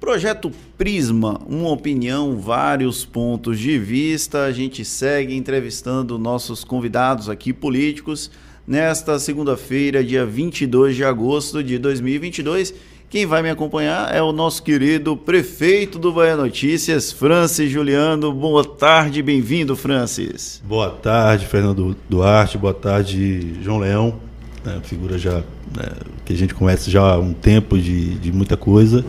[0.00, 4.44] Projeto Prisma, uma opinião, vários pontos de vista.
[4.44, 8.30] A gente segue entrevistando nossos convidados aqui políticos
[8.64, 12.72] nesta segunda-feira, dia 22 de agosto de 2022.
[13.10, 18.32] Quem vai me acompanhar é o nosso querido prefeito do Bahia Notícias, Francis Juliano.
[18.32, 20.62] Boa tarde, bem-vindo, Francis.
[20.64, 22.56] Boa tarde, Fernando Duarte.
[22.56, 24.20] Boa tarde, João Leão.
[24.64, 25.38] É, figura já
[25.76, 25.90] né,
[26.24, 29.04] que a gente conhece já há um tempo de, de muita coisa.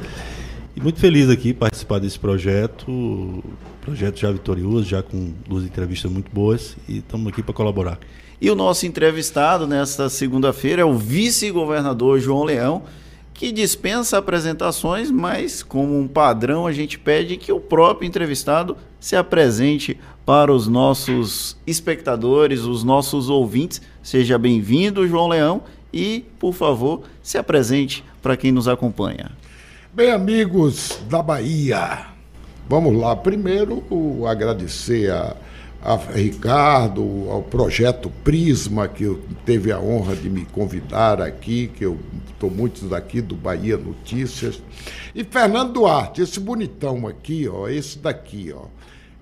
[0.79, 3.43] E muito feliz aqui participar desse projeto,
[3.81, 7.99] projeto já vitorioso, já com duas entrevistas muito boas e estamos aqui para colaborar.
[8.39, 12.83] E o nosso entrevistado nesta segunda-feira é o vice-governador João Leão,
[13.33, 19.17] que dispensa apresentações, mas como um padrão a gente pede que o próprio entrevistado se
[19.17, 23.81] apresente para os nossos espectadores, os nossos ouvintes.
[24.01, 29.38] Seja bem-vindo, João Leão, e, por favor, se apresente para quem nos acompanha.
[29.91, 32.05] Bem, amigos da Bahia,
[32.69, 33.15] vamos lá.
[33.15, 33.83] Primeiro,
[34.27, 35.35] agradecer a,
[35.81, 41.83] a Ricardo, ao projeto Prisma, que eu teve a honra de me convidar aqui, que
[41.83, 41.97] eu
[42.29, 44.61] estou muito daqui do Bahia Notícias.
[45.15, 48.65] E Fernando Duarte, esse bonitão aqui, ó, esse daqui, ó.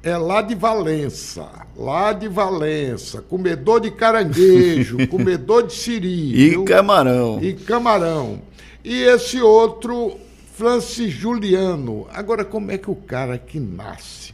[0.04, 1.48] É lá de Valença,
[1.78, 6.36] lá de Valença, comedor de caranguejo, comedor de siri.
[6.36, 6.66] E viu?
[6.66, 7.40] camarão.
[7.42, 8.42] E camarão.
[8.84, 10.27] E esse outro
[10.58, 12.08] Francis Juliano.
[12.12, 14.34] Agora, como é que o cara que nasce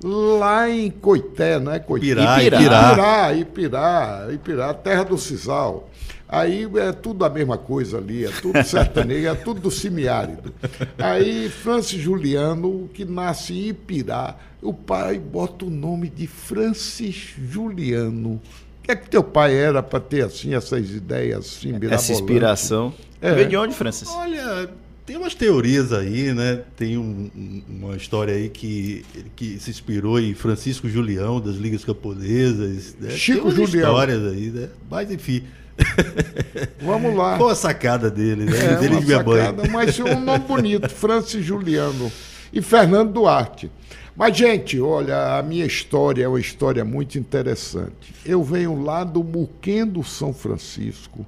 [0.00, 2.06] lá em Coité, não é Coité?
[2.06, 5.90] Ipirá, Ipirá, Ipirá, Ipirá, Ipirá, terra do Cisal.
[6.28, 10.54] Aí é tudo a mesma coisa ali, é tudo sertanejo, é tudo do semiárido.
[10.98, 18.40] Aí Francis Juliano, que nasce em Ipirá, o pai bota o nome de Francis Juliano.
[18.78, 22.94] O que é que teu pai era para ter assim essas ideias assim, Essa inspiração.
[23.20, 23.34] É.
[23.34, 24.08] Veio de onde, Francis?
[24.08, 24.70] Olha,
[25.06, 26.62] tem umas teorias aí, né?
[26.76, 27.30] Tem um,
[27.68, 29.04] uma história aí que,
[29.36, 32.96] que se inspirou em Francisco Julião, das Ligas Camponesas.
[32.98, 33.10] Né?
[33.10, 33.88] Chico Tem Julião.
[33.88, 34.68] histórias aí, né?
[34.90, 35.44] Mas enfim.
[36.82, 37.36] Vamos lá.
[37.36, 38.56] Qual a sacada dele, né?
[38.56, 42.10] É, dele uma sacada, mas um nome bonito, Francis Juliano
[42.52, 43.70] e Fernando Duarte.
[44.16, 48.14] Mas, gente, olha, a minha história é uma história muito interessante.
[48.24, 51.24] Eu venho lá do Muquendo São Francisco,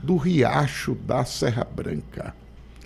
[0.00, 2.32] do Riacho da Serra Branca.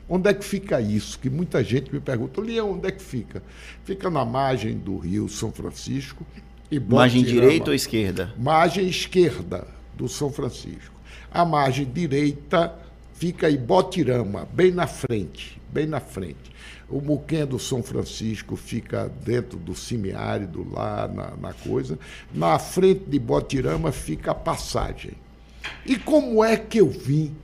[0.09, 1.19] Onde é que fica isso?
[1.19, 3.43] Que muita gente me pergunta, Leão, onde é que fica?
[3.85, 6.27] Fica na margem do Rio São Francisco.
[6.71, 8.33] E margem direita ou esquerda?
[8.39, 10.95] Margem esquerda do São Francisco.
[11.31, 12.75] A margem direita
[13.15, 16.53] fica em Botirama, bem na frente, bem na frente.
[16.89, 21.99] O Muquém do São Francisco fica dentro do semiárido, lá na, na coisa.
[22.35, 25.13] Na frente de Botirama fica a passagem.
[25.87, 27.35] E como é que eu vim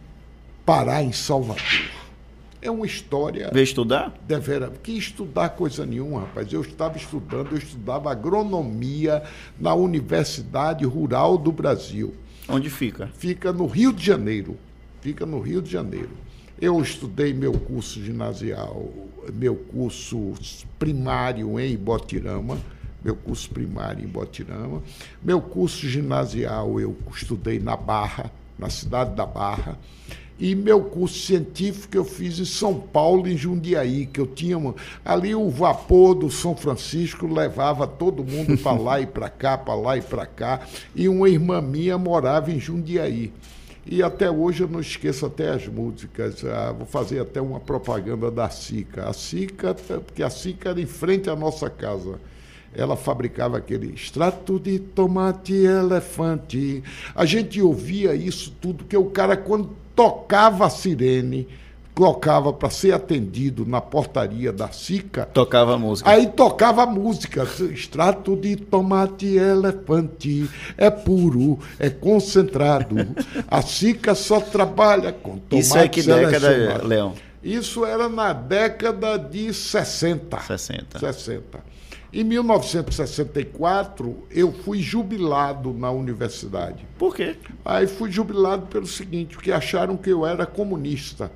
[0.66, 1.62] parar em Salvador?
[2.60, 3.50] É uma história.
[3.52, 4.12] Veio estudar?
[4.26, 4.72] Devera.
[4.82, 6.52] Que estudar coisa nenhuma, rapaz.
[6.52, 9.22] Eu estava estudando, eu estudava agronomia
[9.58, 12.14] na Universidade Rural do Brasil.
[12.48, 13.08] Onde fica?
[13.14, 14.56] Fica no Rio de Janeiro.
[15.00, 16.10] Fica no Rio de Janeiro.
[16.60, 18.88] Eu estudei meu curso ginasial,
[19.32, 20.34] meu curso
[20.76, 22.58] primário em Botirama,
[23.04, 24.82] meu curso primário em Botirama.
[25.22, 29.78] Meu curso ginasial eu estudei na Barra, na cidade da Barra.
[30.38, 34.75] E meu curso científico eu fiz em São Paulo, em Jundiaí, que eu tinha uma,
[35.04, 39.75] ali o vapor do São Francisco levava todo mundo para lá e para cá, para
[39.75, 40.60] lá e para cá,
[40.94, 43.32] e uma irmã minha morava em Jundiaí.
[43.91, 46.44] E até hoje eu não esqueço até as músicas.
[46.44, 49.09] Ah, vou fazer até uma propaganda da Sica.
[49.09, 52.20] A Sica, porque a Sica era em frente à nossa casa
[52.74, 56.82] ela fabricava aquele extrato de tomate elefante.
[57.14, 61.48] A gente ouvia isso tudo, que o cara, quando tocava a sirene,
[61.98, 65.26] colocava para ser atendido na portaria da SICA.
[65.26, 66.08] Tocava música.
[66.08, 67.42] Aí tocava música.
[67.72, 72.94] Extrato de tomate elefante é puro, é concentrado.
[73.48, 77.14] A SICA só trabalha com tomate Isso é que década, Leão?
[77.42, 80.40] Isso era na década de 60.
[80.40, 80.98] 60.
[81.00, 81.77] 60.
[82.10, 86.87] Em 1964, eu fui jubilado na universidade.
[86.99, 87.37] Por quê?
[87.62, 91.31] Aí fui jubilado pelo seguinte, porque acharam que eu era comunista.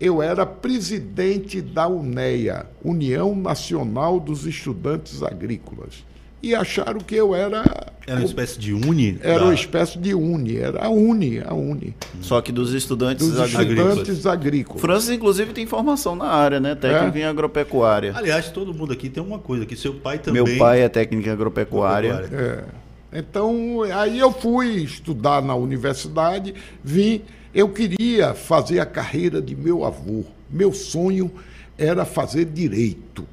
[0.00, 6.04] Eu era presidente da UNEA, União Nacional dos Estudantes Agrícolas.
[6.42, 7.64] E acharam que eu era.
[8.06, 9.18] Era uma espécie de uni?
[9.20, 9.44] Era da...
[9.46, 11.96] uma espécie de uni, era a uni, a uni.
[12.20, 13.96] Só que dos estudantes dos agrícolas.
[13.96, 14.80] estudantes agrícolas.
[14.80, 16.74] França, inclusive, tem formação na área, né?
[16.76, 17.22] Técnica é?
[17.22, 18.12] em agropecuária.
[18.14, 20.42] Aliás, todo mundo aqui tem uma coisa, que seu pai também.
[20.42, 22.14] Meu pai é técnico em agropecuária.
[22.14, 22.64] agropecuária.
[23.12, 23.18] É.
[23.18, 26.54] Então, aí eu fui estudar na universidade,
[26.84, 27.22] vim.
[27.54, 30.24] Eu queria fazer a carreira de meu avô.
[30.50, 31.32] Meu sonho
[31.78, 33.26] era fazer direito.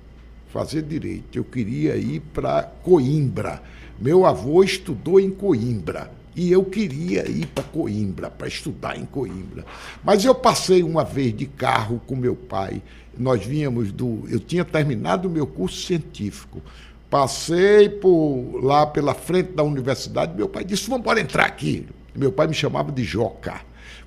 [0.53, 1.35] Fazer direito.
[1.35, 3.59] Eu queria ir para Coimbra.
[3.99, 6.11] Meu avô estudou em Coimbra.
[6.35, 9.65] E eu queria ir para Coimbra, para estudar em Coimbra.
[10.03, 12.83] Mas eu passei uma vez de carro com meu pai.
[13.17, 14.25] Nós vínhamos do.
[14.29, 16.61] Eu tinha terminado o meu curso científico.
[17.09, 20.35] Passei por lá pela frente da universidade.
[20.35, 21.87] Meu pai disse: Vamos embora entrar aqui.
[22.15, 23.59] Meu pai me chamava de Joca.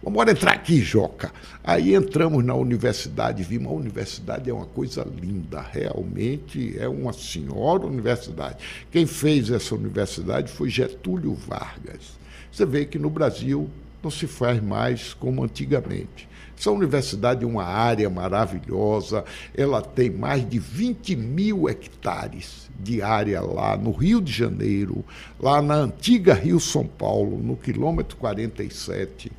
[0.06, 1.32] Vamos entrar aqui, Joca.
[1.64, 7.85] Aí entramos na universidade, vimos a universidade é uma coisa linda, realmente é uma senhora
[7.85, 8.58] universidade.
[8.88, 12.17] Quem fez essa universidade foi Getúlio Vargas.
[12.53, 13.69] Você vê que no Brasil
[14.00, 16.29] não se faz mais como antigamente.
[16.56, 19.25] Essa universidade é uma área maravilhosa,
[19.56, 25.05] ela tem mais de 20 mil hectares de área lá no Rio de Janeiro,
[25.41, 29.32] lá na antiga Rio São Paulo, no quilômetro 47.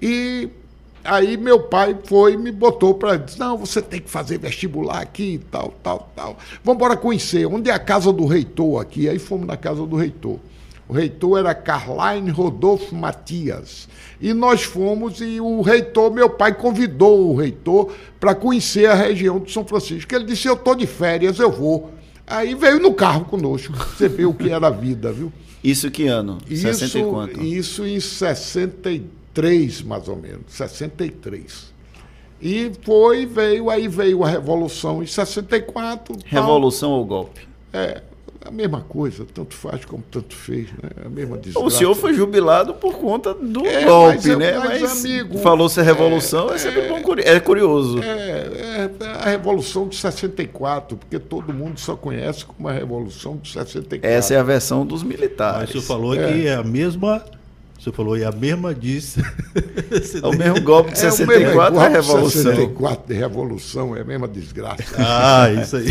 [0.00, 0.48] E
[1.04, 5.00] aí meu pai foi e me botou para dizer, não, você tem que fazer vestibular
[5.00, 6.38] aqui e tal, tal, tal.
[6.64, 9.08] Vamos embora conhecer, onde é a casa do reitor aqui?
[9.08, 10.38] Aí fomos na casa do reitor.
[10.90, 13.88] O reitor era Carline Rodolfo Matias.
[14.20, 19.38] E nós fomos e o reitor, meu pai convidou o reitor para conhecer a região
[19.38, 20.12] de São Francisco.
[20.12, 21.92] Ele disse: Eu estou de férias, eu vou.
[22.26, 23.72] Aí veio no carro conosco.
[23.96, 25.32] Você vê o que era a vida, viu?
[25.62, 26.38] Isso que ano?
[26.48, 27.40] Isso, 60 e quanto?
[27.40, 29.19] Isso em 63.
[29.34, 31.70] 63, mais ou menos, 63.
[32.42, 36.16] E foi, veio, aí veio a Revolução em 64.
[36.24, 36.98] Revolução tal.
[36.98, 37.48] ou golpe?
[37.72, 38.02] É,
[38.42, 40.90] a mesma coisa, tanto faz como tanto fez, né?
[41.04, 41.66] A mesma desgraça.
[41.66, 44.58] O senhor foi jubilado por conta do é, golpe, mas, né?
[44.58, 48.02] Mas, mas amigo, falou se revolução, é, é sempre bom, é curioso.
[48.02, 53.52] É, é, a revolução de 64, porque todo mundo só conhece como a revolução de
[53.52, 54.08] 64.
[54.08, 55.60] Essa é a versão dos militares.
[55.60, 56.32] Mas o senhor falou é.
[56.32, 57.22] que é a mesma
[57.80, 59.22] você falou, e a mesma disse.
[60.22, 62.42] é o mesmo golpe de é 64 é a Revolução.
[62.42, 64.84] 64 de Revolução, é a mesma desgraça.
[64.98, 65.86] Ah, isso aí.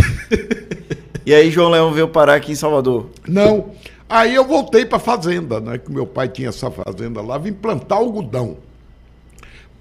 [1.26, 3.08] e aí João Leão veio parar aqui em Salvador?
[3.28, 3.72] Não.
[4.08, 5.80] Aí eu voltei para a fazenda, né?
[5.80, 8.58] Que meu pai tinha essa fazenda lá, vim plantar algodão.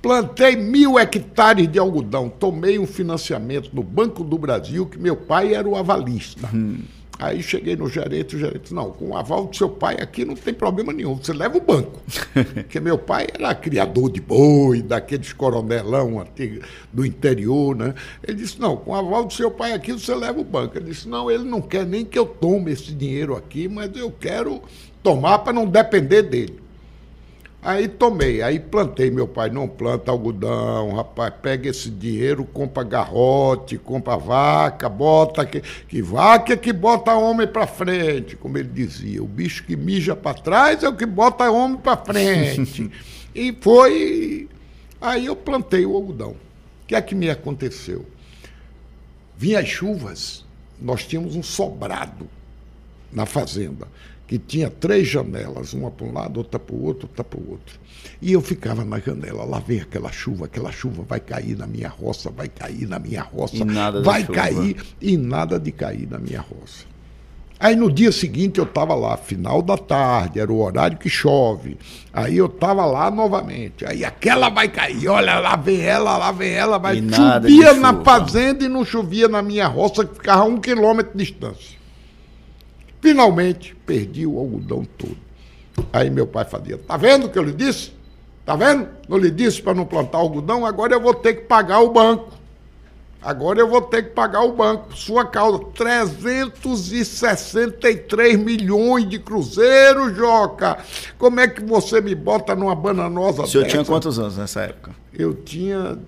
[0.00, 2.30] Plantei mil hectares de algodão.
[2.30, 6.48] Tomei um financiamento no Banco do Brasil, que meu pai era o avalista.
[6.54, 6.78] Hum.
[7.18, 10.36] Aí cheguei no gerente, o gerente, não, com o aval do seu pai aqui não
[10.36, 12.00] tem problema nenhum, você leva o banco.
[12.54, 17.92] Porque meu pai era criador de boi, daqueles coronelão antigo, do interior, né?
[18.22, 20.78] Ele disse, não, com o aval do seu pai aqui você leva o banco.
[20.78, 24.12] Ele disse, não, ele não quer nem que eu tome esse dinheiro aqui, mas eu
[24.12, 24.62] quero
[25.02, 26.67] tomar para não depender dele.
[27.60, 29.10] Aí tomei, aí plantei.
[29.10, 35.60] Meu pai não planta algodão, rapaz, pega esse dinheiro, compra garrote, compra vaca, bota que,
[35.60, 39.22] que vaca é que bota homem para frente, como ele dizia.
[39.22, 42.90] O bicho que mija para trás é o que bota homem para frente.
[43.34, 44.48] e foi.
[45.00, 46.30] Aí eu plantei o algodão.
[46.30, 48.06] O que é que me aconteceu?
[49.36, 50.44] Vinha as chuvas,
[50.80, 52.28] nós tínhamos um sobrado
[53.12, 53.86] na fazenda
[54.28, 57.50] que tinha três janelas, uma para um lado, outra para o outro, outra para o
[57.50, 57.80] outro.
[58.20, 61.88] E eu ficava na janela, lá vem aquela chuva, aquela chuva vai cair na minha
[61.88, 63.64] roça, vai cair na minha roça,
[64.04, 66.84] vai cair e nada de cair na minha roça.
[67.60, 71.76] Aí no dia seguinte eu estava lá, final da tarde, era o horário que chove.
[72.12, 73.84] Aí eu estava lá novamente.
[73.86, 76.98] Aí aquela vai cair, olha, lá vem ela, lá vem ela, vai.
[76.98, 81.16] E chovia na fazenda e não chovia na minha roça, que ficava a um quilômetro
[81.16, 81.77] de distância.
[83.00, 85.16] Finalmente, perdi o algodão todo.
[85.92, 87.92] Aí meu pai fazia, tá vendo o que eu lhe disse?
[88.44, 88.88] Tá vendo?
[89.08, 92.36] Não lhe disse para não plantar algodão, agora eu vou ter que pagar o banco.
[93.20, 94.96] Agora eu vou ter que pagar o banco.
[94.96, 100.78] Sua causa, 363 milhões de cruzeiros, Joca.
[101.18, 103.74] Como é que você me bota numa bananosa O senhor dessa?
[103.74, 104.92] tinha quantos anos nessa época?
[105.12, 105.98] Eu tinha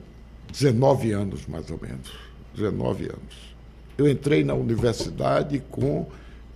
[0.52, 2.10] 19 anos, mais ou menos.
[2.54, 3.50] 19 anos.
[3.98, 6.06] Eu entrei na universidade com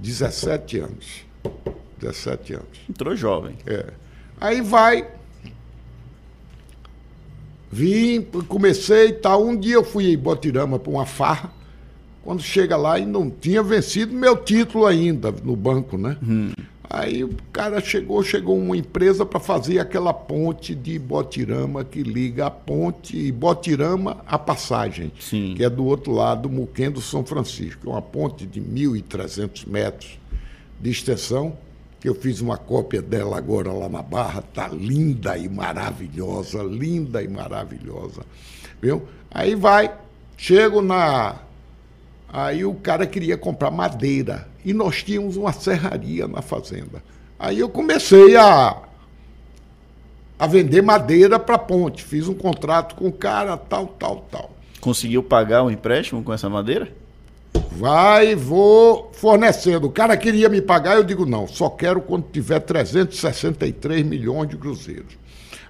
[0.04, 1.24] 17 anos.
[1.98, 2.80] 17 anos.
[2.88, 3.56] Entrou jovem.
[3.66, 3.86] É.
[4.38, 5.08] Aí vai.
[7.72, 9.42] Vim, comecei e tal.
[9.42, 11.50] Um dia eu fui em Botirama para uma farra.
[12.22, 16.16] Quando chega lá e não tinha vencido meu título ainda no banco, né?
[16.22, 16.52] Hum.
[16.94, 22.46] Aí o cara chegou, chegou uma empresa para fazer aquela ponte de Botirama que liga
[22.46, 25.54] a ponte Botirama à passagem, Sim.
[25.56, 27.88] que é do outro lado do Muquendo São Francisco.
[27.88, 30.20] É uma ponte de 1.300 metros
[30.80, 31.58] de extensão,
[31.98, 37.20] que eu fiz uma cópia dela agora lá na Barra, tá linda e maravilhosa, linda
[37.24, 38.22] e maravilhosa.
[38.80, 39.02] Viu?
[39.32, 39.92] Aí vai,
[40.36, 41.40] chego na
[42.34, 47.02] Aí o cara queria comprar madeira e nós tínhamos uma serraria na fazenda.
[47.38, 48.82] Aí eu comecei a,
[50.38, 52.02] a vender madeira para ponte.
[52.02, 54.50] Fiz um contrato com o cara, tal, tal, tal.
[54.80, 56.90] Conseguiu pagar o empréstimo com essa madeira?
[57.72, 59.88] Vai, vou fornecendo.
[59.88, 64.56] O cara queria me pagar, eu digo não, só quero quando tiver 363 milhões de
[64.56, 65.23] cruzeiros.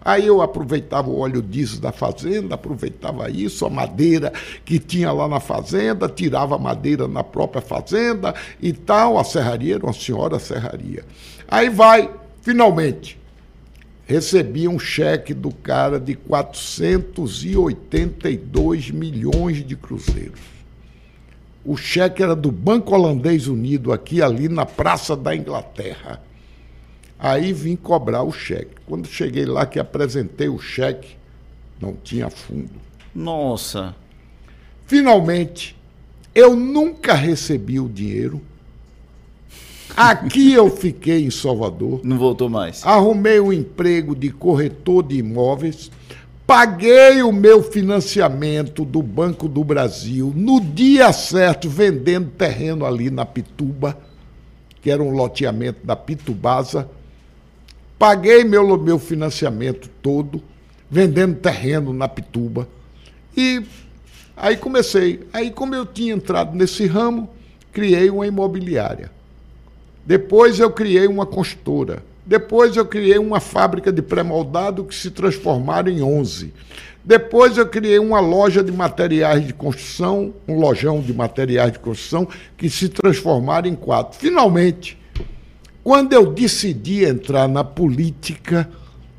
[0.04, 4.30] Aí eu aproveitava o óleo diesel da fazenda, aproveitava isso, a madeira
[4.64, 9.18] que tinha lá na fazenda, tirava a madeira na própria fazenda e tal.
[9.18, 11.02] A serraria era uma senhora serraria.
[11.48, 12.10] Aí vai,
[12.42, 13.18] finalmente,
[14.04, 20.52] recebi um cheque do cara de 482 milhões de cruzeiros.
[21.64, 26.20] O cheque era do Banco Holandês Unido, aqui ali na Praça da Inglaterra.
[27.24, 28.74] Aí vim cobrar o cheque.
[28.86, 31.16] Quando cheguei lá que apresentei o cheque,
[31.80, 32.68] não tinha fundo.
[33.14, 33.96] Nossa.
[34.86, 35.74] Finalmente,
[36.34, 38.42] eu nunca recebi o dinheiro.
[39.96, 42.02] Aqui eu fiquei em Salvador.
[42.04, 42.84] Não voltou mais.
[42.84, 45.90] Arrumei um emprego de corretor de imóveis.
[46.46, 53.24] Paguei o meu financiamento do Banco do Brasil no dia certo, vendendo terreno ali na
[53.24, 53.96] Pituba,
[54.82, 56.86] que era um loteamento da Pitubasa.
[57.98, 60.42] Paguei meu, meu financiamento todo,
[60.90, 62.68] vendendo terreno na Pituba.
[63.36, 63.62] E
[64.36, 65.26] aí comecei.
[65.32, 67.30] Aí, como eu tinha entrado nesse ramo,
[67.72, 69.10] criei uma imobiliária.
[70.04, 72.02] Depois eu criei uma construtora.
[72.26, 76.52] Depois eu criei uma fábrica de pré-moldado que se transformaram em 11.
[77.04, 82.26] Depois eu criei uma loja de materiais de construção, um lojão de materiais de construção,
[82.56, 84.18] que se transformaram em quatro.
[84.18, 84.98] Finalmente,
[85.84, 88.68] quando eu decidi entrar na política,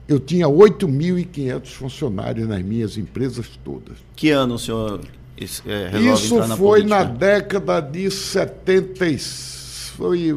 [0.08, 3.98] eu tinha 8.500 funcionários nas minhas empresas todas.
[4.16, 5.02] Que ano o senhor
[5.38, 6.98] é, resolve Isso entrar na foi política?
[6.98, 9.06] na década de 70,
[9.96, 10.36] foi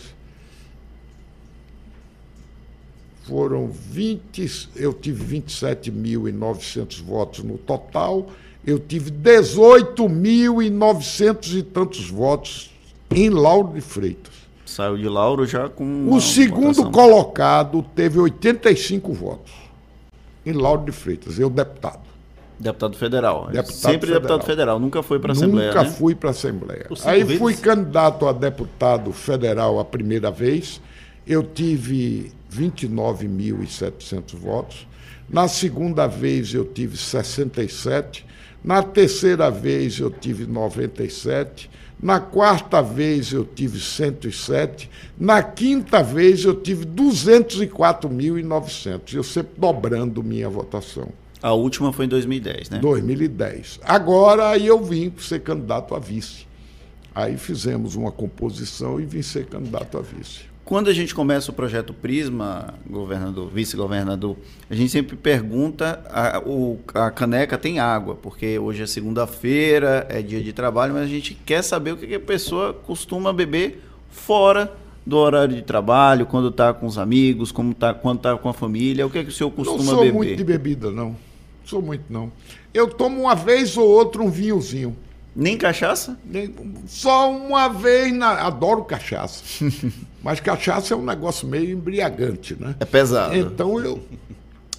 [3.23, 8.27] Foram 20, eu tive 27.900 votos no total
[8.65, 12.71] eu tive 18.900 e tantos votos
[13.09, 14.39] em Lauro de Freitas.
[14.65, 16.07] Saiu de Lauro já com.
[16.11, 16.91] O segundo votação.
[16.91, 19.51] colocado teve 85 votos
[20.45, 22.07] em Lauro de Freitas, eu deputado.
[22.59, 23.47] Deputado federal.
[23.47, 24.21] Deputado Sempre federal.
[24.21, 25.69] deputado federal, nunca foi para a Assembleia.
[25.69, 25.89] Nunca né?
[25.89, 26.87] fui para a Assembleia.
[27.05, 27.39] Aí vezes?
[27.39, 30.81] fui candidato a deputado federal a primeira vez.
[31.25, 34.85] Eu tive 29.700 votos.
[35.29, 38.25] Na segunda vez eu tive 67
[38.63, 41.69] na terceira vez eu tive 97.
[42.01, 44.89] Na quarta vez eu tive 107.
[45.17, 49.13] Na quinta vez eu tive 204.900.
[49.13, 51.09] Eu sempre dobrando minha votação.
[51.41, 52.79] A última foi em 2010, né?
[52.79, 53.79] 2010.
[53.83, 56.45] Agora aí eu vim ser candidato a vice.
[57.15, 60.41] Aí fizemos uma composição e vim ser candidato a vice.
[60.69, 64.37] Quando a gente começa o projeto Prisma, governador, vice-governador,
[64.69, 70.21] a gente sempre pergunta: a, o, a caneca tem água, porque hoje é segunda-feira, é
[70.21, 74.71] dia de trabalho, mas a gente quer saber o que a pessoa costuma beber fora
[75.03, 78.53] do horário de trabalho, quando está com os amigos, como tá, quando está com a
[78.53, 79.85] família, o que, é que o senhor costuma beber?
[79.85, 80.13] Não sou beber?
[80.13, 81.15] muito de bebida, não.
[81.65, 82.31] Sou muito, não.
[82.71, 84.95] Eu tomo uma vez ou outra um vinhozinho.
[85.35, 86.19] Nem cachaça?
[86.23, 86.53] Nem,
[86.85, 88.45] só uma vez na.
[88.45, 89.43] Adoro cachaça.
[90.23, 92.75] Mas cachaça é um negócio meio embriagante, né?
[92.79, 93.35] É pesado.
[93.35, 93.99] Então eu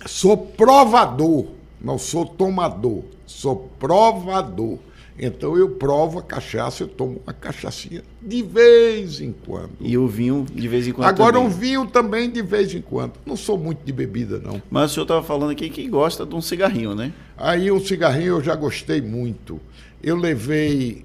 [0.06, 1.46] sou provador,
[1.80, 4.78] não sou tomador, sou provador.
[5.22, 9.72] Então eu provo a cachaça, eu tomo uma cachaçinha de vez em quando.
[9.78, 11.08] E o vinho de vez em quando.
[11.08, 11.46] Agora também.
[11.46, 13.12] um vinho também de vez em quando.
[13.26, 14.62] Não sou muito de bebida, não.
[14.70, 17.12] Mas o senhor estava falando aqui que gosta de um cigarrinho, né?
[17.36, 19.60] Aí um cigarrinho eu já gostei muito.
[20.02, 21.04] Eu levei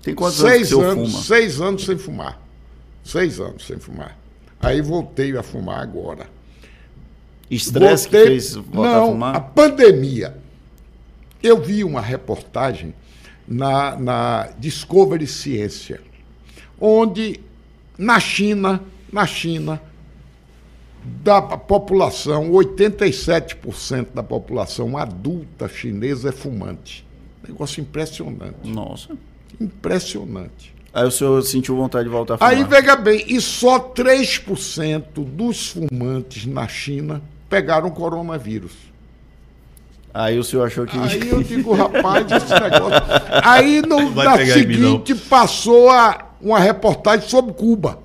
[0.00, 1.22] Tem quantos anos que o seis senhor anos, fuma?
[1.24, 2.45] seis anos sem fumar.
[3.06, 4.18] Seis anos sem fumar.
[4.60, 6.26] Aí voltei a fumar agora.
[7.50, 9.36] Estresse que Voltei- fez voltar Não, a fumar?
[9.36, 10.36] a pandemia.
[11.42, 12.92] Eu vi uma reportagem
[13.46, 16.00] na, na Discovery Ciência,
[16.80, 17.38] onde
[17.96, 18.82] na China,
[19.12, 19.80] na China,
[21.22, 27.06] da população, 87% da população adulta chinesa é fumante.
[27.46, 28.68] Negócio impressionante.
[28.68, 29.16] Nossa.
[29.60, 30.74] Impressionante.
[30.96, 32.54] Aí o senhor sentiu vontade de voltar a fumar?
[32.54, 38.72] Aí veja bem, e só 3% dos fumantes na China pegaram coronavírus.
[40.14, 40.98] Aí o senhor achou que.
[40.98, 42.98] Aí eu digo, rapaz, esse negócio.
[43.44, 47.98] Aí no, Vai na em mim, seguinte passou a, uma reportagem sobre Cuba.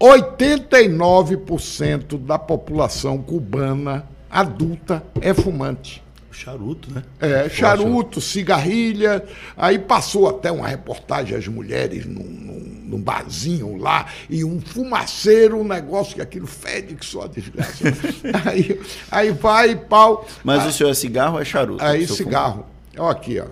[0.00, 6.01] 89% da população cubana adulta é fumante.
[6.32, 7.02] Charuto, né?
[7.20, 9.24] É, Poxa, charuto, cigarrilha.
[9.56, 15.58] Aí passou até uma reportagem as mulheres num, num, num barzinho lá e um fumaceiro,
[15.58, 17.84] um negócio que aquilo fede que só desgraça.
[18.48, 20.26] aí, aí vai pau.
[20.42, 21.84] Mas o senhor é cigarro ou é charuto?
[21.84, 22.66] Aí cigarro.
[22.96, 23.46] Ó aqui, ó.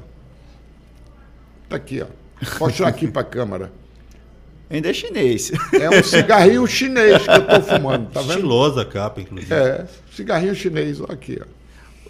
[1.69, 2.07] Tá aqui, ó.
[2.59, 3.71] Vou mostrar aqui pra câmera.
[4.71, 5.51] Ainda é chinês.
[5.73, 8.35] É um cigarrinho chinês que eu tô fumando, tá vendo?
[8.35, 9.53] Estilosa a capa, inclusive.
[9.53, 9.85] É,
[10.15, 11.60] cigarrinho chinês, ó aqui, ó.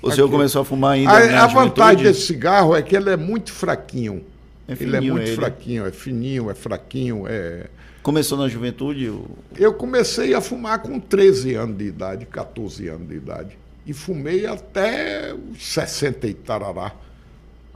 [0.03, 3.17] O senhor começou a fumar ainda A, a vantagem desse cigarro é que ele é
[3.17, 4.25] muito fraquinho.
[4.67, 5.37] É ele é fininho muito ele.
[5.37, 7.25] fraquinho, é fininho, é fraquinho.
[7.29, 7.67] É...
[8.03, 9.09] Começou na juventude?
[9.11, 9.27] o-
[9.59, 13.59] Eu comecei a fumar com 13 anos de idade, 14 anos de idade.
[13.87, 16.93] E fumei até os 60 e tarará.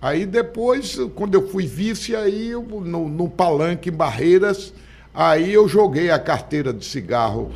[0.01, 4.73] Aí depois, quando eu fui vice, aí eu, no, no palanque em Barreiras,
[5.15, 7.51] aí eu joguei a carteira de cigarro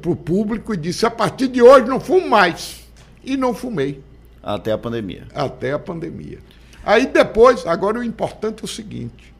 [0.00, 2.79] para o público e disse, a partir de hoje não fumo mais.
[3.24, 4.00] E não fumei
[4.42, 5.26] Até a pandemia.
[5.34, 6.38] até a pandemia.
[6.84, 9.32] Aí depois, agora o importante é o seguinte: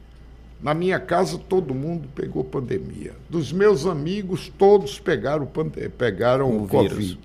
[0.61, 3.13] na minha casa todo mundo pegou pandemia.
[3.29, 6.89] Dos meus amigos, todos pegaram, pande- pegaram O o, vírus.
[6.91, 7.19] Covid.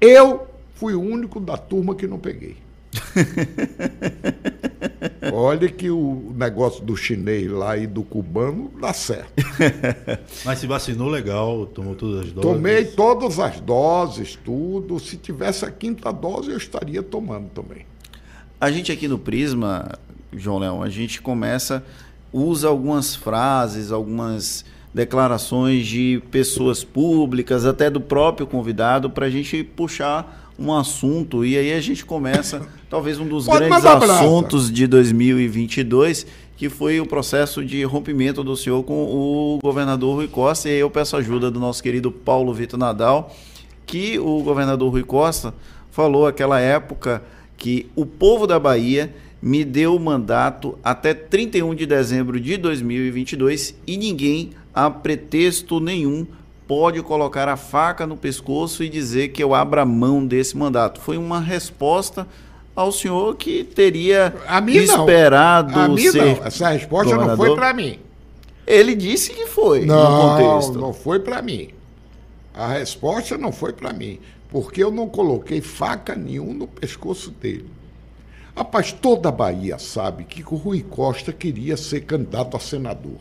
[0.00, 2.56] Eu fui o único da turma que não peguei.
[5.32, 9.32] Olha que o negócio do chinês lá e do cubano dá certo.
[10.44, 12.50] Mas se vacinou legal, tomou todas as doses.
[12.50, 14.98] Tomei todas as doses, tudo.
[14.98, 17.86] Se tivesse a quinta dose, eu estaria tomando também.
[18.60, 19.90] A gente aqui no Prisma,
[20.32, 21.84] João Leão, a gente começa,
[22.32, 29.62] usa algumas frases, algumas declarações de pessoas públicas, até do próprio convidado, para a gente
[29.62, 31.44] puxar um assunto.
[31.44, 37.00] E aí a gente começa, talvez um dos Pode grandes assuntos de 2022, que foi
[37.00, 40.68] o processo de rompimento do senhor com o governador Rui Costa.
[40.68, 43.34] E aí eu peço ajuda do nosso querido Paulo Vitor Nadal,
[43.84, 45.54] que o governador Rui Costa
[45.90, 47.22] falou aquela época
[47.56, 53.74] que o povo da Bahia me deu o mandato até 31 de dezembro de 2022
[53.86, 56.26] e ninguém, a pretexto nenhum,
[56.66, 61.00] pode colocar a faca no pescoço e dizer que eu abra mão desse mandato.
[61.00, 62.26] Foi uma resposta
[62.74, 65.00] ao senhor que teria A mim não.
[65.00, 66.44] esperado A mim ser não.
[66.46, 67.46] Essa resposta não governador.
[67.46, 67.98] foi para mim.
[68.66, 70.78] Ele disse que foi Não, contexto.
[70.78, 71.68] não foi para mim.
[72.52, 74.18] A resposta não foi para mim,
[74.50, 77.70] porque eu não coloquei faca nenhuma no pescoço dele.
[78.56, 83.20] Rapaz, toda a Bahia sabe que o Rui Costa queria ser candidato a senador.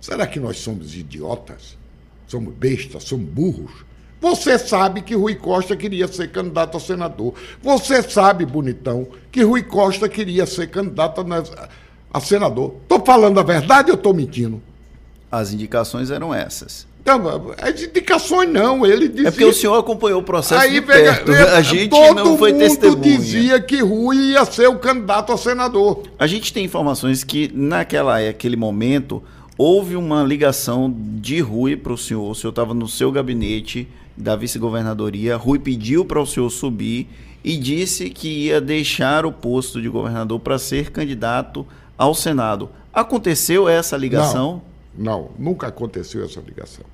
[0.00, 1.78] Será que nós somos idiotas?
[2.26, 3.04] Somos bestas?
[3.04, 3.84] Somos burros?
[4.20, 7.34] Você sabe que Rui Costa queria ser candidato a senador.
[7.62, 11.24] Você sabe, bonitão, que Rui Costa queria ser candidato
[12.12, 12.74] a, senador.
[12.82, 14.60] Estou falando a verdade ou estou mentindo?
[15.30, 16.86] As indicações eram essas.
[17.02, 19.28] Então, as indicações não, ele dizia.
[19.28, 21.30] É porque o senhor acompanhou o processo Aí perto.
[21.30, 23.00] é, a gente todo não foi mundo testemunha.
[23.00, 26.02] dizia que Rui ia ser o candidato a senador.
[26.18, 29.22] A gente tem informações que naquela aquele momento
[29.58, 32.30] houve uma ligação de Rui para o senhor.
[32.30, 35.36] O senhor estava no seu gabinete da vice-governadoria.
[35.36, 37.08] Rui pediu para o senhor subir
[37.44, 41.66] e disse que ia deixar o posto de governador para ser candidato
[41.96, 42.68] ao Senado.
[42.92, 44.62] Aconteceu essa ligação?
[44.96, 46.84] Não, nunca aconteceu essa ligação.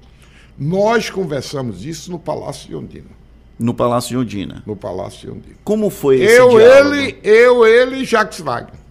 [0.58, 3.22] Nós conversamos isso no Palácio de Ondina.
[3.58, 4.62] No Palácio de Ondina.
[4.66, 5.56] No Palácio de Ondina.
[5.64, 6.94] Como foi esse Eu, diálogo?
[6.96, 8.81] ele, eu, ele e Jacques Wagner.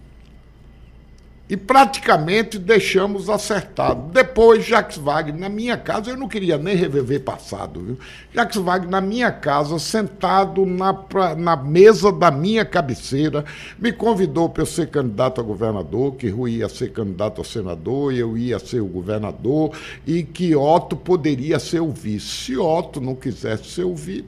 [1.48, 4.10] E praticamente deixamos acertado.
[4.12, 7.98] Depois, Jacques Wagner, na minha casa, eu não queria nem reviver passado, viu?
[8.32, 10.96] Jacques Wagner, na minha casa, sentado na,
[11.36, 13.44] na mesa da minha cabeceira,
[13.78, 18.14] me convidou para eu ser candidato a governador, que Rui ia ser candidato a senador,
[18.14, 19.76] eu ia ser o governador,
[20.06, 22.26] e que Otto poderia ser o vice.
[22.26, 24.24] Se Otto não quisesse ser o vice,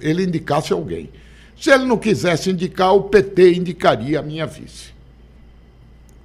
[0.00, 1.10] ele indicasse alguém.
[1.58, 4.91] Se ele não quisesse indicar, o PT indicaria a minha vice.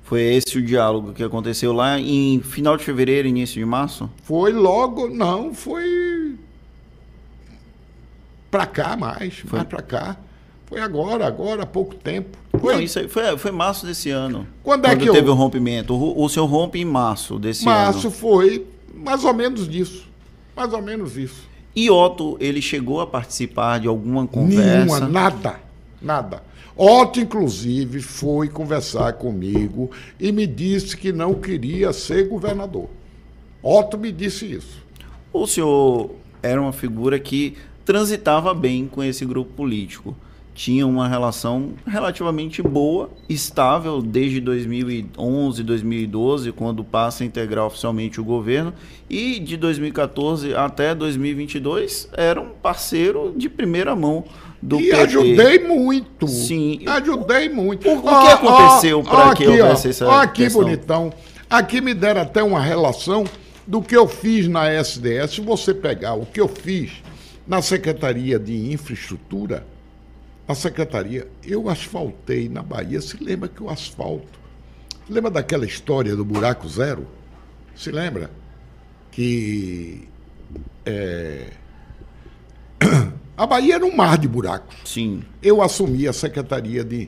[0.07, 4.09] Foi esse o diálogo que aconteceu lá em final de fevereiro, início de março?
[4.23, 6.35] Foi logo, não, foi
[8.49, 9.65] para cá mais, foi.
[9.65, 10.17] para cá.
[10.65, 12.37] Foi agora, agora, há pouco tempo.
[12.57, 14.47] Foi, não, isso foi, foi março desse ano.
[14.63, 15.33] Quando, é que teve eu...
[15.33, 15.93] o rompimento?
[15.93, 18.03] O, o senhor rompe em março desse março ano.
[18.03, 18.65] Março foi
[18.95, 20.07] mais ou menos disso.
[20.55, 21.49] Mais ou menos isso.
[21.75, 24.85] E Otto, ele chegou a participar de alguma conversa?
[24.85, 25.59] Nenhuma, nada,
[26.01, 26.46] nada.
[26.77, 32.87] Otto, inclusive, foi conversar comigo e me disse que não queria ser governador.
[33.63, 34.85] Otto me disse isso.
[35.33, 36.11] O senhor
[36.43, 40.15] era uma figura que transitava bem com esse grupo político.
[40.53, 48.23] Tinha uma relação relativamente boa, estável, desde 2011, 2012, quando passa a integrar oficialmente o
[48.23, 48.73] governo,
[49.09, 54.25] e de 2014 até 2022 era um parceiro de primeira mão
[54.61, 54.95] do e PT.
[54.95, 56.27] ajudei muito.
[56.27, 56.81] Sim.
[56.85, 57.87] Ajudei muito.
[57.87, 60.61] O, o que aconteceu para que houvesse essa ó, aqui, questão?
[60.63, 61.13] bonitão.
[61.49, 63.25] Aqui me deram até uma relação
[63.65, 65.35] do que eu fiz na SDS.
[65.35, 67.03] Se você pegar o que eu fiz
[67.47, 69.65] na Secretaria de Infraestrutura,
[70.47, 73.01] a Secretaria, eu asfaltei na Bahia.
[73.01, 74.37] Se lembra que o asfalto.
[75.09, 77.07] Lembra daquela história do buraco zero?
[77.75, 78.29] Se lembra?
[79.11, 80.07] Que.
[80.85, 81.47] É,
[83.37, 84.75] a Bahia era um mar de buracos.
[84.83, 85.21] Sim.
[85.43, 87.07] Eu assumi a Secretaria de,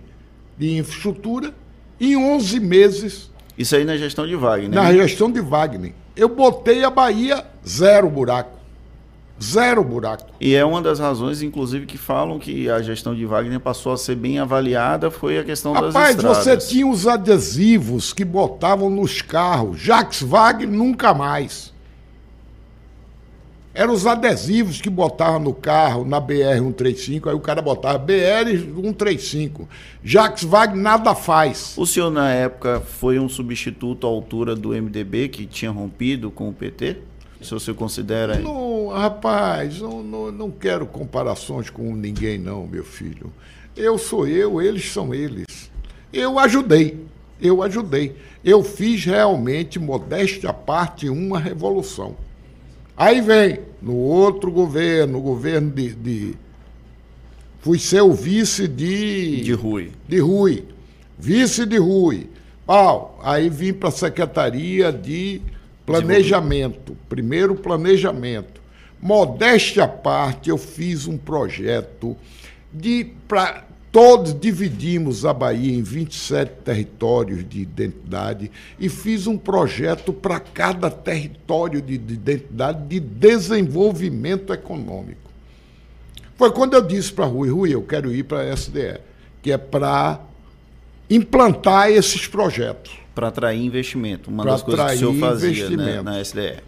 [0.55, 1.53] de Infraestrutura
[1.99, 3.31] em 11 meses.
[3.57, 4.69] Isso aí na gestão de Wagner.
[4.69, 5.91] Na gestão de Wagner.
[6.15, 8.59] Eu botei a Bahia zero buraco.
[9.41, 10.25] Zero buraco.
[10.39, 13.97] E é uma das razões, inclusive, que falam que a gestão de Wagner passou a
[13.97, 16.37] ser bem avaliada foi a questão Rapaz, das estradas.
[16.37, 19.79] Rapaz, você tinha os adesivos que botavam nos carros.
[19.79, 21.73] Jacques Wagner nunca mais.
[23.73, 29.67] Eram os adesivos que botavam no carro, na BR-135, aí o cara botava BR-135.
[30.03, 31.75] Jacques Wagner nada faz.
[31.77, 36.49] O senhor, na época, foi um substituto à altura do MDB, que tinha rompido com
[36.49, 36.97] o PT?
[37.41, 38.39] Se você considera...
[38.39, 43.31] Não, rapaz, não, não, não quero comparações com ninguém, não, meu filho.
[43.77, 45.45] Eu sou eu, eles são eles.
[46.11, 47.05] Eu ajudei,
[47.39, 48.15] eu ajudei.
[48.43, 52.15] Eu fiz realmente, modéstia à parte, uma revolução.
[52.99, 56.35] Aí vem, no outro governo, o governo de, de.
[57.61, 59.39] Fui ser o vice de.
[59.41, 59.93] De Rui.
[60.05, 60.65] De Rui.
[61.17, 62.29] Vice de Rui.
[62.65, 63.17] Pau.
[63.23, 65.41] Aí vim para a Secretaria de
[65.85, 66.97] Planejamento.
[67.07, 68.61] Primeiro planejamento.
[69.01, 72.17] Modéstia à parte, eu fiz um projeto
[72.73, 73.13] de.
[73.29, 80.39] Pra, Todos dividimos a Bahia em 27 territórios de identidade e fiz um projeto para
[80.39, 85.29] cada território de, de identidade de desenvolvimento econômico.
[86.35, 88.99] Foi quando eu disse para Rui, Rui, eu quero ir para a SDE,
[89.41, 90.21] que é para
[91.09, 92.91] implantar esses projetos.
[93.15, 96.59] Para atrair investimento, uma das coisas que o senhor fazia né, na SDE.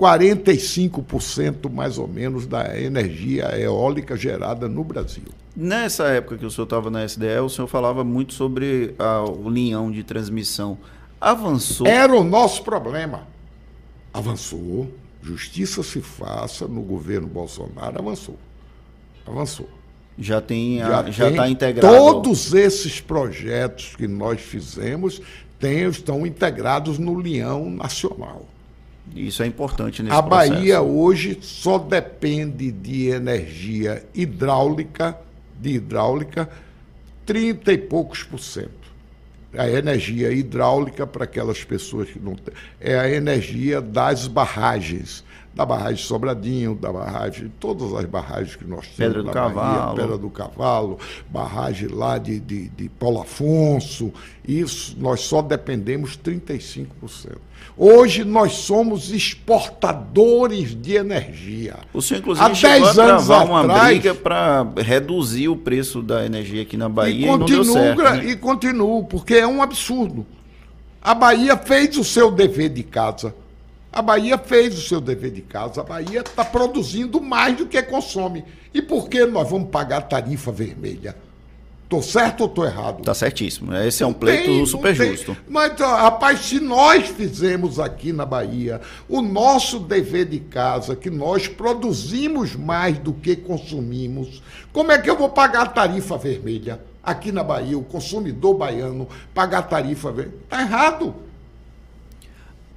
[0.00, 5.24] 45% mais ou menos da energia eólica gerada no Brasil.
[5.54, 9.50] Nessa época que o senhor estava na SDE, o senhor falava muito sobre a, o
[9.50, 10.78] linhão de transmissão.
[11.20, 11.86] Avançou?
[11.86, 13.28] Era o nosso problema.
[14.12, 14.90] Avançou.
[15.22, 18.38] Justiça se faça no governo Bolsonaro, avançou.
[19.26, 19.68] Avançou.
[20.18, 20.78] Já tem
[21.10, 21.94] já está integrado.
[21.94, 25.20] Todos esses projetos que nós fizemos
[25.58, 28.46] tem, estão integrados no Leão Nacional.
[29.14, 30.52] Isso é importante nesse A processo.
[30.52, 35.18] Bahia hoje só depende de energia hidráulica,
[35.60, 36.48] de hidráulica,
[37.26, 38.70] 30 e poucos por cento.
[39.56, 45.24] A energia hidráulica, para aquelas pessoas que não têm, é a energia das barragens
[45.60, 48.96] da barragem Sobradinho, da barragem, todas as barragens que nós temos.
[48.96, 49.96] Pedra do Cavalo.
[49.96, 54.10] Pedra do Cavalo, barragem lá de, de, de Paulo Afonso.
[54.46, 56.86] Isso nós só dependemos 35%.
[57.76, 61.76] Hoje nós somos exportadores de energia.
[61.92, 66.00] O senhor, inclusive, Há chegou 10 a anos uma atrás, briga para reduzir o preço
[66.00, 68.24] da energia aqui na Bahia e, continua, e não deu certo, né?
[68.30, 70.26] E continuo, porque é um absurdo.
[71.02, 73.34] A Bahia fez o seu dever de casa
[73.92, 77.82] a Bahia fez o seu dever de casa, a Bahia está produzindo mais do que
[77.82, 78.44] consome.
[78.72, 81.16] E por que nós vamos pagar tarifa vermelha?
[81.90, 83.00] Estou certo ou estou errado?
[83.00, 83.74] Está certíssimo.
[83.74, 85.36] Esse é um pleito tem, super justo.
[85.48, 91.48] Mas, rapaz, se nós fizemos aqui na Bahia o nosso dever de casa, que nós
[91.48, 94.40] produzimos mais do que consumimos,
[94.72, 96.80] como é que eu vou pagar a tarifa vermelha?
[97.02, 100.38] Aqui na Bahia, o consumidor baiano pagar tarifa vermelha.
[100.44, 101.12] Está errado.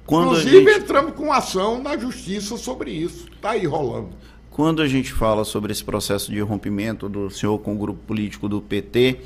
[0.06, 0.82] Quando Inclusive, gente...
[0.82, 3.26] entramos com ação na justiça sobre isso.
[3.34, 4.10] Está aí rolando.
[4.50, 8.48] Quando a gente fala sobre esse processo de rompimento do senhor com o grupo político
[8.48, 9.18] do PT,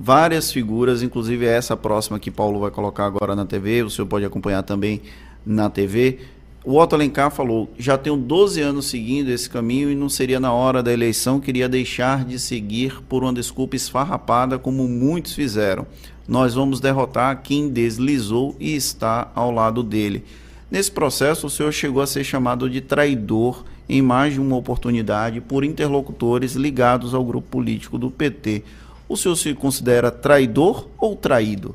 [0.00, 4.24] várias figuras, inclusive essa próxima que Paulo vai colocar agora na TV, o senhor pode
[4.24, 5.02] acompanhar também
[5.44, 6.18] na TV.
[6.64, 10.52] O Otto Alencar falou: já tenho 12 anos seguindo esse caminho e não seria na
[10.52, 15.86] hora da eleição, queria deixar de seguir por uma desculpa esfarrapada, como muitos fizeram
[16.26, 20.24] nós vamos derrotar quem deslizou e está ao lado dele.
[20.70, 25.40] Nesse processo, o senhor chegou a ser chamado de traidor em mais de uma oportunidade
[25.40, 28.64] por interlocutores ligados ao grupo político do PT.
[29.08, 31.74] O senhor se considera traidor ou traído?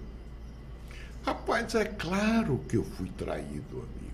[1.23, 4.09] Rapaz, é claro que eu fui traído, amigo.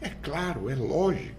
[0.00, 1.34] É claro, é lógico.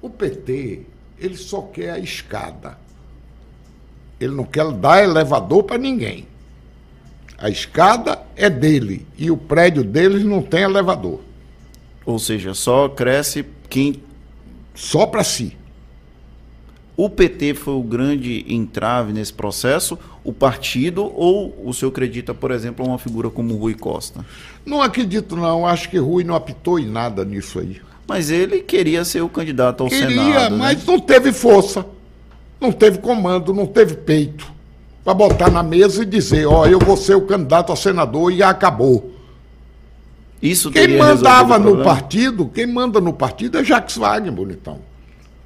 [0.00, 0.82] O PT,
[1.18, 2.78] ele só quer a escada.
[4.18, 6.26] Ele não quer dar elevador para ninguém.
[7.38, 11.20] A escada é dele e o prédio deles não tem elevador.
[12.04, 14.02] Ou seja, só cresce quem.
[14.74, 15.56] Só para si.
[16.96, 22.50] O PT foi o grande entrave nesse processo, o partido, ou o senhor acredita, por
[22.50, 24.24] exemplo, uma figura como Rui Costa?
[24.64, 25.66] Não acredito, não.
[25.66, 27.82] Acho que Rui não apitou em nada nisso aí.
[28.08, 30.24] Mas ele queria ser o candidato ao queria, Senado.
[30.24, 30.56] Queria, né?
[30.56, 30.84] mas né?
[30.86, 31.84] não teve força,
[32.58, 34.55] não teve comando, não teve peito
[35.06, 38.42] para botar na mesa e dizer, ó, eu vou ser o candidato a senador e
[38.42, 39.12] acabou.
[40.42, 44.80] Isso quem mandava no partido, quem manda no partido é Jacques Wagner, bonitão.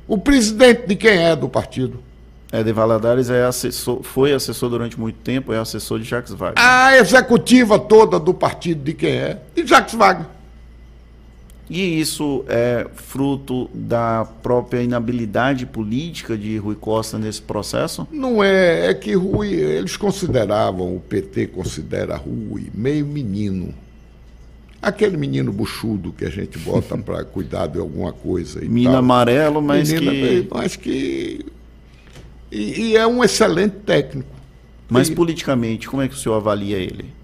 [0.08, 2.02] O presidente de quem é do partido?
[2.50, 6.54] É, de Valadares é assessor, foi assessor durante muito tempo, é assessor de Jacques Wagner.
[6.56, 9.38] A executiva toda do partido de quem é?
[9.54, 10.26] De Jacques Wagner.
[11.70, 18.08] E isso é fruto da própria inabilidade política de Rui Costa nesse processo?
[18.10, 23.72] Não é, é que Rui, eles consideravam, o PT considera Rui meio menino.
[24.82, 28.58] Aquele menino buchudo que a gente bota para cuidar de alguma coisa.
[28.60, 30.48] Menino amarelo, mas Menina, que.
[30.52, 31.46] Mas que.
[32.50, 34.28] E, e, é um excelente técnico.
[34.88, 35.14] Mas e...
[35.14, 37.19] politicamente, como é que o senhor avalia ele?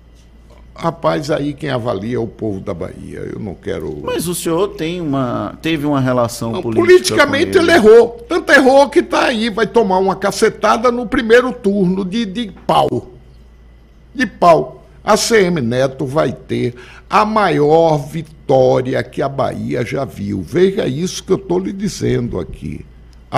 [0.78, 3.20] Rapaz, aí quem avalia é o povo da Bahia.
[3.32, 4.00] Eu não quero.
[4.02, 6.86] Mas o senhor tem uma, teve uma relação não, política.
[6.86, 7.70] Politicamente ele.
[7.70, 7.72] ele.
[7.72, 8.24] errou.
[8.28, 13.10] Tanto errou que está aí, vai tomar uma cacetada no primeiro turno de, de pau.
[14.14, 14.84] De pau.
[15.02, 16.74] A CM Neto vai ter
[17.08, 20.42] a maior vitória que a Bahia já viu.
[20.42, 22.84] Veja isso que eu estou lhe dizendo aqui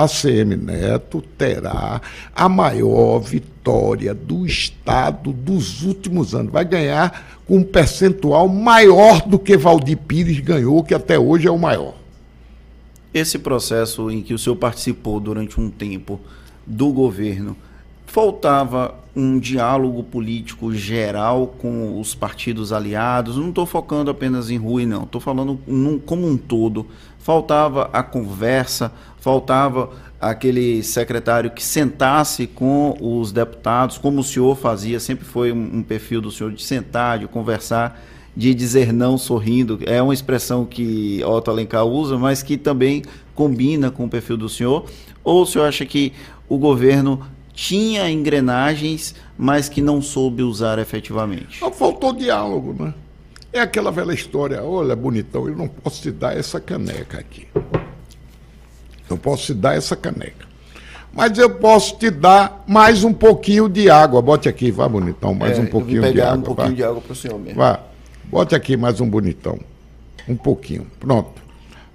[0.03, 2.01] a CM Neto terá
[2.33, 6.51] a maior vitória do Estado dos últimos anos.
[6.51, 11.51] Vai ganhar com um percentual maior do que Valdir Pires ganhou, que até hoje é
[11.51, 11.95] o maior.
[13.13, 16.19] Esse processo em que o senhor participou durante um tempo
[16.65, 17.57] do governo,
[18.05, 23.35] faltava um diálogo político geral com os partidos aliados?
[23.35, 25.03] Não estou focando apenas em Rui, não.
[25.03, 26.85] Estou falando num, como um todo.
[27.19, 34.99] Faltava a conversa, faltava aquele secretário que sentasse com os deputados, como o senhor fazia,
[34.99, 38.01] sempre foi um, perfil do senhor de sentar, de conversar,
[38.35, 39.79] de dizer não sorrindo.
[39.85, 43.03] É uma expressão que Otto Alencar usa, mas que também
[43.33, 44.85] combina com o perfil do senhor.
[45.23, 46.13] Ou o senhor acha que
[46.47, 47.21] o governo
[47.53, 51.59] tinha engrenagens, mas que não soube usar efetivamente?
[51.73, 52.93] Faltou diálogo, né?
[53.51, 57.47] É aquela velha história, olha, bonitão, eu não posso te dar essa caneca aqui.
[59.09, 60.47] Não posso te dar essa caneca.
[61.11, 64.21] Mas eu posso te dar mais um pouquinho de água.
[64.21, 66.37] Bote aqui, vá, bonitão, mais É, um pouquinho de pegar água.
[66.37, 66.75] um pouquinho vá.
[66.75, 67.57] de água para o senhor mesmo.
[67.57, 67.79] Vá,
[68.25, 69.59] bote aqui mais um bonitão.
[70.27, 70.85] Um pouquinho.
[70.99, 71.41] Pronto.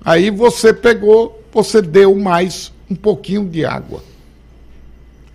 [0.05, 4.03] Aí você pegou, você deu mais um pouquinho de água.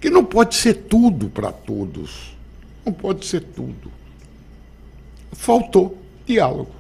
[0.02, 2.36] Que não pode ser tudo para todos.
[2.86, 3.92] Não pode ser tudo.
[5.32, 6.72] Faltou diálogo.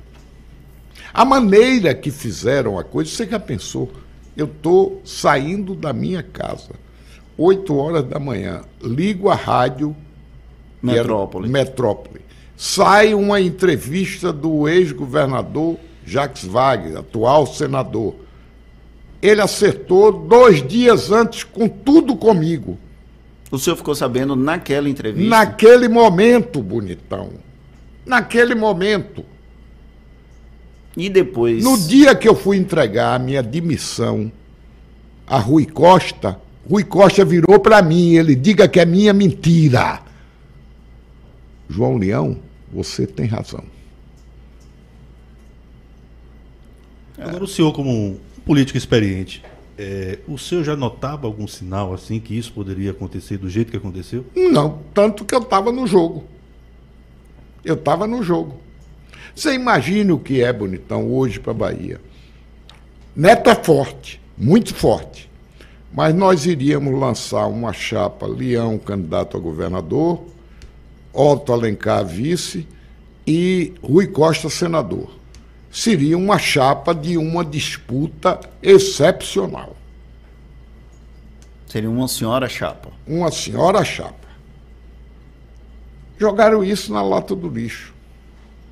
[1.14, 3.92] A maneira que fizeram a coisa, você já pensou?
[4.40, 6.72] Eu estou saindo da minha casa,
[7.38, 9.94] 8 horas da manhã, ligo a rádio,
[10.82, 11.50] Metrópole.
[11.50, 12.22] Metrópole.
[12.56, 18.16] Sai uma entrevista do ex-governador Jacques Wagner, atual senador.
[19.22, 22.78] Ele acertou dois dias antes com tudo comigo.
[23.52, 25.30] O senhor ficou sabendo naquela entrevista?
[25.30, 27.32] Naquele momento, bonitão.
[28.06, 29.26] Naquele momento.
[31.00, 31.64] E depois?
[31.64, 34.30] No dia que eu fui entregar a minha demissão
[35.26, 36.38] a Rui Costa,
[36.70, 40.02] Rui Costa virou para mim, ele diga que é minha mentira.
[41.70, 42.38] João Leão,
[42.70, 43.64] você tem razão.
[47.18, 49.42] Agora, o senhor, como um político experiente,
[49.78, 53.78] é, o senhor já notava algum sinal assim que isso poderia acontecer do jeito que
[53.78, 54.26] aconteceu?
[54.36, 56.26] Não, tanto que eu estava no jogo.
[57.64, 58.60] Eu estava no jogo.
[59.36, 62.02] Você imagine o que é, bonitão, hoje para a Bahia.
[63.16, 65.30] Neto é forte, muito forte.
[65.94, 70.24] Mas nós iríamos lançar uma chapa Leão, candidato a governador,
[71.12, 72.68] Otto Alencar, vice,
[73.26, 75.10] e Rui Costa, senador.
[75.72, 79.76] Seria uma chapa de uma disputa excepcional.
[81.68, 82.90] Seria uma senhora chapa.
[83.06, 84.28] Uma senhora chapa.
[86.18, 87.94] Jogaram isso na lata do lixo.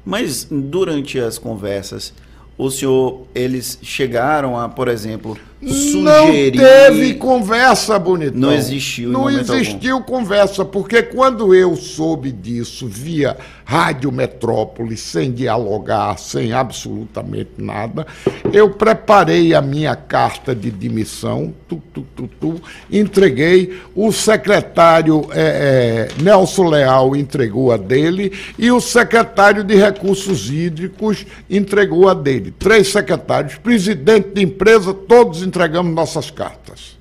[0.08, 2.14] Mas durante as conversas,
[2.58, 6.56] o senhor, eles chegaram a, por exemplo, sugerir...
[6.56, 8.40] Não teve conversa, bonitão.
[8.40, 16.18] Não existiu Não existiu conversa, porque quando eu soube disso via Rádio Metrópole, sem dialogar,
[16.18, 18.08] sem absolutamente nada,
[18.54, 26.08] eu preparei a minha carta de demissão, tu, tu, tu, tu, entreguei, o secretário eh,
[26.18, 32.54] eh, Nelson Leal entregou a dele e o secretário de Recursos Hídricos entregou a dele.
[32.58, 36.98] Três secretários, presidente de empresa, todos entregamos nossas cartas.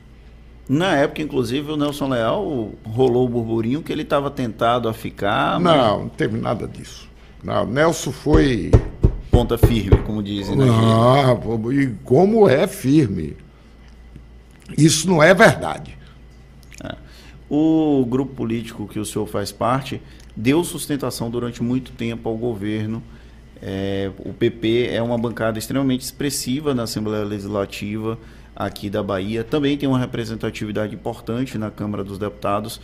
[0.69, 5.61] Na época, inclusive, o Nelson Leal rolou o burburinho que ele estava tentado a ficar,
[5.61, 7.09] mas Não, não teve nada disso.
[7.43, 8.73] Não, Nelson foi.
[9.31, 10.57] ponta firme, como dizem.
[10.57, 10.65] Né?
[10.69, 11.37] Ah,
[11.73, 13.37] e como é firme.
[14.77, 15.97] Isso não é verdade.
[17.49, 20.03] O grupo político que o senhor faz parte
[20.35, 23.01] deu sustentação durante muito tempo ao governo.
[23.63, 28.19] É, o PP é uma bancada extremamente expressiva na Assembleia Legislativa
[28.57, 29.45] aqui da Bahia.
[29.45, 32.81] Também tem uma representatividade importante na Câmara dos Deputados.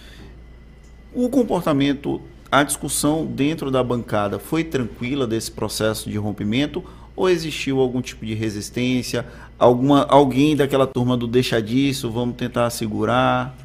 [1.15, 6.85] O comportamento, a discussão dentro da bancada foi tranquila desse processo de rompimento
[7.17, 9.27] ou existiu algum tipo de resistência?
[9.59, 13.57] Alguma, alguém daquela turma do deixa disso, vamos tentar segurar?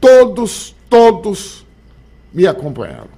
[0.00, 1.66] Todos, todos
[2.32, 3.08] me acompanharam.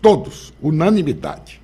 [0.00, 0.52] Todos.
[0.60, 1.57] Unanimidade.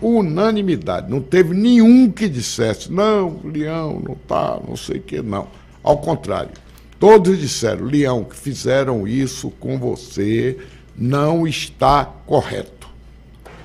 [0.00, 1.10] Unanimidade.
[1.10, 5.48] Não teve nenhum que dissesse, não, Leão, não tá, não sei o que, não.
[5.82, 6.50] Ao contrário.
[6.98, 10.58] Todos disseram, Leão, que fizeram isso com você
[10.96, 12.88] não está correto.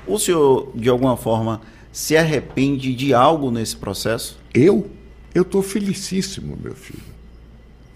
[0.06, 4.38] O senhor, de alguma forma, se arrepende de algo nesse processo?
[4.54, 4.90] Eu?
[5.34, 7.02] Eu estou felicíssimo, meu filho.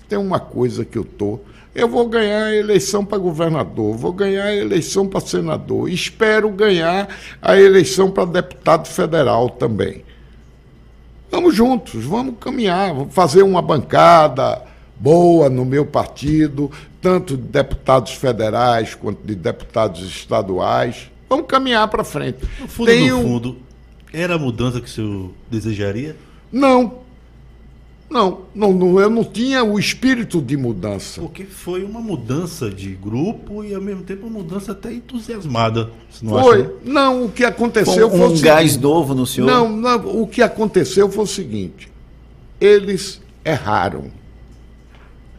[0.09, 1.45] Tem uma coisa que eu estou.
[1.77, 7.07] Eu vou ganhar a eleição para governador, vou ganhar a eleição para senador, espero ganhar
[7.39, 10.03] a eleição para deputado federal também.
[11.29, 14.63] Vamos juntos, vamos caminhar, vamos fazer uma bancada
[14.95, 21.11] boa no meu partido, tanto de deputados federais quanto de deputados estaduais.
[21.29, 22.39] Vamos caminhar para frente.
[22.59, 23.57] No fundo, Tem no fundo,
[24.11, 26.15] era a mudança que o senhor desejaria?
[26.51, 27.05] Não.
[28.09, 31.19] Não, não, não, eu não tinha o espírito de mudança.
[31.19, 35.89] Porque foi uma mudança de grupo e ao mesmo tempo uma mudança até entusiasmada.
[36.21, 36.61] Não foi.
[36.61, 36.71] Acha?
[36.85, 38.83] Não, o que aconteceu foi, um, foi um gás seguinte.
[38.83, 39.47] novo no senhor.
[39.47, 41.91] Não, não, o que aconteceu foi o seguinte:
[42.61, 44.05] eles erraram.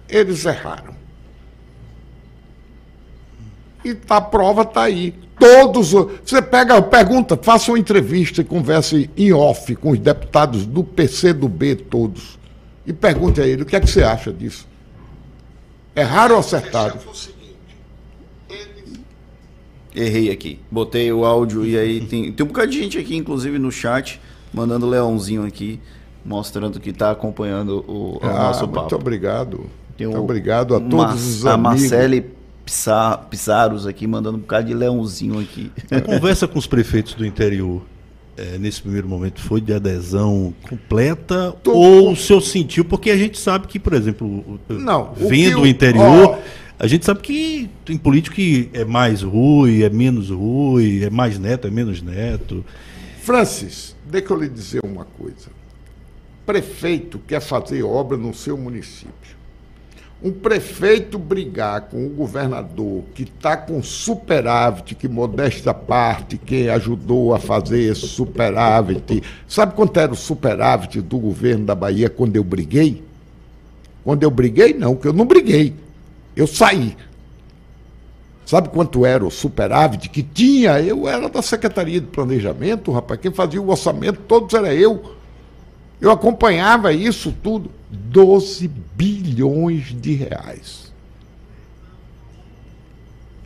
[0.07, 0.95] Eles erraram.
[3.83, 5.15] E a prova está aí.
[5.41, 5.93] Todos.
[5.93, 11.33] Você pega, pergunta, faça uma entrevista e converse em off com os deputados do PC
[11.33, 12.39] do B todos
[12.89, 14.67] e pergunte a ele o que é que você acha disso.
[15.95, 16.99] É raro ou acertado?
[19.95, 20.59] Errei aqui.
[20.71, 24.19] Botei o áudio e aí tem, tem um bocado de gente aqui, inclusive no chat,
[24.55, 25.79] mandando leãozinho aqui,
[26.25, 28.81] mostrando que está acompanhando o, o ah, nosso papo.
[28.81, 29.67] Muito obrigado.
[29.95, 31.93] Tem muito obrigado a todos os a amigos.
[31.93, 32.31] A Marcele
[33.29, 35.71] Pizarros aqui, mandando um bocado de leãozinho aqui.
[36.07, 37.83] Conversa com os prefeitos do interior
[38.39, 41.73] é, nesse primeiro momento foi de adesão completa Tô...
[41.73, 42.85] ou o senhor sentiu?
[42.85, 46.39] Porque a gente sabe que, por exemplo, Não, vendo o, o interior,
[46.79, 51.39] a gente sabe que tem político que é mais Rui, é menos Rui, é mais
[51.39, 52.65] neto, é menos neto.
[53.23, 55.49] Francis, deixa eu lhe dizer uma coisa.
[56.47, 59.38] Prefeito quer fazer obra no seu município
[60.23, 67.35] um prefeito brigar com o governador que está com superávit, que modesta parte, quem ajudou
[67.35, 69.23] a fazer esse superávit.
[69.47, 73.03] Sabe quanto era o superávit do governo da Bahia quando eu briguei?
[74.03, 75.75] Quando eu briguei, não, que eu não briguei.
[76.35, 76.97] Eu saí.
[78.45, 80.81] Sabe quanto era o superávit que tinha?
[80.81, 83.21] Eu era da Secretaria de Planejamento, rapaz.
[83.21, 85.18] Quem fazia o orçamento todos era eu.
[86.01, 87.71] Eu acompanhava isso tudo.
[87.91, 90.89] 12 bilhões de reais.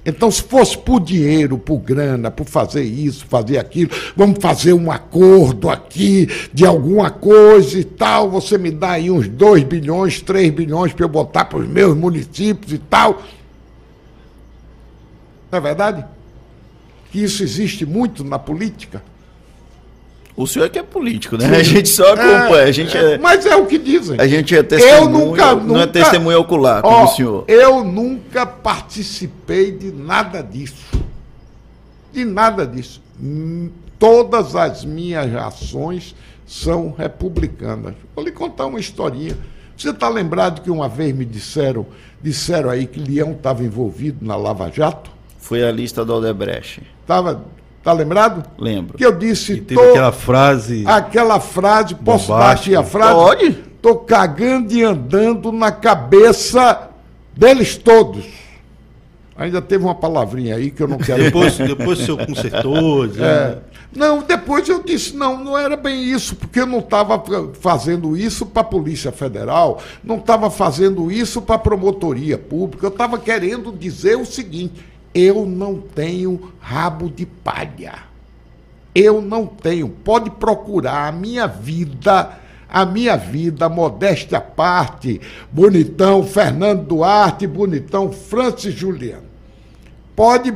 [0.04, 4.90] Então, se fosse por dinheiro, por grana, por fazer isso, fazer aquilo, vamos fazer um
[4.90, 10.52] acordo aqui de alguma coisa e tal, você me dá aí uns 2 bilhões, 3
[10.52, 13.22] bilhões para eu botar para os meus municípios e tal.
[15.52, 16.04] Não é verdade?
[17.12, 19.04] Que isso existe muito na política.
[20.34, 21.46] O senhor é que é político, né?
[21.46, 21.54] Sim.
[21.54, 22.62] A gente só acompanha.
[22.62, 24.18] É, a gente é, é, mas é o que dizem.
[24.18, 27.44] A gente é testemunha, eu nunca, não é testemunha ocular, como ó, o senhor.
[27.46, 30.98] Eu nunca participei de nada disso.
[32.12, 33.02] De nada disso.
[33.22, 36.14] Hum, todas as minhas ações
[36.46, 37.94] são republicanas.
[38.14, 39.36] Vou lhe contar uma historinha.
[39.76, 41.86] Você está lembrado que uma vez me disseram,
[42.22, 45.10] disseram aí que Leão estava envolvido na Lava Jato?
[45.38, 46.82] Foi a lista do Odebrecht.
[47.00, 47.44] Estava
[47.82, 48.44] Tá lembrado?
[48.58, 48.96] Lembro.
[48.96, 49.56] Que eu disse.
[49.56, 50.84] teve tô, aquela frase.
[50.86, 53.14] Aquela frase, posso dar aqui a frase?
[53.14, 53.52] Pode.
[53.82, 56.90] Tô cagando e andando na cabeça
[57.36, 58.24] deles todos.
[59.36, 61.24] Ainda teve uma palavrinha aí que eu não quero.
[61.24, 63.06] depois, depois o senhor consertou.
[63.18, 63.58] É.
[63.94, 67.22] Não, depois eu disse, não, não era bem isso, porque eu não estava
[67.60, 72.90] fazendo isso para a Polícia Federal, não estava fazendo isso para a promotoria pública, eu
[72.90, 74.82] estava querendo dizer o seguinte
[75.14, 77.94] eu não tenho rabo de palha.
[78.94, 79.88] Eu não tenho.
[79.88, 82.38] Pode procurar a minha vida,
[82.68, 89.24] a minha vida, modéstia à parte, bonitão Fernando Duarte, bonitão Francis Juliano.
[90.14, 90.54] Pode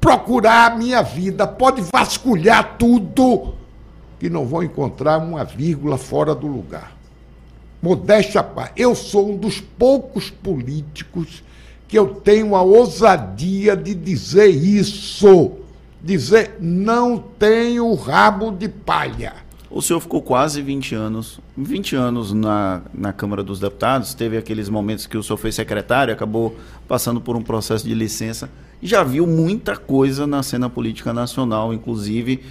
[0.00, 3.54] procurar a minha vida, pode vasculhar tudo,
[4.18, 6.96] que não vão encontrar uma vírgula fora do lugar.
[7.80, 8.80] Modéstia à parte.
[8.80, 11.42] Eu sou um dos poucos políticos
[11.88, 15.52] que eu tenho a ousadia de dizer isso.
[16.00, 19.48] Dizer, não tenho rabo de palha.
[19.70, 24.68] O senhor ficou quase 20 anos, 20 anos na, na Câmara dos Deputados, teve aqueles
[24.68, 28.48] momentos que o senhor foi secretário, acabou passando por um processo de licença,
[28.82, 32.42] já viu muita coisa na cena política nacional, inclusive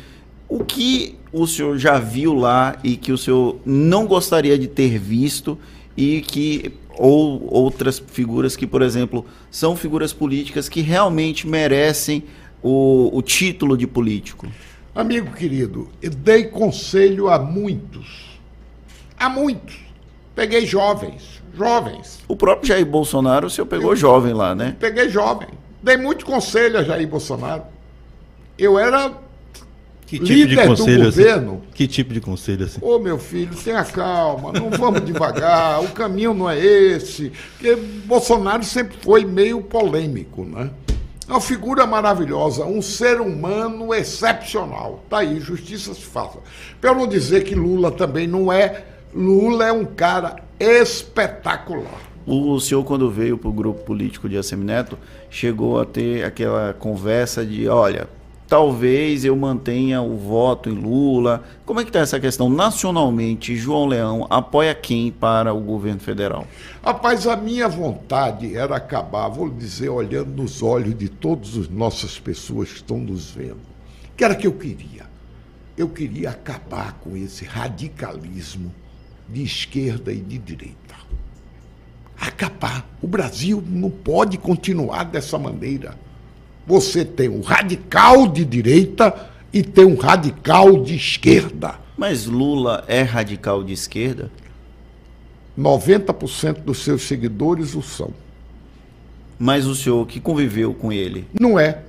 [0.48, 5.00] o que o senhor já viu lá e que o senhor não gostaria de ter
[5.00, 5.58] visto
[5.96, 12.24] e que ou outras figuras que, por exemplo, são figuras políticas que realmente merecem
[12.62, 14.48] o, o título de político?
[14.96, 18.40] Amigo querido, dei conselho a muitos.
[19.18, 19.78] A muitos.
[20.36, 22.20] Peguei jovens, jovens.
[22.28, 24.76] O próprio Jair Bolsonaro, o senhor pegou eu, jovem lá, né?
[24.80, 25.50] Peguei jovem.
[25.82, 27.64] Dei muito conselho a Jair Bolsonaro.
[28.58, 29.14] Eu era
[30.08, 31.22] que tipo líder de conselho, do assim?
[31.22, 31.52] governo.
[31.52, 31.74] Assim?
[31.74, 32.80] Que tipo de conselho assim?
[32.82, 37.32] Ô meu filho, tenha calma, não vamos devagar, o caminho não é esse.
[37.52, 40.70] Porque Bolsonaro sempre foi meio polêmico, né?
[41.28, 45.04] É uma figura maravilhosa, um ser humano excepcional.
[45.10, 46.40] Tá aí, justiça se faça.
[46.80, 48.86] Para não dizer que Lula também não é.
[49.14, 52.00] Lula é um cara espetacular.
[52.26, 54.98] O senhor, quando veio para o grupo político de Assemineto,
[55.30, 58.08] chegou a ter aquela conversa de: olha,
[58.48, 61.44] talvez eu mantenha o voto em Lula.
[61.66, 62.50] Como é que está essa questão?
[62.50, 66.48] Nacionalmente, João Leão apoia quem para o governo federal?
[66.84, 72.18] Rapaz, a minha vontade era acabar, vou dizer, olhando nos olhos de todas as nossas
[72.18, 73.60] pessoas que estão nos vendo.
[74.16, 75.06] Que era que eu queria?
[75.78, 78.74] Eu queria acabar com esse radicalismo
[79.30, 80.96] de esquerda e de direita.
[82.20, 82.88] Acabar.
[83.02, 86.07] O Brasil não pode continuar dessa maneira
[86.68, 91.76] você tem um radical de direita e tem um radical de esquerda.
[91.98, 94.30] Mas Lula é radical de esquerda?
[95.58, 98.12] 90% dos seus seguidores o são.
[99.40, 101.26] Mas o senhor que conviveu com ele?
[101.40, 101.80] Não é.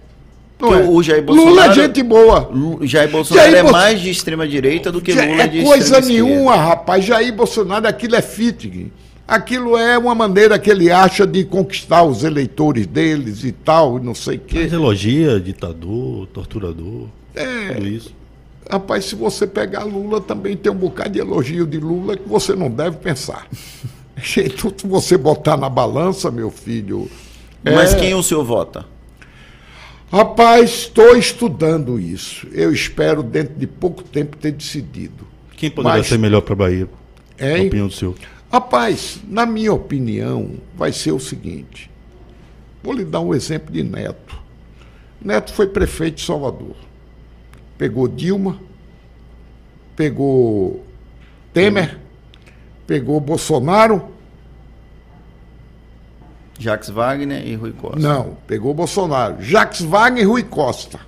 [0.61, 0.85] Não é.
[0.85, 2.51] O Jair Bolsonaro, Lula é gente boa.
[2.83, 6.55] Jair Bolsonaro Jair é mais de extrema direita do que Lula é de coisa nenhuma,
[6.55, 7.05] rapaz.
[7.05, 8.93] Jair Bolsonaro, aquilo é fitting.
[9.29, 14.15] Aquilo é uma maneira que ele acha de conquistar os eleitores deles e tal, não
[14.15, 14.61] sei o quê.
[14.63, 18.15] Mas elogia ditador, torturador, é, tudo isso.
[18.71, 22.57] Rapaz, se você pegar Lula, também tem um bocado de elogio de Lula que você
[22.57, 23.47] não deve pensar.
[24.37, 27.09] Então, se você botar na balança, meu filho.
[27.63, 28.01] Mas é...
[28.01, 28.85] quem o senhor vota?
[30.11, 32.49] Rapaz, estou estudando isso.
[32.51, 35.25] Eu espero, dentro de pouco tempo, ter decidido.
[35.57, 36.09] Quem poderia Mas...
[36.09, 36.89] ser melhor para a Bahia?
[37.39, 38.17] É, opinião do senhor.
[38.51, 41.91] Rapaz, na minha opinião, vai ser o seguinte.
[42.83, 44.41] Vou lhe dar um exemplo de Neto.
[45.21, 46.77] Neto foi prefeito de Salvador.
[47.77, 48.59] Pegou Dilma,
[49.95, 50.85] pegou
[51.53, 51.99] Temer,
[52.87, 54.09] pegou Bolsonaro.
[56.59, 58.01] Jacques Wagner e Rui Costa.
[58.01, 59.43] Não, pegou Bolsonaro.
[59.43, 60.99] Jacques Wagner e Rui Costa.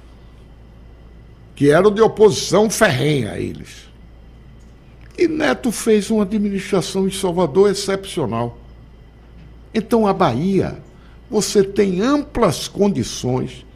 [1.57, 3.90] Que eram de oposição ferrenha a eles.
[5.21, 8.57] E Neto fez uma administração em Salvador excepcional.
[9.75, 10.79] Então, a Bahia,
[11.31, 13.67] você tem amplas condições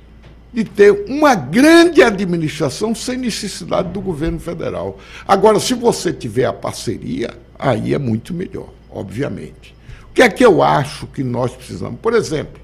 [0.50, 4.98] de ter uma grande administração sem necessidade do governo federal.
[5.28, 9.74] Agora, se você tiver a parceria, aí é muito melhor, obviamente.
[10.08, 12.00] O que é que eu acho que nós precisamos?
[12.00, 12.58] Por exemplo,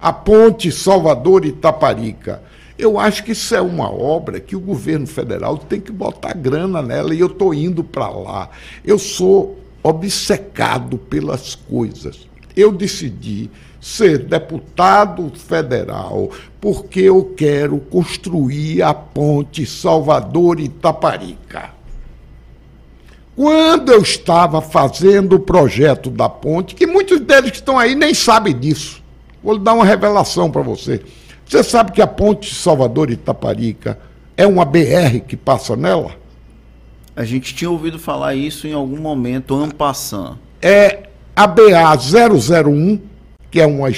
[0.00, 2.42] a ponte Salvador-Itaparica
[2.78, 6.82] eu acho que isso é uma obra que o governo federal tem que botar grana
[6.82, 8.50] nela e eu estou indo para lá.
[8.84, 12.28] Eu sou obcecado pelas coisas.
[12.54, 13.50] Eu decidi
[13.80, 21.70] ser deputado federal porque eu quero construir a ponte Salvador-Itaparica.
[23.34, 28.14] Quando eu estava fazendo o projeto da ponte, que muitos deles que estão aí nem
[28.14, 29.02] sabem disso,
[29.42, 31.02] vou dar uma revelação para você.
[31.46, 33.96] Você sabe que a ponte Salvador Itaparica
[34.36, 36.16] é uma BR que passa nela?
[37.14, 40.36] A gente tinha ouvido falar isso em algum momento, Ampassan.
[40.60, 41.62] É a BA
[41.94, 43.00] 001,
[43.50, 43.88] que é uma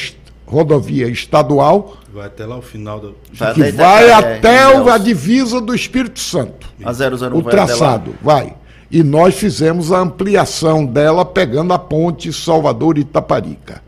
[0.46, 1.96] rodovia estadual.
[2.12, 3.16] Vai até lá o final do.
[3.32, 6.68] Vai que vai até a divisa do Espírito Santo.
[6.84, 8.54] A 001 O traçado, vai.
[8.90, 13.82] E nós fizemos a ampliação dela pegando a ponte Salvador Itaparica.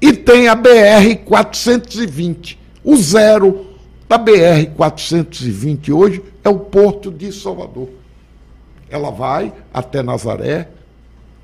[0.00, 2.57] E tem a BR 420
[2.88, 3.66] o zero
[4.08, 7.90] da BR-420 hoje é o Porto de Salvador.
[8.88, 10.70] Ela vai até Nazaré,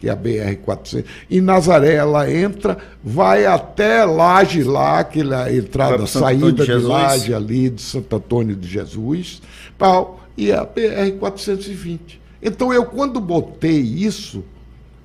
[0.00, 1.04] que é a BR-400.
[1.30, 7.68] Em Nazaré ela entra, vai até Laje lá, aquela entrada, saída de, de Laje ali,
[7.68, 9.42] de Santo Antônio de Jesus,
[10.38, 11.98] e a BR-420.
[12.42, 14.42] Então eu, quando botei isso,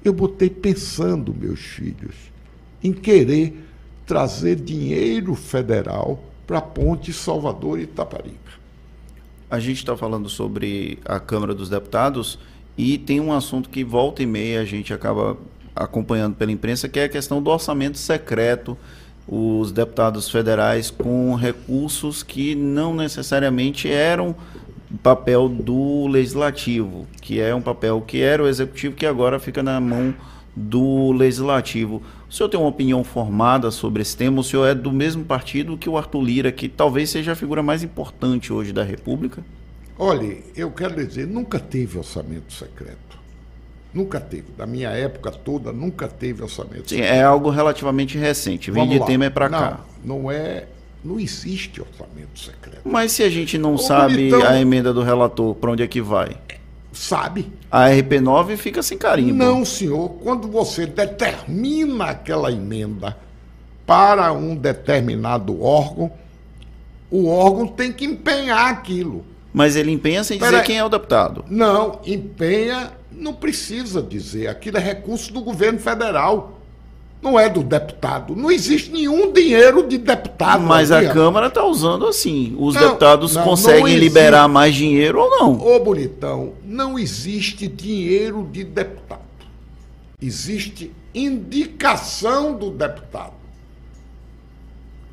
[0.05, 2.15] eu botei pensando, meus filhos,
[2.81, 3.61] em querer
[4.05, 8.57] trazer dinheiro federal para a ponte Salvador e Itaparica.
[9.51, 12.39] A gente está falando sobre a Câmara dos Deputados
[12.75, 15.37] e tem um assunto que volta e meia a gente acaba
[15.75, 18.75] acompanhando pela imprensa, que é a questão do orçamento secreto.
[19.27, 24.35] Os deputados federais com recursos que não necessariamente eram
[25.03, 29.79] papel do legislativo, que é um papel que era o executivo que agora fica na
[29.79, 30.15] mão
[30.55, 32.01] do legislativo.
[32.29, 34.41] O senhor tem uma opinião formada sobre esse tema?
[34.41, 37.63] O senhor é do mesmo partido que o Arthur Lira, que talvez seja a figura
[37.63, 39.43] mais importante hoje da República?
[39.97, 43.19] Olhe, eu quero dizer, nunca teve orçamento secreto.
[43.93, 44.45] Nunca teve.
[44.57, 47.13] Da minha época toda, nunca teve orçamento Sim, secreto.
[47.13, 48.69] é algo relativamente recente.
[48.71, 49.79] Vem Vamos de tema para cá.
[50.03, 50.67] Não é.
[51.03, 52.81] Não existe orçamento secreto.
[52.83, 56.01] Mas se a gente não sabe então, a emenda do relator, para onde é que
[56.01, 56.35] vai?
[56.99, 57.49] Sabe.
[57.71, 59.33] A RP9 fica sem carimbo.
[59.33, 60.09] Não, senhor.
[60.21, 63.15] Quando você determina aquela emenda
[63.87, 66.11] para um determinado órgão,
[67.09, 69.23] o órgão tem que empenhar aquilo.
[69.53, 71.45] Mas ele empenha sem dizer quem é o deputado.
[71.47, 74.47] Não, empenha, não precisa dizer.
[74.47, 76.58] Aquilo é recurso do governo federal.
[77.21, 78.35] Não é do deputado.
[78.35, 80.61] Não existe nenhum dinheiro de deputado.
[80.61, 81.13] Mas ali, a.
[81.13, 82.55] Câmara está usando assim.
[82.57, 84.03] Os Não, deputados não, conseguem não existe.
[84.03, 85.53] liberar mais dinheiro ou não?
[85.59, 89.19] Ô, bonitão, não existe dinheiro de deputado.
[90.21, 93.33] Existe indicação do deputado.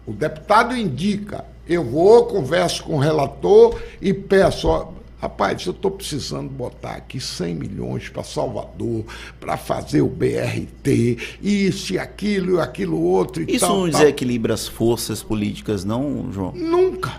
[0.06, 1.44] O deputado indica.
[1.68, 4.68] Eu vou, converso com o relator e peço.
[4.68, 4.88] Ó,
[5.20, 9.04] Rapaz, eu estou precisando botar aqui 100 milhões para Salvador,
[9.40, 13.76] para fazer o BRT, isso e aquilo e aquilo outro e Isso tal.
[13.78, 14.00] não tal.
[14.00, 16.52] desequilibra as forças políticas, não, João?
[16.52, 17.14] Nunca.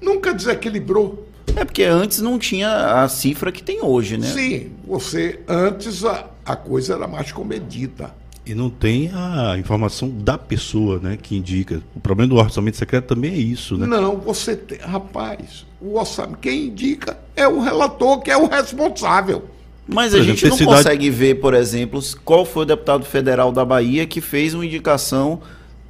[0.00, 1.24] Nunca desequilibrou.
[1.54, 4.26] É porque antes não tinha a cifra que tem hoje, né?
[4.26, 8.12] Sim, você antes a, a coisa era mais comedida.
[8.46, 11.82] E não tem a informação da pessoa, né, que indica.
[11.96, 13.86] O problema do orçamento secreto também é isso, né?
[13.86, 19.44] Não, você tem, rapaz, o orçamento, quem indica é o relator, que é o responsável.
[19.88, 23.04] Mas Por a exemplo, gente não cidade- consegue ver, por exemplo, qual foi o deputado
[23.04, 25.40] federal da Bahia que fez uma indicação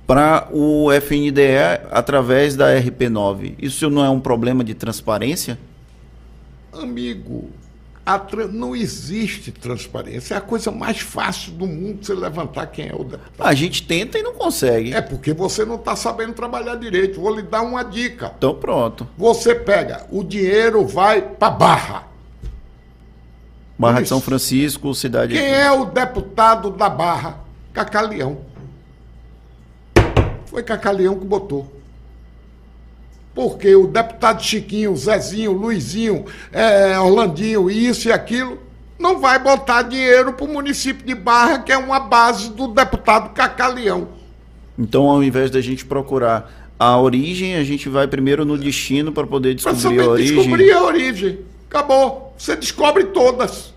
[0.06, 1.42] para o FNDE
[1.90, 3.54] através da RP9.
[3.60, 5.58] Isso não é um problema de transparência?
[6.72, 7.50] Amigo,
[8.52, 10.34] não existe transparência.
[10.34, 13.48] É a coisa mais fácil do mundo você levantar quem é o deputado.
[13.48, 14.94] A gente tenta e não consegue.
[14.94, 17.20] É porque você não está sabendo trabalhar direito.
[17.20, 18.32] Vou lhe dar uma dica.
[18.38, 19.08] Então pronto.
[19.18, 22.06] Você pega, o dinheiro vai para Barra.
[23.78, 24.08] Barra de.
[24.08, 25.34] São Francisco, cidade.
[25.34, 27.40] Quem é o deputado da Barra?
[27.72, 28.38] Cacaleão.
[30.46, 31.75] Foi Cacaleão que botou.
[33.36, 38.58] Porque o deputado Chiquinho, Zezinho, Luizinho, eh, Orlandinho, isso e aquilo,
[38.98, 43.34] não vai botar dinheiro para o município de Barra, que é uma base do deputado
[43.34, 44.08] Cacaleão.
[44.78, 49.26] Então, ao invés da gente procurar a origem, a gente vai primeiro no destino para
[49.26, 50.36] poder descobrir a origem.
[50.36, 51.38] descobrir a origem.
[51.68, 52.34] Acabou.
[52.38, 53.74] Você descobre todas.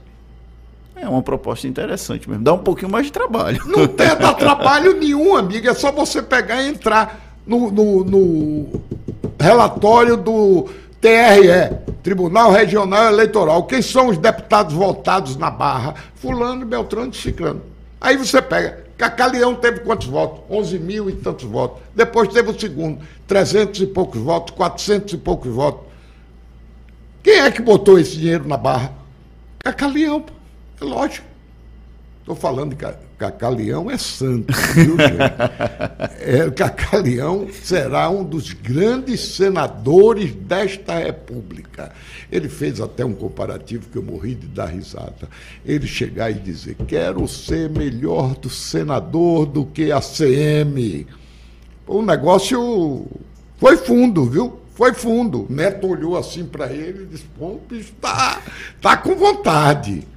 [0.96, 2.44] É uma proposta interessante mesmo.
[2.46, 3.62] Dá um pouquinho mais de trabalho.
[3.66, 5.68] Não tem dá trabalho nenhum, amigo.
[5.70, 8.82] É só você pegar e entrar no, no- no
[9.40, 10.70] relatório do
[11.00, 13.64] TRE, Tribunal Regional Eleitoral.
[13.64, 15.96] Quem são os deputados votados na Barra?
[16.16, 17.62] Fulano, Beltrano e Ciclano.
[18.02, 18.86] Aí você pega.
[18.98, 20.42] Cacaleão teve quantos votos?
[20.50, 21.82] 11 mil e tantos votos.
[21.96, 25.88] Depois teve o segundo, 300 e poucos votos, 400 e poucos votos.
[27.24, 28.94] Quem é que botou esse dinheiro na Barra?
[29.60, 30.34] Cacaleão, pô.
[30.82, 31.26] é lógico.
[32.20, 32.76] Estou falando de
[33.20, 36.20] Ca- Cacaleão é santo, viu, gente?
[36.22, 41.92] É, Cacaleão será um dos grandes senadores desta República.
[42.32, 45.28] Ele fez até um comparativo que eu morri de dar risada.
[45.66, 51.06] Ele chegar e dizer: quero ser melhor do senador do que a CM.
[51.86, 53.06] O negócio
[53.58, 54.60] foi fundo, viu?
[54.76, 55.46] Foi fundo.
[55.50, 58.42] Neto olhou assim para ele e disse: pô, o bicho tá,
[58.82, 60.08] tá com vontade.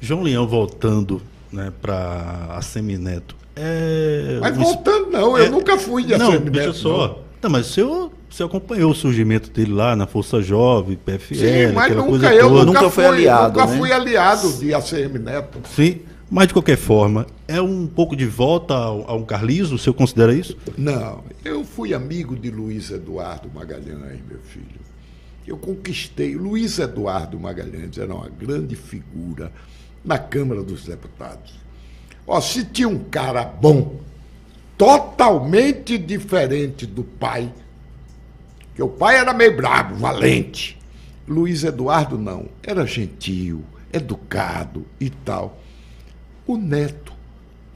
[0.00, 1.20] João Leão voltando
[1.52, 3.36] né, para a Semineto.
[3.56, 7.22] É Mas um voltando, não, eu é- nunca fui de Não, ACM deixa Neto, só.
[7.42, 11.72] Não, mas o senhor, você acompanhou o surgimento dele lá na Força Jovem, PFL, Sim,
[11.74, 12.64] mas aquela nunca coisa eu toda.
[12.64, 13.78] nunca, Nunca fui, aliado, nunca né?
[13.78, 15.58] fui aliado de ACM Neto.
[15.74, 19.94] Sim, mas de qualquer forma, é um pouco de volta ao, ao carlismo, o senhor
[19.94, 20.56] considera isso?
[20.78, 24.80] Não, eu fui amigo de Luiz Eduardo Magalhães, meu filho.
[25.46, 26.36] Eu conquistei.
[26.36, 29.50] Luiz Eduardo Magalhães era uma grande figura
[30.04, 31.54] na Câmara dos Deputados.
[32.26, 34.00] Ó, se tinha um cara bom,
[34.78, 37.52] totalmente diferente do pai,
[38.74, 40.78] que o pai era meio brabo, valente.
[41.26, 45.60] Luiz Eduardo não, era gentil, educado e tal.
[46.46, 47.12] O neto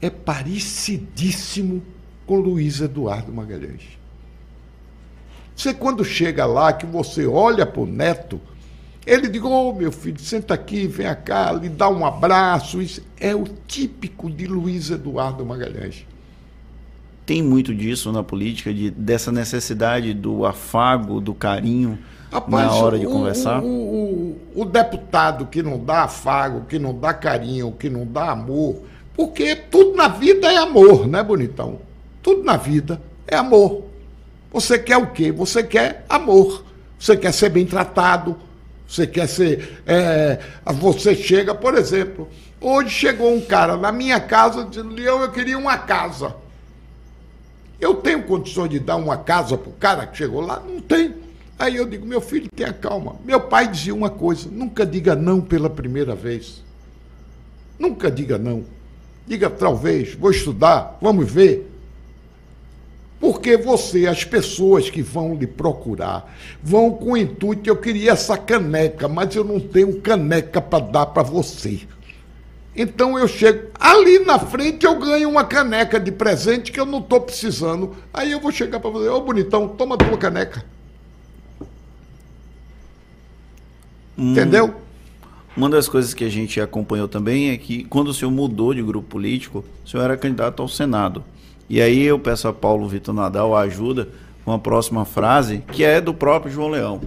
[0.01, 1.83] é parecidíssimo
[2.25, 3.83] com Luiz Eduardo Magalhães.
[5.55, 8.41] Você quando chega lá, que você olha para o neto,
[9.05, 12.81] ele diz, ô meu filho, senta aqui, vem cá, lhe dá um abraço.
[12.81, 16.05] Isso é o típico de Luiz Eduardo Magalhães.
[17.25, 21.97] Tem muito disso na política, de, dessa necessidade do afago, do carinho
[22.47, 23.63] na hora de o- conversar.
[23.63, 28.31] O, o- o deputado que não dá afago, que não dá carinho, que não dá
[28.31, 28.77] amor,
[29.15, 31.79] porque tudo na vida é amor, né, bonitão?
[32.21, 33.83] Tudo na vida é amor.
[34.51, 35.31] Você quer o quê?
[35.31, 36.63] Você quer amor.
[36.99, 38.35] Você quer ser bem tratado.
[38.87, 39.81] Você quer ser.
[39.85, 40.39] é,
[40.73, 42.29] você chega, por exemplo,
[42.61, 46.35] hoje chegou um cara na minha casa dizendo: Leão, eu queria uma casa.
[47.79, 50.59] Eu tenho condições de dar uma casa para o cara que chegou lá?
[50.59, 51.13] Não tem.
[51.57, 53.15] Aí eu digo, meu filho, tenha calma.
[53.23, 56.63] Meu pai dizia uma coisa: nunca diga não pela primeira vez.
[57.77, 58.63] Nunca diga não.
[59.27, 61.71] Diga talvez, vou estudar, vamos ver.
[63.25, 68.37] Porque você, as pessoas que vão lhe procurar, vão com o intuito, eu queria essa
[68.37, 71.79] caneca, mas eu não tenho caneca para dar para você.
[72.75, 76.99] Então eu chego ali na frente, eu ganho uma caneca de presente que eu não
[76.99, 77.95] estou precisando.
[78.13, 80.63] Aí eu vou chegar para você, ô bonitão, toma tua caneca.
[84.15, 84.75] Hum, Entendeu?
[85.57, 88.83] Uma das coisas que a gente acompanhou também é que quando o senhor mudou de
[88.83, 91.23] grupo político, o senhor era candidato ao Senado.
[91.69, 94.07] E aí eu peço a Paulo Vitor Nadal a ajuda
[94.43, 97.01] com a próxima frase, que é do próprio João Leão.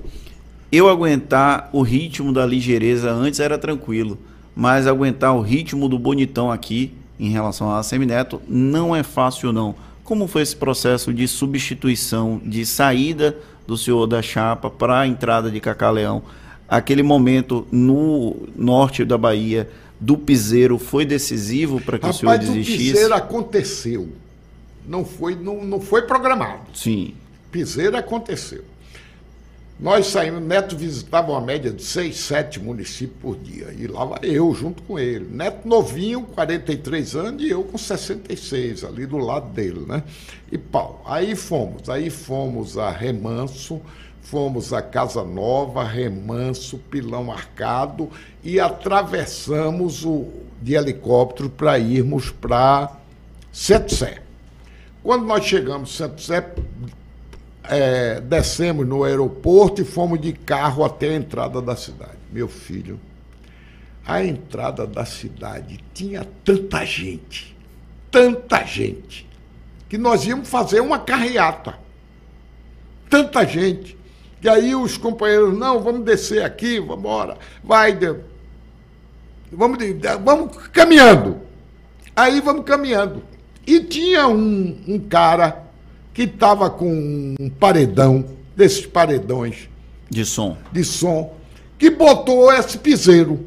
[0.71, 4.19] Eu aguentar o ritmo da ligeireza antes era tranquilo,
[4.55, 9.75] mas aguentar o ritmo do bonitão aqui em relação a Semineto não é fácil não.
[10.05, 13.37] Como foi esse processo de substituição, de saída
[13.67, 16.23] do senhor da chapa para a entrada de Cacá Leão?
[16.69, 19.69] Aquele momento no norte da Bahia
[20.01, 22.91] do piseiro foi decisivo para que Rapaz, o senhor desistisse?
[22.91, 24.09] O piseiro aconteceu.
[24.89, 26.63] Não foi, não, não foi programado.
[26.75, 27.15] Sim.
[27.53, 28.65] Piseiro aconteceu.
[29.79, 33.73] Nós saímos, Neto visitava uma média de seis, sete municípios por dia.
[33.79, 35.29] E lá vai eu junto com ele.
[35.31, 40.03] Neto novinho, 43 anos, e eu com 66, ali do lado dele, né?
[40.51, 41.01] E pau.
[41.07, 43.81] Aí fomos, aí fomos a Remanso,
[44.21, 48.11] fomos a Casa Nova, Remanso, Pilão Arcado
[48.43, 50.27] e atravessamos o
[50.61, 52.97] de helicóptero para irmos para
[53.53, 54.28] Sete.
[55.03, 56.53] Quando nós chegamos em Sé,
[57.65, 62.19] é, descemos no aeroporto e fomos de carro até a entrada da cidade.
[62.33, 62.99] Meu filho,
[64.07, 67.57] a entrada da cidade tinha tanta gente,
[68.11, 69.29] tanta gente,
[69.89, 71.79] que nós íamos fazer uma carreata.
[73.09, 73.97] Tanta gente.
[74.43, 77.99] E aí os companheiros, não, vamos descer aqui, vamos embora, vai,
[79.51, 79.79] vamos,
[80.25, 81.41] vamos caminhando.
[82.15, 83.23] Aí vamos caminhando.
[83.69, 85.63] E tinha um, um cara
[86.15, 88.25] que estava com um paredão,
[88.57, 89.69] desses paredões.
[90.09, 90.57] De som.
[90.73, 91.37] De som,
[91.79, 93.47] que botou esse piseiro.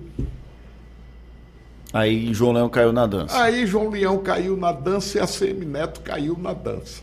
[1.92, 3.42] Aí João Leão caiu na dança.
[3.42, 7.02] Aí João Leão caiu na dança e a Semineto caiu na dança.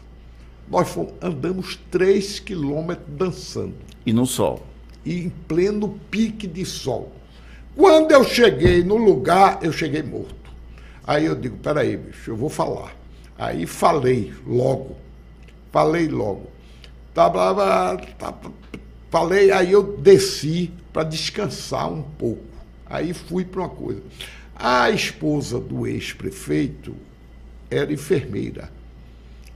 [0.71, 3.75] Nós fomos, andamos três quilômetros dançando.
[4.07, 4.65] E no sol.
[5.05, 7.11] E em pleno pique de sol.
[7.75, 10.37] Quando eu cheguei no lugar, eu cheguei morto.
[11.05, 12.97] Aí eu digo, peraí, bicho, eu vou falar.
[13.39, 14.97] Aí falei logo.
[15.71, 16.51] Falei logo.
[17.15, 18.35] Tá, tá, tá,
[19.11, 22.45] falei, aí eu desci para descansar um pouco.
[22.87, 24.03] Aí fui para uma coisa.
[24.55, 26.95] A esposa do ex-prefeito
[27.71, 28.71] era enfermeira.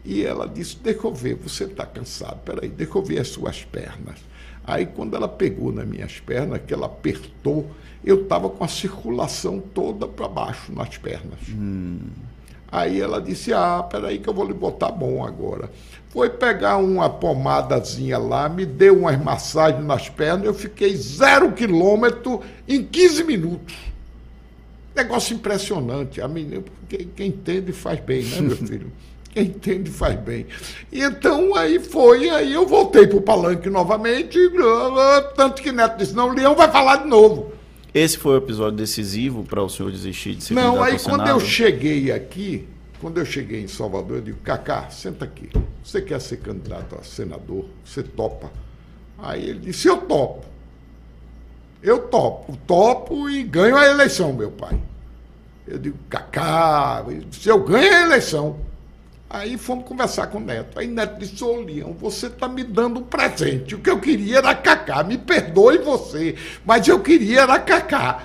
[0.05, 3.65] E ela disse: Deixa eu ver, você está cansado, peraí, deixa eu ver as suas
[3.65, 4.19] pernas.
[4.65, 7.69] Aí, quando ela pegou nas minhas pernas, que ela apertou,
[8.05, 11.41] eu estava com a circulação toda para baixo nas pernas.
[11.49, 11.99] Hum.
[12.73, 15.71] Aí ela disse: Ah, peraí, que eu vou lhe botar bom agora.
[16.09, 22.41] Foi pegar uma pomadazinha lá, me deu umas massagens nas pernas, eu fiquei zero quilômetro
[22.67, 23.75] em 15 minutos.
[24.95, 26.21] Negócio impressionante.
[26.21, 28.93] A menina, quem, quem entende faz bem, né, meu filho?
[29.33, 30.47] Quem entende faz bem.
[30.91, 34.39] E então aí foi, aí eu voltei para o palanque novamente,
[35.35, 37.53] tanto que Neto disse, não, o Leão vai falar de novo.
[37.95, 41.39] Esse foi o episódio decisivo para o senhor desistir de ser Não, aí quando eu
[41.39, 42.67] cheguei aqui,
[43.01, 45.51] quando eu cheguei em Salvador, eu digo, Cacá, senta aqui.
[45.85, 47.67] Você quer ser candidato a senador?
[47.85, 48.51] Você topa?
[49.19, 50.47] Aí ele disse, eu topo.
[51.83, 54.81] Eu topo, topo e ganho a eleição, meu pai.
[55.67, 58.57] Eu digo, Cacá, se eu ganho a eleição,
[59.33, 60.79] Aí fomos conversar com o Neto.
[60.79, 63.75] Aí Neto disse, ô Leão, você está me dando um presente.
[63.75, 65.03] O que eu queria era cacá.
[65.03, 66.35] Me perdoe você,
[66.67, 68.25] mas eu queria era cacá.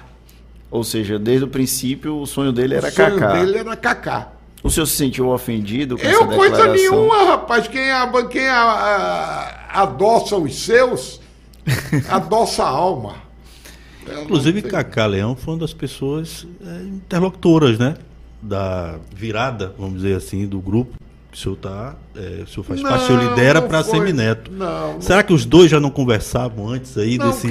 [0.70, 3.16] Ou seja, desde o princípio o sonho dele era cacá.
[3.16, 4.34] O sonho dele era cacá.
[4.62, 6.44] O senhor se sentiu ofendido com eu, essa declaração?
[6.44, 7.68] Eu, coisa nenhuma, rapaz.
[7.70, 11.22] Quem, a, quem a, a, adoça os seus,
[12.10, 13.16] adoça a alma.
[14.24, 17.96] Inclusive, Cacá Leão foi uma das pessoas é, interlocutoras, né?
[18.42, 20.98] Da virada, vamos dizer assim, do grupo
[21.32, 24.52] que o senhor tá, é, o senhor faz não, parte, o senhor lidera para Semineto.
[24.52, 27.48] Não, Será que os dois já não conversavam antes aí não, desse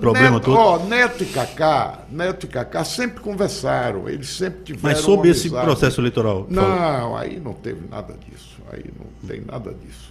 [0.00, 0.58] problema Neto, todo?
[0.58, 5.48] Ó, Neto e Cacá, Neto e Cacá sempre conversaram, eles sempre tiveram Mas sobre esse
[5.48, 6.46] processo eleitoral?
[6.50, 10.10] Não, aí não teve nada disso, aí não tem nada disso.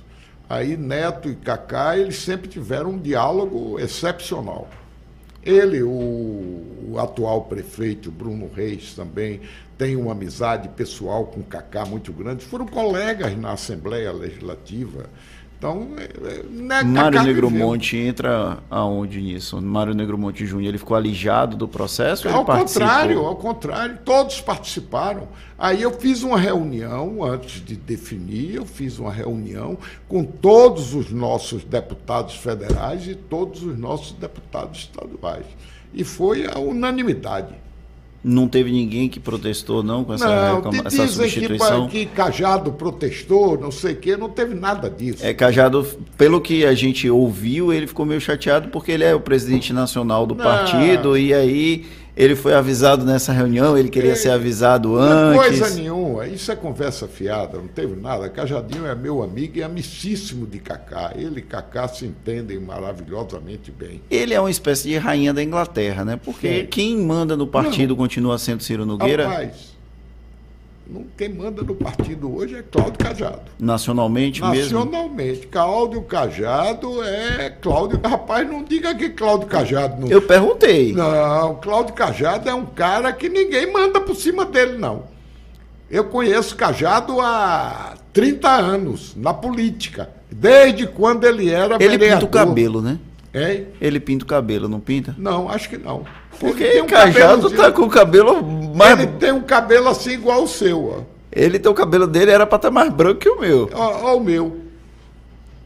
[0.50, 4.68] Aí Neto e Cacá, eles sempre tiveram um diálogo excepcional.
[5.44, 5.90] Ele, o,
[6.92, 9.42] o, atual prefeito, Bruno Reis, também
[9.78, 12.44] tem uma amizade pessoal com Cacá muito grande.
[12.44, 15.10] Foram colegas na Assembleia Legislativa.
[15.60, 19.62] Então, é, né, Mário Negromonte entra aonde nisso?
[19.62, 22.30] Mário Negromonte Júnior, ele ficou alijado do processo?
[22.30, 25.28] Ao contrário, ao contrário, todos participaram.
[25.58, 31.12] Aí eu fiz uma reunião, antes de definir, eu fiz uma reunião com todos os
[31.12, 35.46] nossos deputados federais e todos os nossos deputados estaduais.
[35.94, 37.54] E foi a unanimidade.
[38.22, 41.88] Não teve ninguém que protestou, não, com essa, Não, reclama- essa dizem que, substituição?
[41.88, 45.26] que Cajado protestou, não sei o quê, não teve nada disso.
[45.26, 49.22] É, Cajado, pelo que a gente ouviu, ele ficou meio chateado porque ele é o
[49.22, 50.44] presidente nacional do Não.
[50.44, 51.86] partido e aí
[52.20, 55.00] ele foi avisado nessa reunião, ele queria É, ser avisado Não
[55.40, 55.60] antes.
[55.60, 58.28] coisa nenhuma, isso é conversa fiada, não teve nada.
[58.30, 61.14] Cajadinho é meu amigo e amicíssimo de Cacá.
[61.16, 64.02] Ele e Cacá se entendem maravilhosamente bem.
[64.12, 66.20] Ele é uma espécie de rainha da Inglaterra, né?
[66.24, 66.68] Porque Sim.
[66.70, 69.79] quem manda no partido continua sendo Ciro Nogueira, Rapaz, não,
[71.18, 73.42] quem manda no partido hoje é Cláudio Cajado.
[73.60, 74.80] nacionalmente mesmo.
[74.80, 78.00] Nacionalmente, Cláudio Cajado é Cláudio.
[78.04, 80.08] Rapaz, não diga que Cláudio Cajado não.
[80.08, 80.94] Eu perguntei.
[80.94, 85.04] Não, Cláudio Cajado é um cara que ninguém manda por cima dele, não.
[85.90, 90.10] Eu conheço Cajado há 30 anos, na política.
[90.32, 92.20] Desde quando ele era Ele vereador.
[92.20, 93.00] pinta o cabelo, né?
[93.34, 93.68] Hein?
[93.80, 95.14] Ele pinta o cabelo, não pinta?
[95.18, 96.04] Não, acho que não.
[96.40, 98.42] Porque Ele tem um Cajado tá com o cabelo
[98.76, 99.00] mais.
[99.00, 102.56] Ele tem um cabelo assim igual o seu, Ele tem o cabelo dele, era pra
[102.56, 103.70] estar mais branco que o meu.
[103.74, 103.78] ó.
[103.80, 104.58] Ó, ó o meu.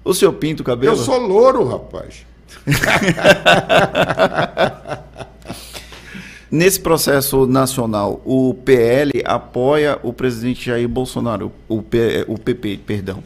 [0.03, 0.91] O senhor pinta o cabelo?
[0.93, 2.25] Eu sou louro, rapaz.
[6.51, 13.23] Nesse processo nacional, o PL apoia o presidente Jair Bolsonaro, o, P- o PP, perdão.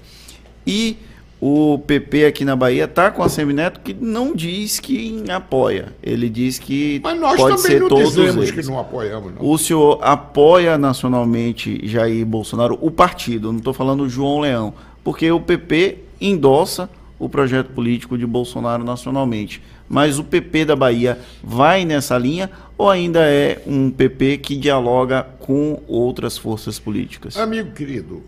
[0.66, 0.96] E
[1.40, 5.94] o PP aqui na Bahia está com a Semineto que não diz que apoia.
[6.02, 8.52] Ele diz que Mas nós pode também ser não todos dizemos eles.
[8.52, 9.48] que não apoiamos, não.
[9.48, 14.74] O senhor apoia nacionalmente Jair Bolsonaro, o partido, não estou falando João Leão,
[15.04, 19.62] porque o PP endossa o projeto político de Bolsonaro nacionalmente.
[19.88, 25.24] Mas o PP da Bahia vai nessa linha ou ainda é um PP que dialoga
[25.40, 27.38] com outras forças políticas?
[27.38, 28.24] Amigo querido,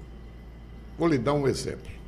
[0.97, 1.98] vou lhe dar um exemplo.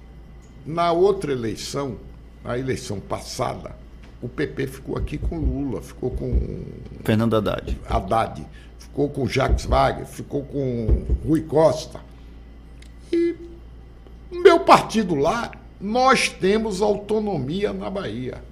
[0.66, 1.98] Na outra eleição,
[2.44, 3.76] na eleição passada,
[4.22, 6.64] o PP ficou aqui com Lula, ficou com
[7.04, 7.78] Fernando Haddad.
[7.88, 8.46] Haddad,
[8.78, 12.00] ficou com Jacques Wagner, ficou com Rui Costa.
[13.12, 13.36] E
[14.32, 18.44] meu partido lá, nós temos autonomia na Bahia.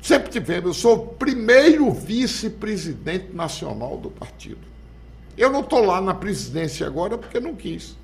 [0.00, 0.68] Sempre tivemos.
[0.68, 4.70] Eu sou o primeiro vice-presidente nacional do partido.
[5.36, 7.96] Eu não estou lá na presidência agora porque não quis.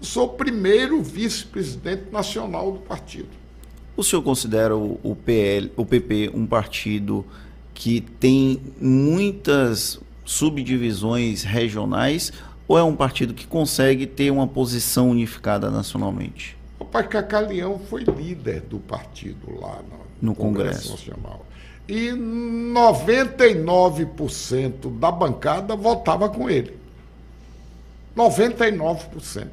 [0.00, 3.28] Sou o primeiro vice-presidente nacional do partido.
[3.96, 7.26] O senhor considera o, o PL, o PP um partido
[7.74, 12.32] que tem muitas subdivisões regionais
[12.68, 16.56] ou é um partido que consegue ter uma posição unificada nacionalmente?
[16.78, 20.90] O pai Cacá Leão foi líder do partido lá no, No Congresso.
[20.92, 21.46] Nacional.
[21.88, 26.76] E 99% da bancada votava com ele.
[28.16, 29.48] 99%.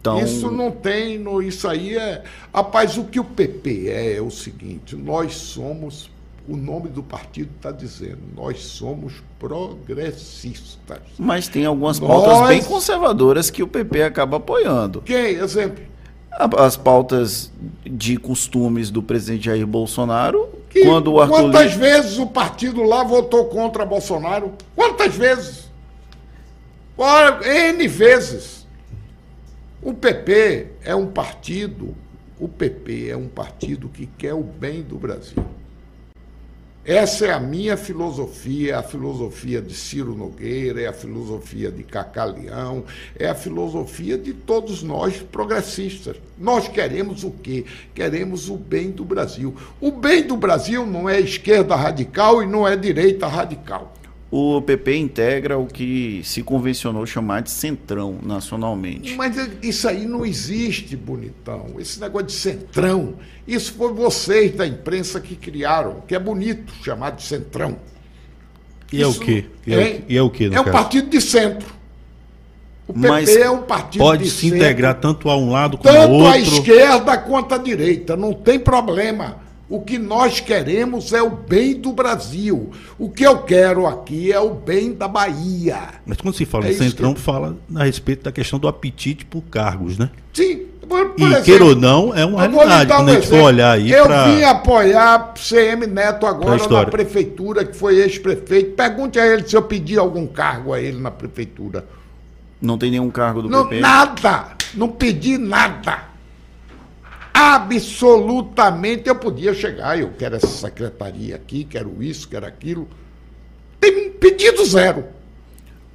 [0.00, 2.22] Então, Isso não tem, no, isso aí é.
[2.52, 6.10] Rapaz, o que o PP é é o seguinte: nós somos,
[6.48, 10.98] o nome do partido está dizendo, nós somos progressistas.
[11.18, 15.02] mas tem algumas Nós- pautas bem conservadoras que o PP acaba apoiando.
[15.02, 15.34] Quem?
[15.36, 15.84] Exemplo.
[16.58, 17.50] As pautas
[17.82, 22.82] de costumes do presidente Jair Bolsonaro, Que- quando o Arthur quantas Lira- vezes o partido
[22.82, 24.52] lá votou contra Bolsonaro?
[24.74, 25.70] Quantas vezes?
[26.98, 28.65] N vezes.
[29.82, 31.94] O PP é um partido,
[32.40, 35.44] o PP é um partido que quer o bem do Brasil.
[36.82, 42.32] Essa é a minha filosofia, a filosofia de Ciro Nogueira, é a filosofia de Cacá
[43.18, 46.16] é a filosofia de todos nós progressistas.
[46.38, 47.64] Nós queremos o quê?
[47.92, 49.54] Queremos o bem do Brasil.
[49.80, 53.92] O bem do Brasil não é esquerda radical e não é direita radical.
[54.38, 59.14] O PP integra o que se convencionou chamar de centrão nacionalmente.
[59.16, 61.66] Mas isso aí não existe, bonitão.
[61.78, 63.14] Esse negócio de centrão,
[63.48, 67.78] isso foi vocês da imprensa que criaram, que é bonito chamar de centrão.
[68.92, 69.46] E é o Isso- quê?
[69.66, 70.04] E é, o- Hein?
[70.08, 70.70] e é o quê, É um caso?
[70.70, 71.74] partido de centro.
[72.86, 75.76] O PP Mas é um partido Pode de se centro, integrar tanto a um lado
[75.78, 76.28] como ao tanto outro.
[76.32, 79.38] à esquerda quanto à direita, não tem problema.
[79.68, 82.70] O que nós queremos é o bem do Brasil.
[82.96, 85.76] O que eu quero aqui é o bem da Bahia.
[86.06, 89.24] Mas quando se fala É em centrão, que- fala a respeito da questão do apetite
[89.24, 90.08] por cargos, né?
[90.32, 92.92] Sim, por, por E exemplo, queira ou não, é uma realidade.
[92.92, 93.46] um Quando a gente for exemplo.
[93.46, 98.76] olhar aí Eu pra- vim apoiar CM Neto agora na prefeitura, que foi ex-prefeito.
[98.76, 101.84] Pergunte a ele se eu pedi algum cargo a ele na prefeitura.
[102.62, 103.80] Não tem nenhum cargo do Não, PP?
[103.80, 104.44] nada.
[104.74, 106.04] Não pedi nada.
[107.38, 110.00] Absolutamente eu podia chegar.
[110.00, 112.88] Eu quero essa secretaria aqui, quero isso, quero aquilo.
[113.78, 115.04] Tem pedido zero.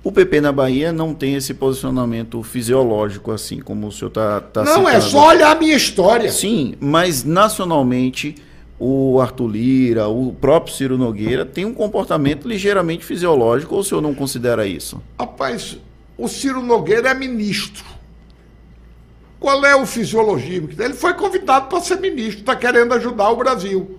[0.03, 4.63] O PP na Bahia não tem esse posicionamento fisiológico assim, como o senhor está tá
[4.63, 5.11] não, é citando.
[5.11, 6.31] só olhar a minha história.
[6.31, 8.35] Sim, mas nacionalmente
[8.79, 14.01] o Arthur Lira, o próprio Ciro Nogueira têm um comportamento ligeiramente fisiológico ou o senhor
[14.01, 15.01] não considera isso?
[15.19, 15.77] Rapaz,
[16.17, 18.00] o Ciro Nogueira é ministro.
[19.41, 20.69] Qual é o fisiologismo?
[20.77, 23.97] Ele foi convidado para ser ministro, está querendo ajudar o Brasil.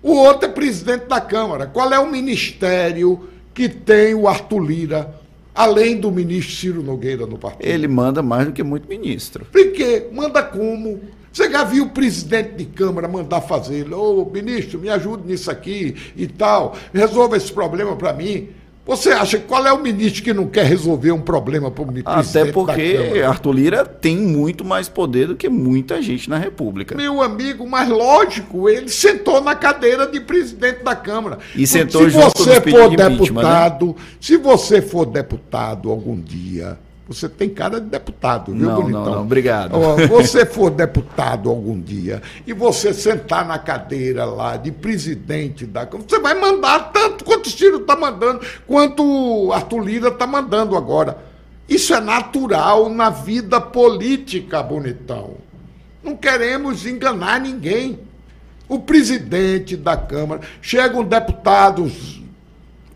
[0.00, 1.66] O outro é presidente da Câmara.
[1.66, 5.20] Qual é o ministério que tem o Arthur Lira,
[5.52, 7.66] além do ministro Ciro Nogueira no partido?
[7.66, 9.44] Ele manda mais do que muito ministro.
[9.46, 10.06] Por quê?
[10.12, 11.00] Manda como?
[11.32, 13.92] Você já viu o presidente de Câmara mandar fazer?
[13.92, 18.50] Ô, oh, ministro, me ajude nisso aqui e tal, resolva esse problema para mim.
[18.86, 22.12] Você acha qual é o ministro que não quer resolver um problema para o ministro?
[22.12, 26.94] Até porque Arthur Lira tem muito mais poder do que muita gente na República.
[26.94, 31.38] Meu amigo, mas lógico, ele sentou na cadeira de presidente da Câmara.
[31.56, 33.08] E sentou se junto você for né?
[33.08, 33.94] deputado, né?
[34.20, 39.04] se você for deputado algum dia, você tem cara de deputado, viu, não, bonitão?
[39.04, 39.78] Não, não, obrigado.
[40.08, 46.08] Você for deputado algum dia e você sentar na cadeira lá de presidente da Câmara,
[46.08, 50.76] você vai mandar tanto quanto o Ciro está mandando, quanto o Arthur Lira está mandando
[50.76, 51.18] agora.
[51.68, 55.34] Isso é natural na vida política, bonitão.
[56.02, 57.98] Não queremos enganar ninguém.
[58.66, 61.90] O presidente da Câmara, chega um deputado,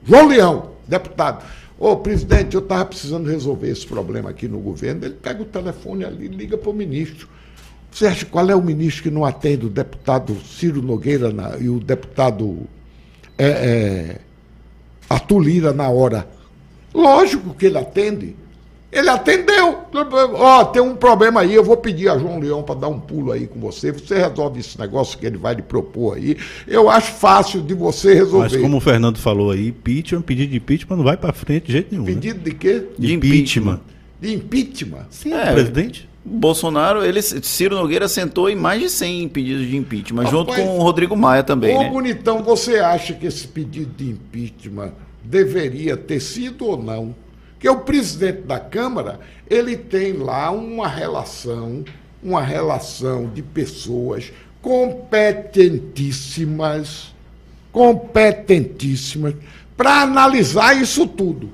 [0.03, 1.45] João Leão, deputado.
[1.79, 5.05] Ô, presidente, eu estava precisando resolver esse problema aqui no governo.
[5.05, 7.29] Ele pega o telefone ali e liga para o ministro.
[8.03, 11.81] Acha qual é o ministro que não atende o deputado Ciro Nogueira na, e o
[11.81, 12.67] deputado
[13.37, 14.21] é, é,
[15.09, 16.29] Arthur Lira na hora?
[16.93, 18.37] Lógico que ele atende.
[18.91, 19.85] Ele atendeu.
[20.35, 22.99] Ó, oh, tem um problema aí, eu vou pedir a João Leão para dar um
[22.99, 23.93] pulo aí com você.
[23.93, 26.37] Você resolve esse negócio que ele vai lhe propor aí.
[26.67, 28.51] Eu acho fácil de você resolver.
[28.51, 31.73] Mas como o Fernando falou aí, impeachment, pedido de impeachment não vai para frente de
[31.73, 32.05] jeito nenhum.
[32.05, 32.15] Né?
[32.15, 32.45] Pedido né?
[32.45, 32.85] de quê?
[32.99, 33.81] De, de impeachment.
[34.21, 35.07] De impeachment?
[35.11, 36.09] Sim, é, presidente.
[36.25, 40.79] Bolsonaro, ele, Ciro Nogueira sentou em mais de 100 pedidos de impeachment, Rapaz, junto com
[40.79, 41.77] o Rodrigo Maia também.
[41.77, 41.91] Ô, né?
[41.91, 47.15] bonitão, você acha que esse pedido de impeachment deveria ter sido ou não?
[47.59, 51.83] Que o presidente da Câmara, ele tem lá uma relação,
[52.23, 54.31] uma relação de pessoas
[54.63, 57.13] competentíssimas,
[57.73, 59.35] competentíssimas,
[59.77, 61.51] para analisar isso tudo.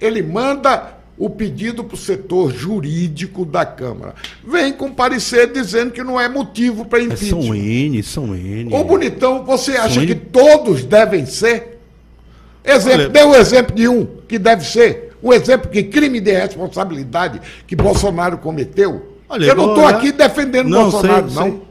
[0.00, 4.14] Ele manda o pedido para o setor jurídico da Câmara.
[4.46, 7.42] Vem com parecer dizendo que não é motivo para impeachment.
[7.42, 8.72] São N, são N.
[8.72, 11.80] Ô, bonitão, você acha que todos devem ser?
[12.64, 15.07] Exemplo, Olha, dê o um exemplo de um que deve ser.
[15.22, 19.16] O exemplo que crime de responsabilidade que Bolsonaro cometeu.
[19.28, 21.50] Olha, eu não estou aqui defendendo não, Bolsonaro, sei, não.
[21.50, 21.67] Sei.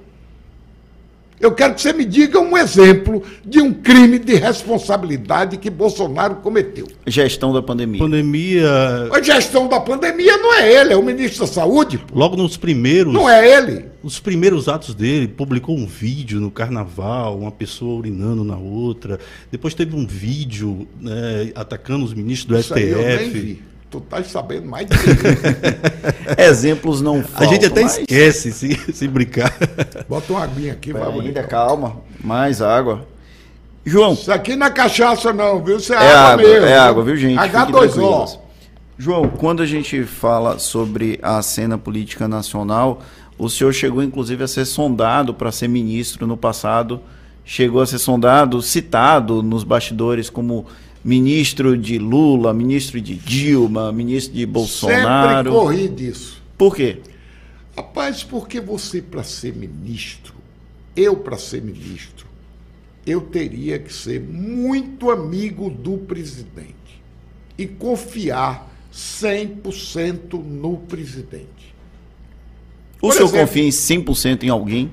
[1.40, 6.38] Eu quero que você me diga um exemplo de um crime de responsabilidade que Bolsonaro
[6.38, 6.88] cometeu.
[7.06, 8.00] Gestão da pandemia.
[8.00, 8.70] Pandemia.
[9.12, 12.00] A gestão da pandemia não é ele, é o ministro da Saúde.
[12.00, 12.18] Pô.
[12.18, 13.14] Logo nos primeiros.
[13.14, 13.86] Não é ele.
[14.02, 19.20] Os primeiros atos dele, publicou um vídeo no carnaval, uma pessoa urinando na outra.
[19.52, 22.80] Depois teve um vídeo né, atacando os ministros do Isso STF.
[22.80, 23.62] Aí eu nem vi.
[23.90, 24.96] Tu tá sabendo mais de
[26.38, 27.48] Exemplos não faltam.
[27.48, 27.98] A gente até mas...
[27.98, 29.54] esquece se, se brincar.
[30.10, 31.98] Bota uma aguinha aqui, vai ainda, calma.
[32.22, 33.08] Mais água.
[33.86, 34.14] João.
[34.14, 35.78] Isso aqui não é cachaça, não, viu?
[35.78, 36.66] Isso é, é água, água mesmo.
[36.66, 37.40] É água, viu, gente?
[37.40, 38.40] H2O.
[38.98, 43.02] João, quando a gente fala sobre a cena política nacional,
[43.38, 47.00] o senhor chegou inclusive a ser sondado para ser ministro no passado.
[47.46, 50.66] Chegou a ser sondado, citado nos bastidores como
[51.08, 55.50] ministro de Lula, ministro de Dilma, ministro de Bolsonaro.
[55.50, 56.44] Sempre corri disso.
[56.58, 56.98] Por quê?
[57.78, 60.34] Rapaz, porque você para ser ministro,
[60.98, 62.28] eu para ser ministro,
[63.06, 66.76] eu teria que ser muito amigo do presidente
[67.58, 71.74] e confiar 100% no presidente.
[72.98, 74.92] O Por senhor exemplo, confia em 100% em alguém?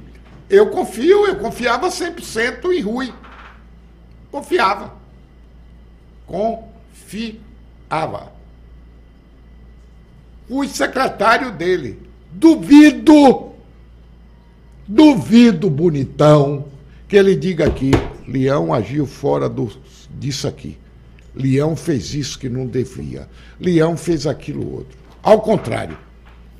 [0.49, 3.13] Eu confio, eu confiava 100% em Rui.
[4.31, 5.04] Confiava
[6.27, 7.43] confiava.
[10.49, 12.03] Fui secretário dele.
[12.31, 13.53] Duvido,
[14.87, 16.67] duvido, bonitão,
[17.09, 17.93] que ele diga aqui:
[18.27, 19.71] Leão agiu fora do,
[20.11, 20.77] disso aqui.
[21.35, 23.29] Leão fez isso que não devia.
[23.59, 24.99] Leão fez aquilo outro.
[25.23, 25.97] Ao contrário,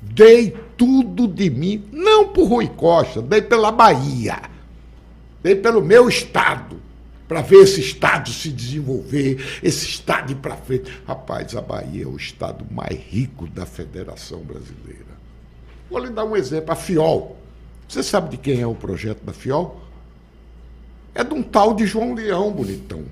[0.01, 4.41] dei tudo de mim, não por Rui Costa, dei pela Bahia,
[5.43, 6.84] dei pelo meu estado
[7.27, 10.91] para ver esse Estado se desenvolver, esse Estado ir para frente.
[11.07, 15.15] Rapaz, a Bahia é o Estado mais rico da Federação Brasileira.
[15.89, 17.37] Vou lhe dar um exemplo: a FIOL.
[17.87, 19.79] Você sabe de quem é o projeto da FIOL?
[21.13, 23.05] É de um tal de João Leão, bonitão.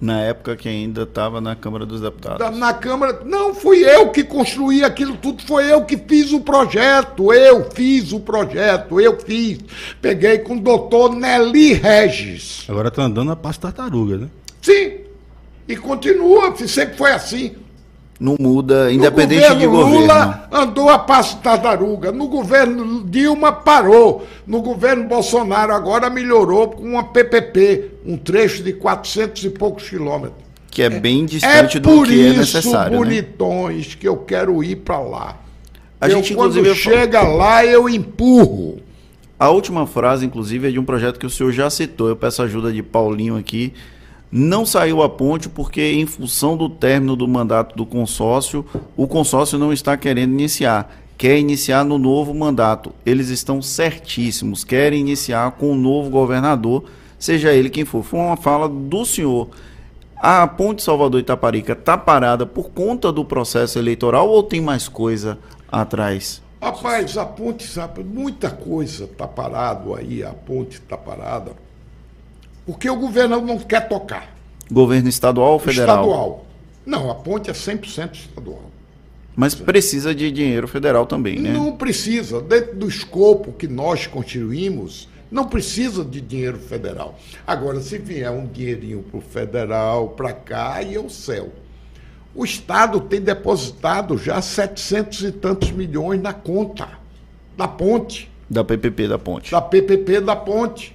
[0.00, 2.38] Na época que ainda estava na Câmara dos Deputados.
[2.38, 3.20] Da- Na Câmara.
[3.24, 7.32] Não, fui eu que construí aquilo tudo, foi eu que fiz o projeto.
[7.32, 9.60] Eu fiz o projeto, eu fiz.
[10.02, 12.64] Peguei com o doutor Nelly Regis.
[12.68, 14.28] Agora tá andando a passo tartaruga, né?
[14.60, 14.94] Sim.
[15.66, 17.54] E continua, sempre foi assim.
[18.18, 20.00] Não muda, No independente de governo.
[20.00, 22.12] Lula andou a passo tartaruga.
[22.12, 24.24] No governo Dilma parou.
[24.46, 30.44] No governo Bolsonaro agora melhorou com uma PPP, um trecho de 400 e poucos quilômetros.
[30.70, 32.92] Que é bem É distante do por que é isso, necessário.
[32.92, 32.96] né?
[32.98, 35.36] bonitões, que eu quero ir para lá.
[36.00, 38.78] A eu, gente, quando chega lá, eu empurro.
[39.38, 42.08] A última frase, inclusive, é de um projeto que o senhor já citou.
[42.08, 43.72] Eu peço ajuda de Paulinho aqui.
[44.36, 48.66] Não saiu a ponte porque, em função do término do mandato do consórcio,
[48.96, 50.92] o consórcio não está querendo iniciar.
[51.16, 52.92] Quer iniciar no novo mandato.
[53.06, 54.64] Eles estão certíssimos.
[54.64, 56.82] Querem iniciar com o novo governador,
[57.16, 58.02] seja ele quem for.
[58.02, 59.50] Foi uma fala do senhor.
[60.16, 65.38] A ponte Salvador Itaparica está parada por conta do processo eleitoral ou tem mais coisa
[65.70, 66.42] atrás?
[66.60, 71.52] Rapaz, a ponte, sabe, muita coisa está parado aí, a ponte está parada,
[72.66, 74.34] porque o governo não quer tocar.
[74.70, 75.96] Governo estadual ou federal?
[76.04, 76.46] Estadual.
[76.86, 78.70] Não, a ponte é 100% estadual.
[79.36, 81.50] Mas precisa de dinheiro federal também, né?
[81.52, 87.18] Não precisa, dentro do escopo que nós construímos, não precisa de dinheiro federal.
[87.46, 91.50] Agora, se vier um dinheirinho para o federal, para cá, aí é o céu.
[92.34, 96.88] O Estado tem depositado já 700 e tantos milhões na conta
[97.56, 99.50] da ponte, Da PPP da ponte.
[99.50, 100.94] da PPP da ponte.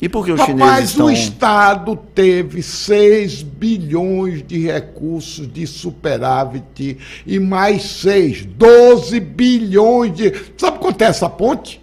[0.00, 1.06] E por que os chineses Rapaz, estão...
[1.06, 6.96] o Estado teve 6 bilhões de recursos de superávit
[7.26, 10.32] e mais 6, 12 bilhões de.
[10.56, 11.80] Sabe quanto é essa ponte?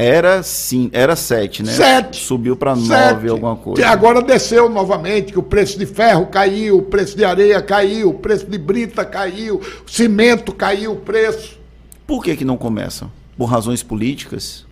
[0.00, 1.72] Era sim, era 7, né?
[1.72, 2.24] Sete.
[2.24, 3.14] Subiu para Sete.
[3.14, 3.88] 9 alguma coisa.
[3.88, 8.14] agora desceu novamente, que o preço de ferro caiu, o preço de areia caiu, o
[8.14, 11.58] preço de brita caiu, o cimento caiu o preço.
[12.06, 13.10] Por que que não começam?
[13.36, 14.67] Por razões políticas?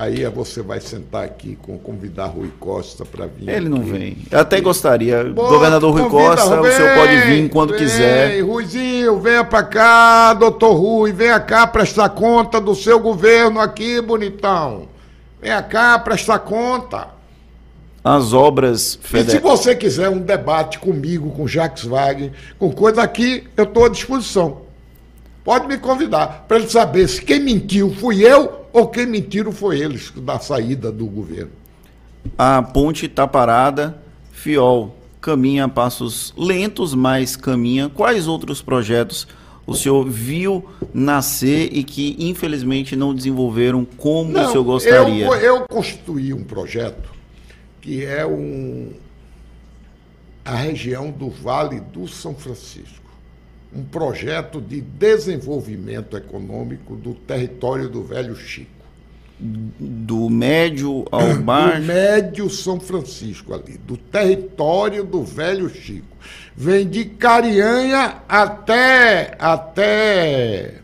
[0.00, 3.48] Aí você vai sentar aqui com convidar Rui Costa para vir.
[3.48, 3.90] Ele não aqui.
[3.90, 4.16] vem.
[4.30, 5.24] Eu até gostaria.
[5.34, 8.40] Pô, Governador Rui Costa, o vem, senhor pode vir quando vem, quiser.
[8.42, 14.86] Ruizinho, venha pra cá, doutor Rui, venha cá prestar conta do seu governo aqui, bonitão.
[15.42, 17.08] Venha cá prestar conta.
[18.04, 19.42] As obras E se federais.
[19.42, 24.67] você quiser um debate comigo, com Jacques Wagner, com coisa aqui, eu estou à disposição.
[25.48, 29.80] Pode me convidar, para ele saber se quem mentiu fui eu ou quem mentiram foi
[29.80, 31.52] eles da saída do governo.
[32.36, 33.96] A ponte está parada.
[34.30, 37.88] Fiol caminha a passos lentos, mas caminha.
[37.88, 39.26] Quais outros projetos
[39.66, 45.24] o senhor viu nascer e que infelizmente não desenvolveram como o senhor gostaria?
[45.24, 47.08] Eu, eu constituí um projeto
[47.80, 48.92] que é um,
[50.44, 52.97] a região do Vale do São Francisco.
[53.78, 58.70] Um projeto de desenvolvimento econômico do território do Velho Chico.
[59.38, 61.82] Do médio ao Do baixo.
[61.82, 66.16] Médio São Francisco ali, do território do Velho Chico.
[66.56, 69.36] Vem de Carianha até.
[69.38, 70.74] até.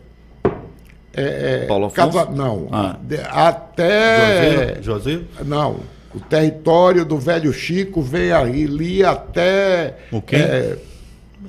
[1.13, 2.17] é, Paulo Afonso?
[2.17, 2.97] Casa- não, Ah.
[3.01, 4.75] de- até.
[4.81, 5.21] José, José?
[5.45, 5.81] Não,
[6.13, 9.95] o território do Velho Chico vem ali até.
[10.13, 10.37] O quê?
[10.37, 10.77] é,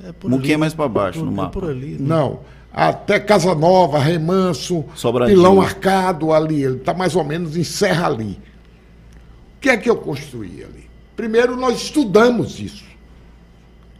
[0.07, 1.51] É por Muquinha ali, mais pra baixo por- no é mapa.
[1.59, 1.91] por ali.
[1.93, 1.97] né?
[1.99, 2.39] não,
[2.71, 5.37] até Casa Nova, Remanso, Sobradinho.
[5.37, 6.63] Pilão Arcado ali.
[6.63, 8.39] Ele está mais ou menos em Serra ali.
[9.57, 10.87] O que é que eu construí ali?
[11.15, 12.85] Primeiro, nós estudamos isso.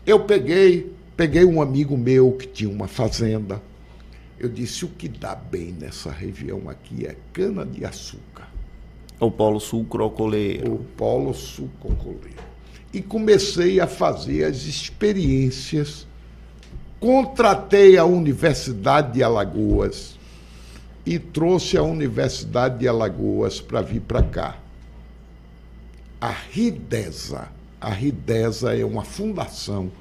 [0.05, 3.61] Eu peguei, peguei um amigo meu que tinha uma fazenda.
[4.39, 8.47] Eu disse: o que dá bem nessa região aqui é cana-de-açúcar.
[9.19, 10.73] O Polo Sul Crocoleiro.
[10.73, 12.37] o Polo Sul Cocoleiro.
[12.93, 16.07] E comecei a fazer as experiências.
[16.99, 20.17] Contratei a Universidade de Alagoas
[21.05, 24.57] e trouxe a Universidade de Alagoas para vir para cá.
[26.19, 27.49] A Ridesa.
[27.79, 29.91] A Ridesa é uma fundação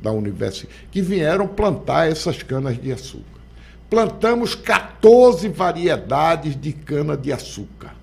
[0.00, 3.40] da universidade que vieram plantar essas canas de açúcar.
[3.88, 7.94] Plantamos 14 variedades de cana de açúcar.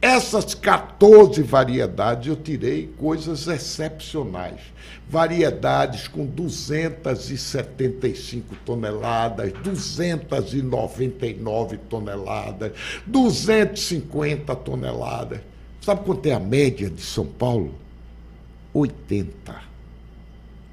[0.00, 4.60] Essas 14 variedades eu tirei coisas excepcionais.
[5.08, 12.72] Variedades com 275 toneladas, 299 toneladas,
[13.06, 15.40] 250 toneladas.
[15.80, 17.74] Sabe quanto é a média de São Paulo?
[18.74, 19.64] 80.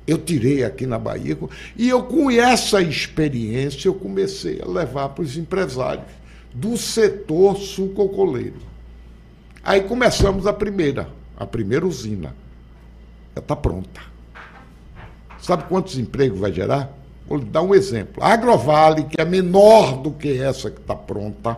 [0.06, 1.38] Eu tirei aqui na Bahia
[1.78, 6.08] e eu com essa experiência eu comecei a levar para os empresários
[6.54, 8.73] do setor sucocoleiro.
[9.64, 11.08] Aí começamos a primeira,
[11.38, 12.36] a primeira usina.
[13.34, 14.02] ela está pronta.
[15.40, 16.92] Sabe quantos empregos vai gerar?
[17.26, 18.22] Vou lhe dar um exemplo.
[18.22, 21.58] A Agrovale, que é menor do que essa que está pronta,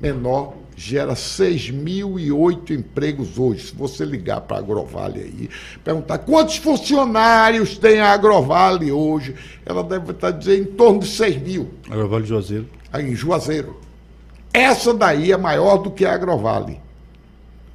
[0.00, 3.68] menor, gera 6.008 empregos hoje.
[3.68, 5.50] Se você ligar para a Agrovale aí,
[5.84, 11.42] perguntar quantos funcionários tem a Agrovale hoje, ela deve estar dizendo em torno de 6
[11.42, 11.70] mil.
[11.88, 12.68] Agrovale Juazeiro.
[12.92, 13.80] Aí em Juazeiro.
[14.52, 16.80] Essa daí é maior do que a Agrovale.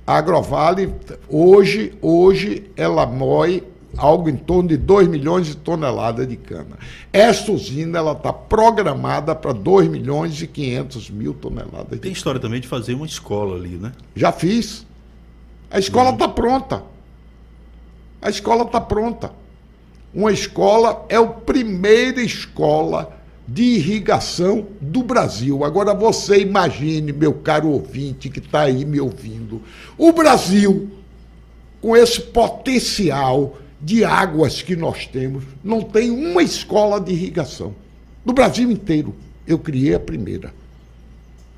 [0.06, 0.94] A Agrovale,
[1.30, 3.64] hoje, hoje ela moe
[3.98, 6.78] algo em torno de 2 milhões de toneladas de cana.
[7.12, 12.40] Esta usina ela está programada para 2 milhões e 500 mil toneladas de Tem história
[12.40, 13.94] também de fazer uma escola ali, né?
[14.16, 14.86] Já fiz.
[15.72, 16.84] A escola está pronta.
[18.22, 19.32] A escola está pronta.
[20.14, 23.13] Uma escola é a primeira escola
[23.48, 25.64] de irrigação do Brasil.
[25.64, 29.62] Agora você imagine, meu caro ouvinte que está aí me ouvindo,
[29.98, 30.90] o Brasil,
[31.82, 37.76] com esse potencial de águas que nós temos, não tem uma escola de irrigação.
[38.26, 39.14] No Brasil inteiro.
[39.46, 40.54] Eu criei a primeira.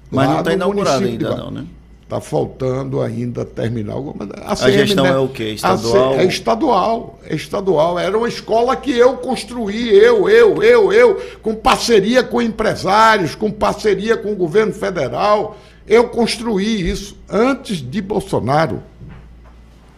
[0.10, 1.66] Mas não está de ainda, não, né?
[2.06, 4.30] Está faltando ainda terminar alguma.
[4.46, 5.54] A, gestão é o quê?
[5.54, 6.12] Estadual?
[6.14, 7.20] A C- é estadual.
[7.28, 7.98] É estadual.
[8.00, 13.50] Era uma escola que eu construí, eu, eu, eu, eu, com parceria com empresários, com
[13.52, 15.58] parceria com o governo federal.
[15.88, 18.84] Eu construí isso antes de Bolsonaro.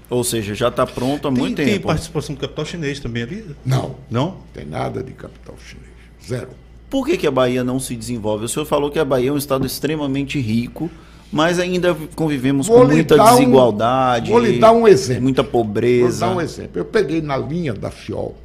[0.09, 1.87] Ou seja, já está pronto há Tem, muito tem tempo.
[1.87, 3.45] participação do capital chinês também ali?
[3.65, 4.25] Não, Não?
[4.25, 5.87] não tem nada de capital chinês.
[6.25, 6.49] Zero.
[6.89, 8.45] Por que, que a Bahia não se desenvolve?
[8.45, 10.89] O senhor falou que a Bahia é um estado extremamente rico,
[11.31, 14.31] mas ainda convivemos Vou com muita dar um- desigualdade.
[14.31, 15.23] vou lhe dar um exemplo.
[15.23, 16.25] Muita Vou pobreza.
[16.25, 16.79] dar um exemplo.
[16.79, 18.35] Eu peguei na linha da FIOL.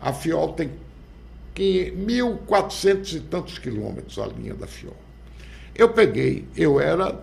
[0.00, 0.70] A FIOL tem
[1.54, 4.96] que 1.400 e tantos quilômetros a linha da FIOL.
[5.74, 7.18] Eu peguei, eu era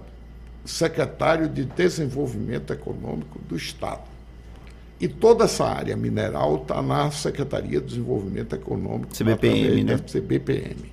[0.66, 4.02] secretário de Desenvolvimento Econômico do Estado.
[5.00, 9.16] E toda essa área mineral está na Secretaria de Desenvolvimento Econômico.
[9.16, 9.96] CBPM, né?
[9.98, 10.92] da CBPM.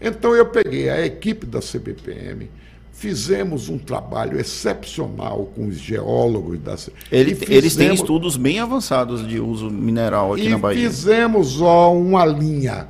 [0.00, 2.50] Então eu peguei a equipe da CBPM,
[2.98, 6.74] fizemos um trabalho excepcional com os geólogos da
[7.12, 10.88] Ele- e Eles têm fizemos- estudos bem avançados de uso mineral aqui e na Bahia.
[10.88, 12.88] fizemos ó, uma linha.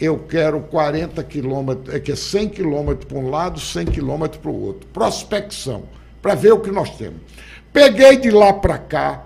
[0.00, 4.50] Eu quero 40 quilômetros, é que é 100 quilômetros para um lado, 100 quilômetros para
[4.50, 4.88] o outro.
[4.92, 5.84] Prospecção,
[6.20, 7.20] para ver o que nós temos.
[7.72, 9.24] Peguei de lá para cá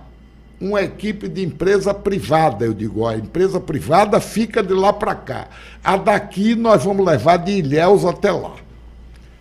[0.61, 2.67] uma equipe de empresa privada.
[2.67, 5.49] Eu digo, ó, a empresa privada fica de lá para cá.
[5.83, 8.57] A daqui nós vamos levar de Ilhéus até lá.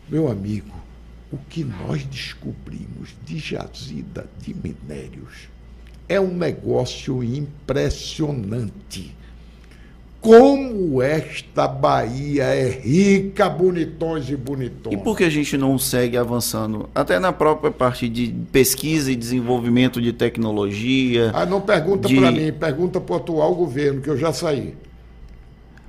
[0.10, 0.72] Meu amigo,
[1.32, 5.50] o que nós descobrimos de jazida de minérios
[6.08, 9.14] é um negócio impressionante.
[10.20, 14.94] Como esta Bahia é rica, bonitões e bonitões.
[14.96, 16.90] E por que a gente não segue avançando?
[16.94, 21.32] Até na própria parte de pesquisa e desenvolvimento de tecnologia.
[21.34, 24.74] Ah, não pergunta de- para mim, pergunta para o atual governo, que eu já saí.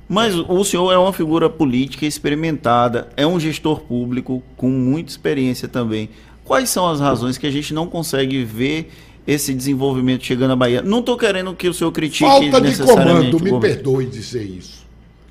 [0.09, 5.69] Mas o senhor é uma figura política experimentada, é um gestor público com muita experiência
[5.69, 6.09] também.
[6.45, 8.91] Quais são as razões que a gente não consegue ver
[9.27, 10.81] esse desenvolvimento chegando à Bahia?
[10.81, 14.87] Não estou querendo que o senhor critique Falta de comando, me perdoe dizer isso.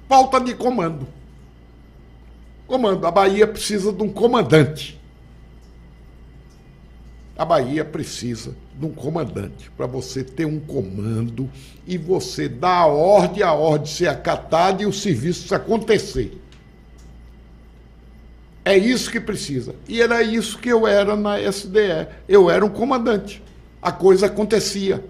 [0.07, 1.07] Falta de comando.
[2.67, 3.07] Comando.
[3.07, 4.95] A Bahia precisa de um comandante.
[7.37, 9.69] A Bahia precisa de um comandante.
[9.77, 11.49] Para você ter um comando
[11.85, 16.41] e você dar a ordem, a ordem ser acatada e o serviço acontecer.
[18.65, 19.75] É isso que precisa.
[19.87, 22.07] E era isso que eu era na SDE.
[22.27, 23.41] Eu era um comandante.
[23.81, 25.05] A coisa acontecia.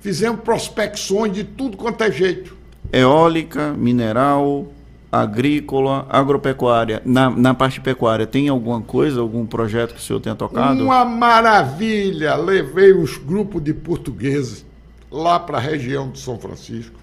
[0.00, 2.56] Fizemos prospecções de tudo quanto é jeito.
[2.92, 4.68] Eólica, mineral,
[5.10, 7.02] agrícola, agropecuária.
[7.04, 10.84] Na, na parte pecuária, tem alguma coisa, algum projeto que o senhor tenha tocado?
[10.84, 12.36] Uma maravilha!
[12.36, 14.64] Levei os grupos de portugueses
[15.10, 16.98] lá para a região de São Francisco.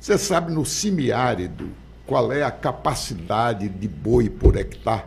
[0.00, 1.68] Você sabe no semiárido
[2.06, 5.04] qual é a capacidade de boi por hectare?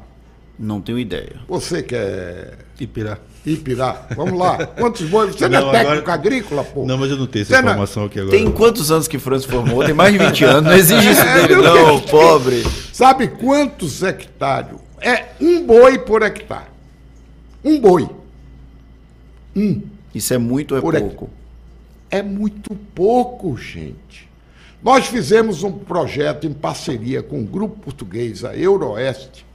[0.58, 1.40] Não tenho ideia.
[1.48, 3.20] Você que é Ipirá.
[3.52, 4.66] Ipirá, vamos lá.
[4.68, 5.34] Quantos bois?
[5.36, 6.86] Você não, Não, é técnico agora- agrícola, pô?
[6.86, 8.38] Não, mas eu não tenho essa Você não- informação aqui agora.
[8.38, 9.86] Tem quantos anos que França formou?
[9.86, 10.64] Tem mais de 20 anos.
[10.70, 12.64] Não exige isso dele, não, pobre.
[12.92, 14.78] Sabe quantos hectares?
[15.00, 16.66] É um boi por hectare.
[17.64, 18.10] Um boi.
[20.14, 21.30] Isso é muito ou é pouco?
[22.12, 24.28] É muito pouco, gente.
[24.84, 29.46] Nós fizemos um projeto em parceria com o grupo português, a Euroeste.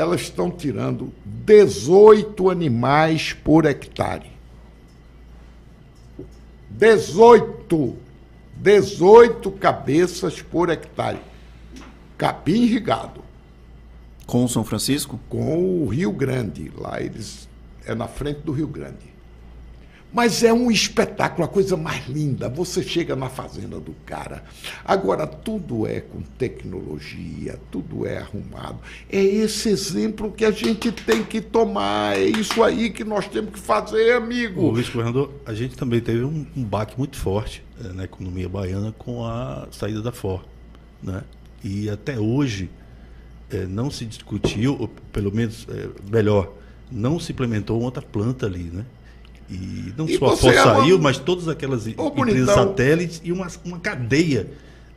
[0.00, 4.30] Elas estão tirando 18 animais por hectare.
[6.70, 7.96] 18.
[8.56, 11.20] 18 cabeças por hectare.
[12.16, 13.20] Capim irrigado.
[14.26, 15.20] Com o São Francisco?
[15.28, 16.72] com o Rio Grande.
[16.74, 17.46] Lá eles
[17.84, 19.09] é na frente do Rio Grande.
[20.12, 22.48] Mas é um espetáculo, a coisa mais linda.
[22.48, 24.42] Você chega na fazenda do cara.
[24.84, 28.78] Agora, tudo é com tecnologia, tudo é arrumado.
[29.08, 32.18] É esse exemplo que a gente tem que tomar.
[32.18, 34.62] É isso aí que nós temos que fazer, amigo.
[34.62, 38.92] O vice-governador, a gente também teve um, um baque muito forte eh, na economia baiana
[38.98, 40.44] com a saída da Ford.
[41.02, 41.22] Né?
[41.62, 42.68] E até hoje
[43.50, 46.52] eh, não se discutiu, ou pelo menos, eh, melhor,
[46.90, 48.84] não se implementou outra planta ali, né?
[49.50, 52.54] E não E só a Ford é uma- saiu, mas todas aquelas empresas bonitão.
[52.54, 54.46] satélites e uma, uma cadeia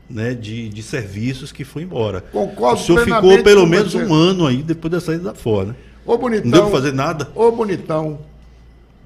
[0.09, 2.21] né, de, de serviços que foi embora.
[2.21, 4.03] Concordo o senhor ficou pelo menos você.
[4.05, 5.75] um ano aí depois da saída da Ford, né?
[6.05, 6.45] Ô, bonitão.
[6.45, 7.31] Não deu para fazer nada.
[7.34, 8.19] Ô, bonitão,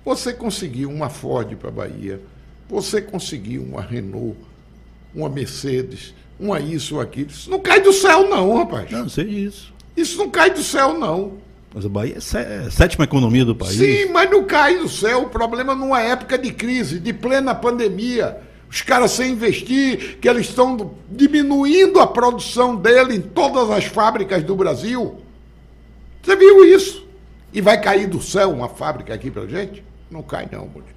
[0.04, 2.20] você conseguiu uma Ford para Bahia,
[2.68, 4.36] você conseguiu uma Renault,
[5.16, 7.30] uma Mercedes, uma isso ou aquilo.
[7.30, 8.92] Isso não cai do céu, não, rapaz.
[8.92, 9.74] Não sei disso.
[9.96, 11.34] Isso não cai do céu, não.
[11.74, 13.78] Mas a Bahia é sé- é a sétima economia do país.
[13.78, 15.24] Sim, mas não cai do céu.
[15.24, 18.38] O problema numa época de crise, de plena pandemia.
[18.70, 24.44] Os caras sem investir, que eles estão diminuindo a produção dele em todas as fábricas
[24.44, 25.20] do Brasil.
[26.22, 27.06] Você viu isso?
[27.54, 29.84] E vai cair do céu uma fábrica aqui pra gente?
[30.12, 30.97] Não cai não, bonitão.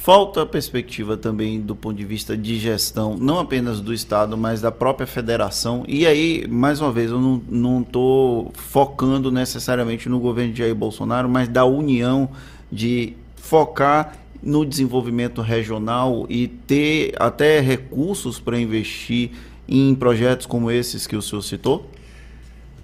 [0.00, 4.72] Falta perspectiva também do ponto de vista de gestão, não apenas do Estado, mas da
[4.72, 5.84] própria federação.
[5.86, 11.28] E aí, mais uma vez, eu não estou focando necessariamente no governo de Jair Bolsonaro,
[11.28, 12.30] mas da união
[12.72, 19.32] de focar no desenvolvimento regional e ter até recursos para investir
[19.68, 21.90] em projetos como esses que o senhor citou?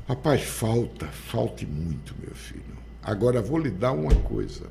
[0.07, 2.63] Rapaz, falta, falte muito, meu filho.
[3.03, 4.67] Agora vou lhe dar uma coisa.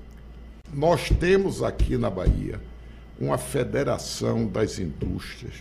[0.74, 2.60] Nós temos aqui na Bahia
[3.20, 5.54] uma federação das indústrias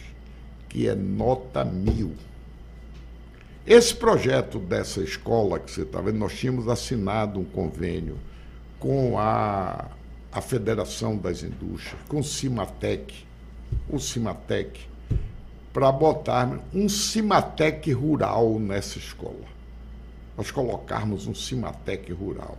[0.70, 2.14] que é nota mil.
[3.66, 8.16] Esse projeto dessa escola que você está vendo, nós tínhamos assinado um convênio
[8.80, 9.88] com a,
[10.32, 13.26] a Federação das Indústrias, com o Cimatec,
[13.90, 14.80] o Cimatec,
[15.74, 19.52] para botar um Cimatec rural nessa escola.
[20.38, 22.56] Nós colocarmos um Cimatec rural.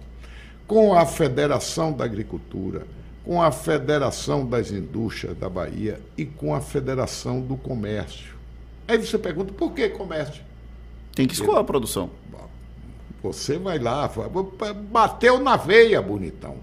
[0.68, 2.86] Com a Federação da Agricultura,
[3.24, 8.34] com a Federação das Indústrias da Bahia e com a Federação do Comércio.
[8.88, 10.44] Aí você pergunta, por que comércio?
[11.16, 12.10] Tem que escoar a produção.
[13.22, 14.12] Você vai lá,
[14.92, 16.58] bateu na veia, bonitão.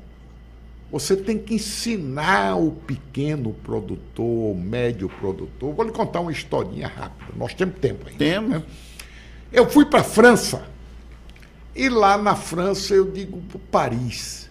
[0.92, 5.72] Você tem que ensinar o pequeno produtor, o médio produtor.
[5.72, 7.32] Vou lhe contar uma historinha rápida.
[7.36, 8.18] Nós temos tempo ainda.
[8.18, 8.50] Temos.
[8.50, 8.62] né?
[9.52, 10.68] Eu fui para a França.
[11.74, 13.40] E lá na França eu digo
[13.70, 14.50] Paris.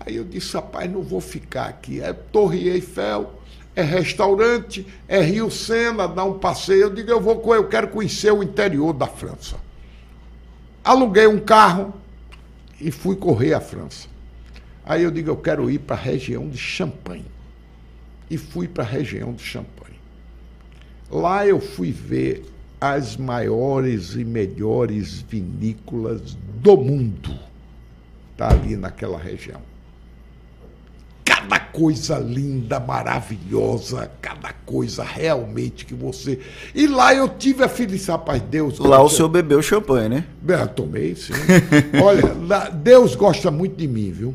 [0.00, 2.00] Aí eu, disse, rapaz, não vou ficar aqui.
[2.00, 3.40] É Torre Eiffel,
[3.74, 6.82] é restaurante, é Rio Sena, dá um passeio.
[6.82, 9.56] Eu digo, eu vou, eu quero conhecer o interior da França.
[10.84, 11.94] Aluguei um carro
[12.80, 14.08] e fui correr a França.
[14.84, 17.26] Aí eu digo, eu quero ir para a região de Champagne.
[18.30, 19.98] E fui para a região de Champagne.
[21.10, 22.44] Lá eu fui ver
[22.80, 27.34] as maiores e melhores vinícolas do mundo.
[28.32, 29.60] Está ali naquela região.
[31.24, 36.38] Cada coisa linda, maravilhosa, cada coisa realmente que você.
[36.74, 38.78] E lá eu tive a felicidade, rapaz, Deus.
[38.78, 40.24] Lá o senhor bebeu champanhe, né?
[40.46, 41.32] Eu tomei, sim.
[42.02, 44.34] Olha, lá- Deus gosta muito de mim, viu?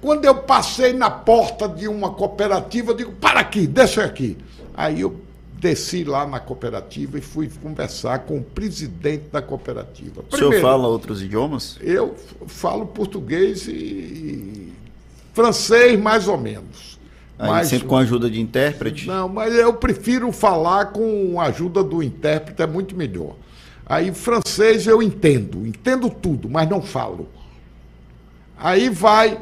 [0.00, 4.36] Quando eu passei na porta de uma cooperativa, eu digo, para aqui, desce aqui.
[4.74, 5.16] Aí eu
[5.62, 10.24] desci lá na cooperativa e fui conversar com o presidente da cooperativa.
[10.28, 11.78] O senhor fala outros idiomas?
[11.80, 12.16] Eu
[12.48, 14.72] falo português e
[15.32, 16.98] francês mais ou menos.
[17.38, 19.06] Aí sempre com a ajuda de intérprete?
[19.06, 23.36] Não, mas eu prefiro falar com a ajuda do intérprete, é muito melhor.
[23.86, 27.28] Aí francês eu entendo, entendo tudo, mas não falo.
[28.58, 29.40] Aí vai,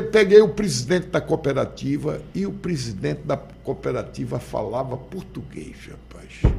[0.00, 6.54] peguei o presidente da cooperativa e o presidente da cooperativa falava português, rapaz.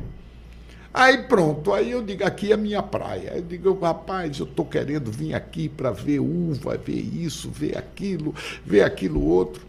[0.94, 3.34] Aí pronto, aí eu digo, aqui é minha praia.
[3.36, 8.36] Eu digo, rapaz, eu estou querendo vir aqui para ver uva, ver isso, ver aquilo,
[8.64, 9.66] ver aquilo outro.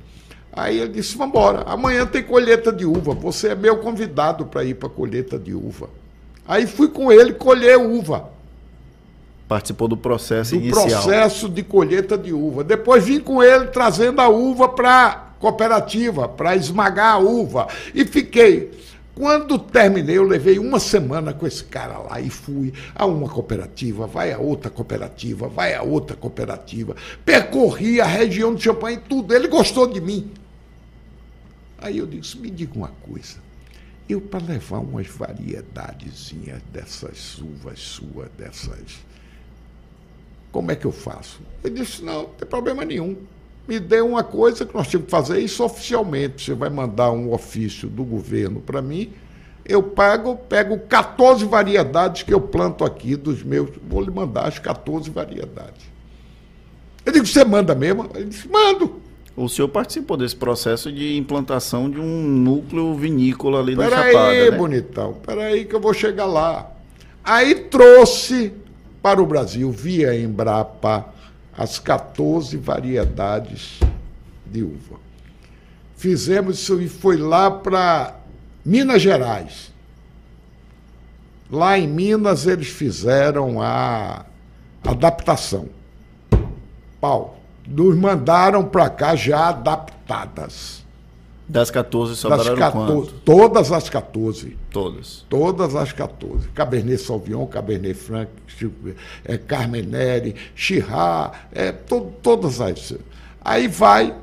[0.52, 4.62] Aí ele disse, vamos embora, amanhã tem colheita de uva, você é meu convidado para
[4.64, 5.88] ir para a colheita de uva.
[6.46, 8.30] Aí fui com ele colher uva,
[9.55, 10.85] Participou do processo do inicial.
[10.85, 12.64] processo de colheita de uva.
[12.64, 17.68] Depois vim com ele trazendo a uva para cooperativa, para esmagar a uva.
[17.94, 18.72] E fiquei.
[19.14, 24.09] Quando terminei, eu levei uma semana com esse cara lá e fui a uma cooperativa,
[24.09, 26.97] vai a outra cooperativa, vai a outra cooperativa.
[27.24, 29.32] Percorri a região de Champagne tudo.
[29.32, 30.32] Ele gostou de mim.
[31.78, 33.36] Aí eu disse, me diga uma coisa.
[34.09, 39.05] Eu, para levar umas variedadezinhas dessas uvas suas, dessas
[40.55, 41.40] como é que eu faço?
[41.64, 43.16] Ele disse, não, não tem problema nenhum.
[43.66, 46.44] me dê uma coisa que nós temos que fazer isso oficialmente.
[46.44, 49.10] Você vai mandar um ofício do governo para mim,
[49.66, 54.60] eu pago, pego 14 variedades que eu planto aqui dos meus, vou lhe mandar as
[54.60, 55.90] 14 variedades.
[57.05, 58.09] Eu digo, você manda mesmo?
[58.14, 59.02] Ele disse, mando.
[59.36, 64.28] O senhor participou desse processo de implantação de um núcleo vinícola ali pera na Chapada,
[64.28, 64.56] aí, né?
[64.56, 66.70] bonitão, peraí que eu vou chegar lá.
[67.24, 68.52] Aí trouxe
[69.05, 71.05] para o Brasil, via Embrapa,
[71.55, 73.78] as 14 variedades
[74.47, 74.98] de uva.
[75.94, 78.16] Fizemos isso e foi lá para
[78.64, 79.70] Minas Gerais.
[81.51, 84.24] Lá em Minas eles fizeram a
[84.82, 85.68] adaptação.
[86.98, 87.39] Pau.
[87.68, 90.82] Nos mandaram para cá já adaptadas.
[91.46, 93.12] Das 14 Das sobraram 14, quanto?
[93.20, 94.56] todas as 14.
[94.70, 95.26] Todas.
[95.28, 96.48] Todas as 14.
[96.48, 98.30] Cabernet Sauvignon, Cabernet Franc,
[99.24, 102.94] é, Carmenere, Chirá, é, to, todas as.
[103.44, 104.16] Aí vai,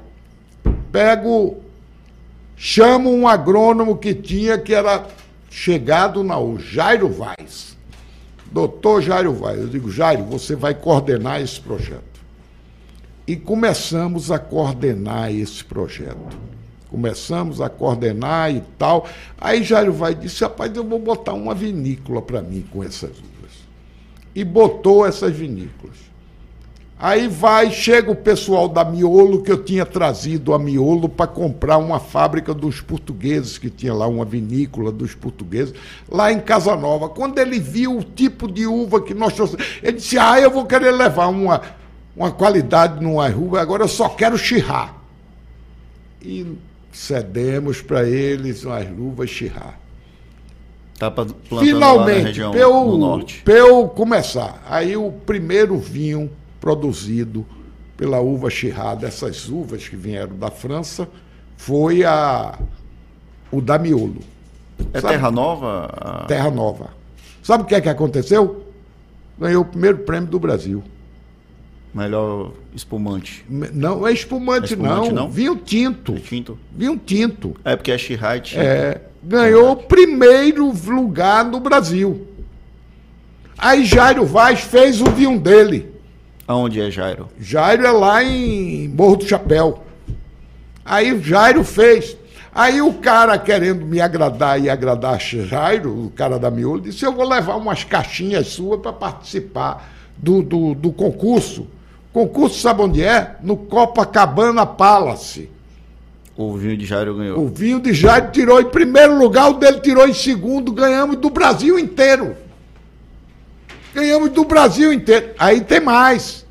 [0.91, 1.57] pego,
[2.57, 5.05] chamo um agrônomo que tinha, que era
[5.47, 7.77] chegado na o Jairo Vaz.
[8.51, 9.59] Doutor Jairo Vaz.
[9.59, 12.01] Eu digo, Jairo, você vai coordenar esse projeto.
[13.27, 16.50] E começamos a coordenar esse projeto
[16.91, 19.07] começamos a coordenar e tal.
[19.39, 23.11] Aí Jairo vai e disse: rapaz, eu vou botar uma vinícola para mim com essas
[23.11, 23.51] uvas.
[24.35, 26.11] E botou essas vinícolas.
[26.99, 31.79] Aí vai, chega o pessoal da Miolo, que eu tinha trazido a Miolo para comprar
[31.79, 35.73] uma fábrica dos portugueses, que tinha lá uma vinícola dos portugueses,
[36.07, 37.09] lá em Casa Nova.
[37.09, 40.63] Quando ele viu o tipo de uva que nós trouxemos, ele disse: Ah, eu vou
[40.65, 41.61] querer levar uma,
[42.15, 44.95] uma qualidade numa uva, agora eu só quero chirrar.
[46.21, 46.45] E
[46.91, 49.73] cedemos para eles umas luvas Chirá.
[50.99, 51.11] Tá
[51.49, 53.41] lá Finalmente, norte.
[53.43, 57.43] pra eu começar, aí o primeiro vinho produzido
[57.97, 61.07] pela uva Chirá, dessas uvas que vieram da França,
[61.57, 62.59] foi a,
[63.51, 64.21] o da Miolo,
[64.93, 65.13] É sabe?
[65.15, 66.25] Terra Nova?
[66.27, 66.89] Terra Nova.
[67.41, 68.65] Sabe o que é que aconteceu?
[69.39, 70.83] Ganhou o primeiro prêmio do Brasil.
[71.93, 73.45] Melhor espumante.
[73.49, 75.23] Não é espumante, É espumante, não.
[75.23, 75.29] não?
[75.29, 76.13] Vinho tinto.
[76.13, 76.57] Tinto?
[76.73, 77.55] Vinho tinto.
[77.65, 78.61] É porque é Shirai tinto.
[78.61, 82.27] É, ganhou o primeiro lugar no Brasil.
[83.57, 85.91] Aí Jairo Vaz fez o vinho dele.
[86.47, 87.27] Aonde é Jairo?
[87.39, 89.83] Jairo é lá em Morro do Chapéu.
[90.83, 92.17] Aí o Jairo fez.
[92.53, 97.13] Aí o cara querendo me agradar e agradar Jairo, o cara da Miolo, disse: Eu
[97.13, 101.67] vou levar umas caixinhas suas para participar do, do, do concurso.
[102.13, 103.35] Concurso, sabe onde é?
[103.41, 105.49] No Copacabana Palace.
[106.35, 107.39] O vinho de Jairo ganhou.
[107.39, 111.29] O vinho de Jairo tirou em primeiro lugar, o dele tirou em segundo, ganhamos do
[111.29, 112.35] Brasil inteiro.
[113.93, 115.31] Ganhamos do Brasil inteiro.
[115.37, 116.45] Aí tem mais.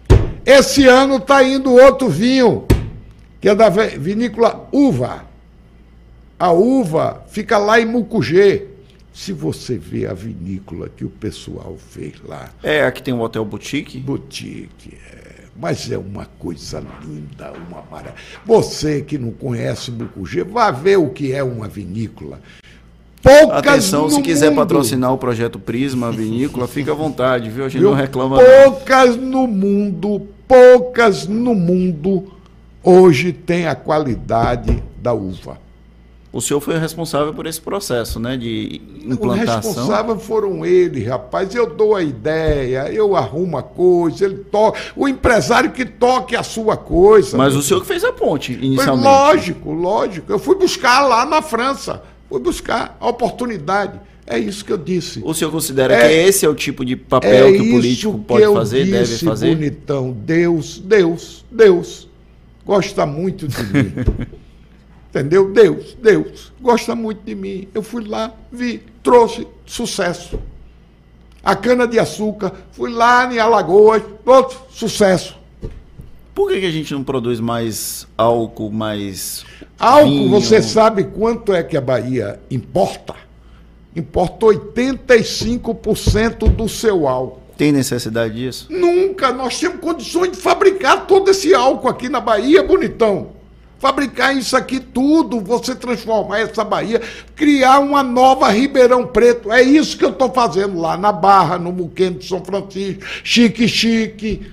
[0.44, 2.66] Esse ano está indo outro vinho,
[3.40, 5.24] que é da vinícola Uva.
[6.38, 8.66] A uva fica lá em Mucugê.
[9.12, 13.44] Se você vê a vinícola que o pessoal fez lá, É, aqui tem um hotel
[13.44, 13.98] boutique.
[13.98, 15.29] Boutique, é.
[15.60, 18.14] Mas é uma coisa linda, uma maravilha.
[18.46, 22.40] Você que não conhece Mucugê, vá ver o que é uma vinícola.
[23.22, 27.66] Poucas Atenção, se quiser mundo, patrocinar o projeto Prisma Vinícola, fica à vontade, viu?
[27.66, 27.90] A gente viu?
[27.90, 28.38] não reclama.
[28.38, 28.72] não.
[28.72, 32.32] Poucas no mundo, poucas no mundo
[32.82, 35.58] hoje tem a qualidade da uva.
[36.32, 38.36] O senhor foi o responsável por esse processo, né?
[38.36, 39.56] De O implantação.
[39.72, 41.52] responsável foram eles, rapaz.
[41.54, 44.78] Eu dou a ideia, eu arrumo a coisa, ele toca.
[44.94, 47.36] O empresário que toque a sua coisa.
[47.36, 49.04] Mas o senhor que fez a ponte, Foi inicialmente.
[49.04, 50.32] lógico, lógico.
[50.32, 52.00] Eu fui buscar lá na França.
[52.28, 53.98] Fui buscar a oportunidade.
[54.24, 55.20] É isso que eu disse.
[55.24, 58.16] O senhor considera É- que esse é o tipo de papel é que o político
[58.20, 59.56] pode que eu fazer, deve disse, fazer?
[59.56, 60.12] bonitão.
[60.12, 62.08] Deus, Deus, Deus
[62.64, 63.92] gosta muito de mim.
[65.10, 65.52] Entendeu?
[65.52, 67.66] Deus, Deus gosta muito de mim.
[67.74, 70.38] Eu fui lá, vi, trouxe sucesso.
[71.42, 75.36] A cana de açúcar, fui lá em Alagoas, outro sucesso.
[76.32, 79.44] Por que, que a gente não produz mais álcool, mais.
[79.78, 80.30] Álcool, vinho?
[80.30, 83.14] você sabe quanto é que a Bahia importa?
[83.96, 87.40] Importa 85% do seu álcool.
[87.56, 88.68] Tem necessidade disso?
[88.70, 93.39] Nunca nós temos condições de fabricar todo esse álcool aqui na Bahia, bonitão.
[93.80, 97.00] Fabricar isso aqui tudo, você transformar essa Bahia,
[97.34, 99.50] criar uma nova Ribeirão Preto.
[99.50, 103.66] É isso que eu estou fazendo lá na Barra, no Muqueno de São Francisco, Chique
[103.66, 104.52] Chique.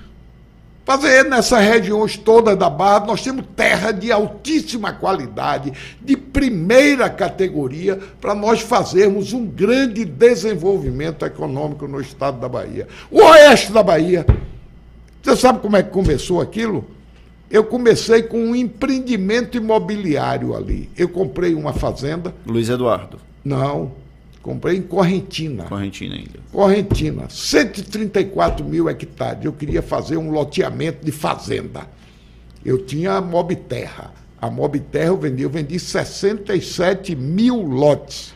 [0.82, 8.00] Fazer nessas regiões todas da Barra, nós temos terra de altíssima qualidade, de primeira categoria,
[8.18, 12.88] para nós fazermos um grande desenvolvimento econômico no estado da Bahia.
[13.10, 14.24] O oeste da Bahia.
[15.22, 16.96] Você sabe como é que começou aquilo?
[17.50, 20.90] Eu comecei com um empreendimento imobiliário ali.
[20.96, 22.34] Eu comprei uma fazenda.
[22.46, 23.18] Luiz Eduardo.
[23.42, 23.92] Não,
[24.42, 25.64] comprei em Correntina.
[25.64, 26.40] Correntina ainda.
[26.52, 29.44] Correntina, 134 mil hectares.
[29.44, 31.86] Eu queria fazer um loteamento de fazenda.
[32.64, 34.12] Eu tinha a Mob Terra.
[34.40, 38.34] A Mob Terra eu vendi, eu vendi 67 mil lotes.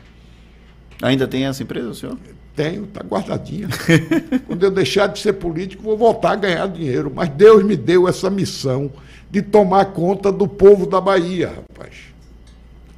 [1.03, 2.17] Ainda tem essa empresa, senhor?
[2.55, 3.69] Tenho, está guardadinha.
[4.47, 7.11] Quando eu deixar de ser político, vou voltar a ganhar dinheiro.
[7.15, 8.91] Mas Deus me deu essa missão
[9.31, 12.13] de tomar conta do povo da Bahia, rapaz.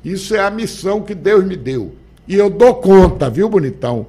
[0.05, 1.95] Isso é a missão que Deus me deu.
[2.27, 4.07] E eu dou conta, viu, bonitão?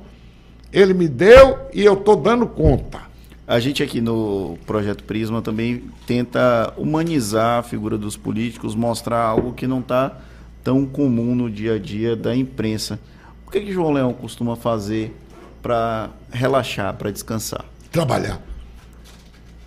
[0.73, 3.01] Ele me deu e eu estou dando conta.
[3.47, 9.53] A gente aqui no Projeto Prisma também tenta humanizar a figura dos políticos, mostrar algo
[9.53, 10.17] que não está
[10.63, 12.99] tão comum no dia a dia da imprensa.
[13.45, 15.15] O que, que João Leão costuma fazer
[15.66, 17.66] para relaxar, para descansar?
[17.92, 18.40] Trabalhar.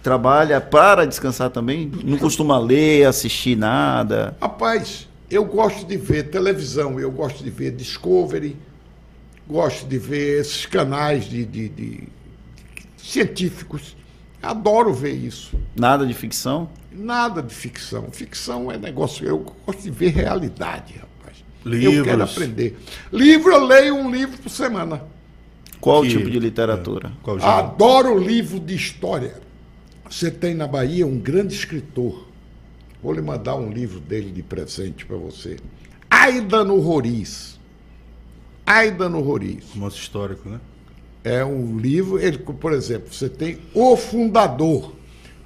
[0.00, 1.90] Trabalha para descansar também?
[2.04, 4.36] Não costuma ler, assistir nada?
[4.40, 8.56] Rapaz, eu gosto de ver televisão, eu gosto de ver Discovery,
[9.44, 12.08] gosto de ver esses canais de, de, de
[12.96, 13.96] científicos.
[14.40, 15.58] Adoro ver isso.
[15.74, 16.70] Nada de ficção?
[16.92, 18.08] Nada de ficção.
[18.12, 19.26] Ficção é negócio.
[19.26, 21.44] Eu gosto de ver realidade, rapaz.
[21.64, 21.96] Livros.
[21.96, 22.78] Eu quero aprender.
[23.12, 25.17] Livro, eu leio um livro por semana.
[25.80, 27.12] Qual Que- tipo de literatura?
[27.24, 27.44] Gênero?
[27.46, 29.34] Adoro livro de história.
[30.08, 32.26] Você tem na Bahia um grande escritor.
[33.02, 35.56] Vou lhe mandar um livro dele de presente para você.
[36.10, 37.58] Aidano Roriz.
[38.66, 39.64] Aidano Roriz.
[39.74, 40.60] Romance histórico, né?
[41.24, 44.92] É um livro, ele, por exemplo, você tem O Fundador.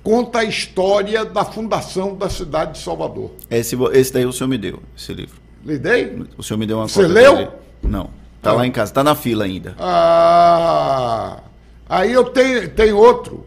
[0.03, 3.31] Conta a história da fundação da cidade de Salvador.
[3.49, 5.41] Esse, esse daí o senhor me deu, esse livro.
[5.65, 6.25] Lhe dei?
[6.37, 7.37] O senhor me deu uma Você cópia leu?
[7.37, 7.51] dele?
[7.85, 8.11] Não.
[8.43, 8.55] Tá Ah.
[8.55, 9.75] lá em casa, tá na fila ainda.
[9.79, 11.41] Ah,
[11.89, 13.47] aí eu tenho, tenho outro,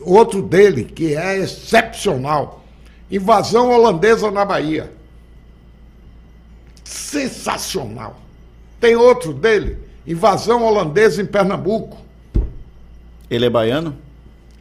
[0.00, 2.64] outro dele, que é excepcional.
[3.10, 4.90] Invasão holandesa na Bahia.
[6.84, 8.20] Sensacional.
[8.80, 11.96] Tem outro dele, invasão holandesa em Pernambuco.
[13.30, 13.96] Ele é baiano?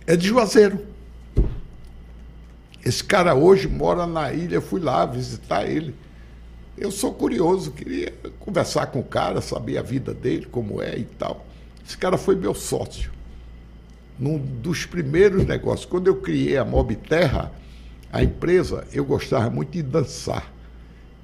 [0.08, 0.80] É de Juazeiro.
[2.84, 5.96] Esse cara hoje mora na ilha, eu fui lá visitar ele.
[6.78, 11.04] Eu sou curioso, queria conversar com o cara, saber a vida dele, como é e
[11.04, 11.46] tal.
[11.86, 13.12] Esse cara foi meu sócio.
[14.18, 17.52] Num dos primeiros negócios, quando eu criei a Mob Terra,
[18.12, 20.52] a empresa, eu gostava muito de dançar.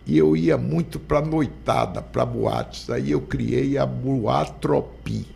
[0.05, 2.89] E eu ia muito para noitada, para boates.
[2.89, 5.27] Aí eu criei a Boatropi.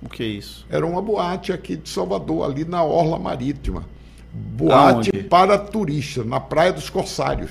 [0.00, 0.66] O que é isso?
[0.70, 3.84] Era uma boate aqui de Salvador, ali na Orla Marítima.
[4.32, 5.28] Boate Aonde?
[5.28, 7.50] para turista, na Praia dos Corsários.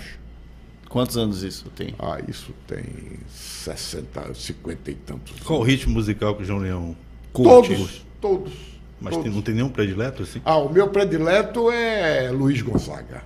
[0.93, 1.95] Quantos anos isso tem?
[1.97, 2.83] Ah, isso tem
[3.27, 5.39] 60, 50 e tantos.
[5.39, 6.95] Qual o ritmo musical que o João Leão
[7.33, 8.05] Todos, curte?
[8.21, 8.53] todos.
[9.01, 9.23] Mas todos.
[9.25, 10.39] tem- não tem nenhum predileto assim?
[10.45, 13.23] Ah, o meu predileto é Luiz Gonzaga.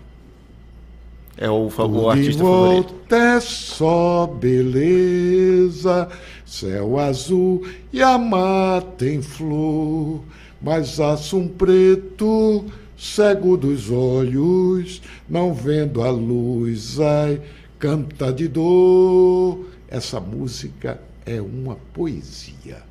[1.37, 3.13] É o, o artista favorito.
[3.13, 6.07] é só beleza,
[6.45, 10.21] céu azul e a mata em flor,
[10.61, 11.01] mas
[11.35, 12.63] um preto,
[12.97, 17.41] cego dos olhos, não vendo a luz, ai,
[17.77, 19.67] canta de dor.
[19.87, 22.81] Essa música é uma poesia.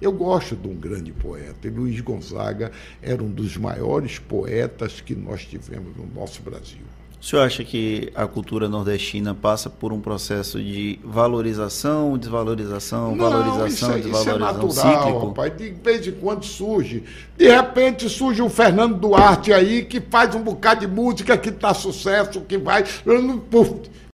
[0.00, 2.70] Eu gosto de um grande poeta, e Luiz Gonzaga
[3.02, 6.99] era um dos maiores poetas que nós tivemos no nosso Brasil.
[7.20, 13.66] O senhor acha que a cultura nordestina passa por um processo de valorização, desvalorização, valorização,
[13.66, 15.26] isso, é- isso é desvalorização natural, cíclico?
[15.28, 15.56] rapaz.
[15.56, 17.04] De vez em quando surge.
[17.36, 21.74] De repente surge um Fernando Duarte aí que faz um bocado de música que tá
[21.74, 22.84] sucesso, que vai.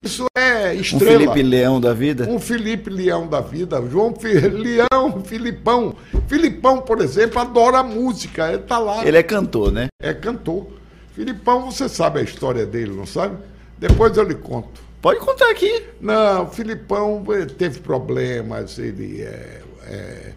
[0.03, 1.19] Isso é Um estrela.
[1.19, 2.27] Felipe Leão da vida?
[2.29, 5.95] Um Felipe Leão da vida, João Fi- Leão, Filipão.
[6.27, 9.87] Filipão, por exemplo, adora música, ele tá lá, Ele é cantor, né?
[10.01, 10.67] é cantor.
[11.15, 13.37] Filipão, você sabe a história dele, não sabe?
[13.77, 14.81] Depois eu lhe conto.
[15.01, 15.83] Pode contar aqui.
[16.01, 20.31] Não, o Filipão eh, teve problemas, ele é, é,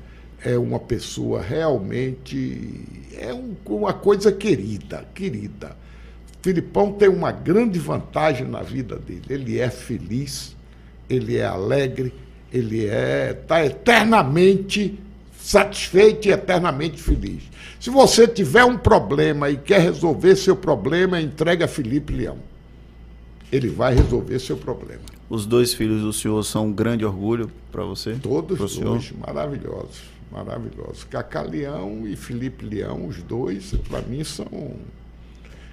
[0.52, 2.84] é uma pessoa realmente.
[3.16, 5.76] É um- uma coisa querida, querida.
[6.42, 9.22] Filipão tem uma grande vantagem na vida dele.
[9.28, 10.54] Ele é feliz,
[11.10, 12.14] ele é alegre,
[12.52, 14.98] ele é está eternamente
[15.48, 17.42] satisfeito e eternamente feliz.
[17.80, 22.36] Se você tiver um problema e quer resolver seu problema, entregue a Felipe Leão.
[23.50, 25.00] Ele vai resolver seu problema.
[25.30, 28.12] Os dois filhos do senhor são um grande orgulho para você?
[28.22, 28.90] Todos Pro senhor?
[28.98, 31.04] dois maravilhosos, maravilhosos.
[31.04, 34.46] Cacá Leão e Felipe Leão, os dois, para mim, são.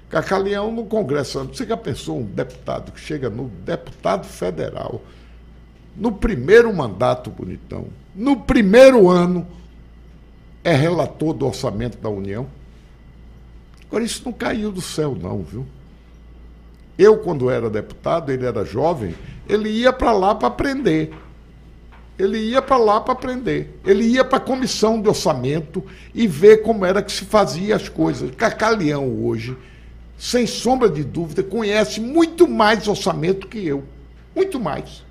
[0.09, 1.43] Cacá Leão no Congresso.
[1.43, 5.01] Você já pensou um deputado que chega no deputado federal,
[5.97, 9.45] no primeiro mandato, bonitão, no primeiro ano,
[10.65, 12.47] é relator do orçamento da União?
[13.87, 15.63] Agora, isso não caiu do céu, não, viu?
[16.97, 19.13] Eu, quando era deputado, ele era jovem,
[19.47, 21.13] ele ia para lá para aprender.
[22.17, 23.79] Ele ia para lá para aprender.
[23.85, 25.85] Ele ia para a comissão de orçamento
[26.15, 28.31] e ver como era que se fazia as coisas.
[28.31, 29.55] Cacaleão hoje,
[30.17, 33.83] sem sombra de dúvida, conhece muito mais orçamento que eu.
[34.35, 35.03] Muito mais.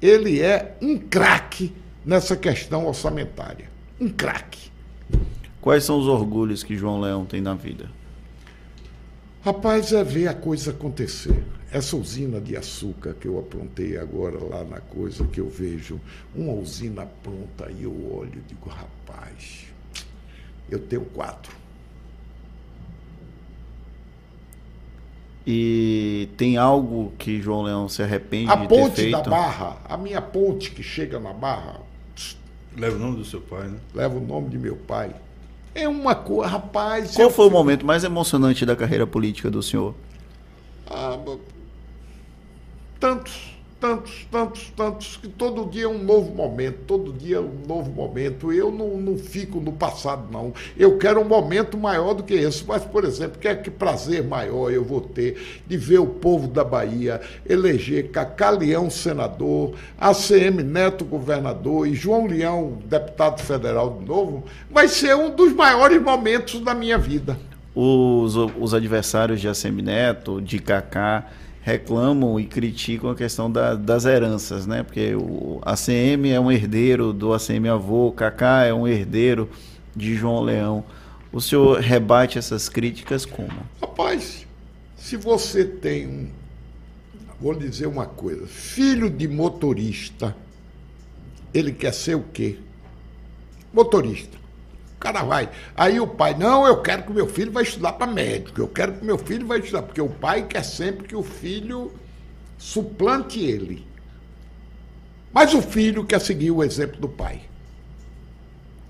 [0.00, 1.74] Ele é um craque
[2.04, 3.74] nessa questão orçamentária.
[4.00, 4.70] Um craque.
[5.60, 7.90] Quais são os orgulhos que João Leão tem na vida?
[9.42, 11.42] Rapaz, é ver a coisa acontecer.
[11.70, 16.00] Essa usina de açúcar que eu aprontei agora lá na coisa, que eu vejo
[16.34, 19.66] uma usina pronta e eu olho e digo, rapaz,
[20.70, 21.54] eu tenho quatro.
[25.46, 29.22] E tem algo que João Leão se arrepende A de ter ponte feito?
[29.22, 31.80] da Barra, a minha ponte que chega na Barra,
[32.76, 33.78] Leva o nome do seu pai, né?
[33.94, 35.14] leva o nome de meu pai.
[35.74, 37.14] É uma coisa, rapaz.
[37.14, 39.94] Qual foi o momento mais emocionante da carreira política do senhor?
[40.88, 41.18] Ah,
[43.00, 47.60] tantos, tantos, tantos, tantos, que todo dia é um novo momento, todo dia é um
[47.66, 48.52] novo momento.
[48.52, 50.52] Eu não, não fico no passado, não.
[50.76, 52.64] Eu quero um momento maior do que esse.
[52.66, 56.64] Mas, por exemplo, que, que prazer maior eu vou ter de ver o povo da
[56.64, 64.44] Bahia eleger Cacá Leão senador, ACM Neto governador e João Leão deputado federal de novo.
[64.70, 67.38] Vai ser um dos maiores momentos da minha vida.
[67.74, 71.26] Os, os adversários de ACM Neto, de Kaká,
[71.66, 74.84] reclamam e criticam a questão da- das heranças, né?
[74.84, 79.50] Porque o ACM é um herdeiro do ACM avô, Kaká é um herdeiro
[79.94, 80.84] de João Leão.
[81.32, 83.50] O senhor rebate essas críticas como?
[83.80, 84.46] Rapaz,
[84.96, 86.28] se você tem um.
[87.40, 90.36] Vou dizer uma coisa: filho de motorista,
[91.52, 92.58] ele quer ser o quê?
[93.74, 94.38] Motorista.
[95.06, 95.48] Cara vai.
[95.76, 98.94] Aí o pai, não, eu quero que meu filho vai estudar para médico, eu quero
[98.94, 101.92] que meu filho vai estudar, porque o pai quer sempre que o filho
[102.58, 103.86] suplante ele.
[105.32, 107.42] Mas o filho quer seguir o exemplo do pai.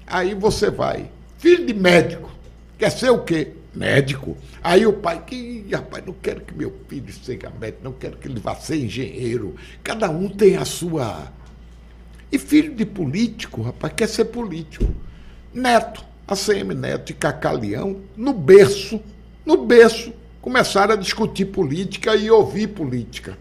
[0.06, 2.30] Aí você vai, filho de médico,
[2.78, 3.52] quer ser o quê?
[3.74, 4.38] Médico.
[4.64, 8.26] Aí o pai, que rapaz, não quero que meu filho seja médico, não quero que
[8.26, 9.54] ele vá ser engenheiro.
[9.84, 11.30] Cada um tem a sua.
[12.32, 14.94] E filho de político, rapaz, quer ser político.
[15.52, 19.00] Neto, ACM Neto e Cacá Leão, no berço,
[19.44, 23.38] no berço, começaram a discutir política e ouvir política.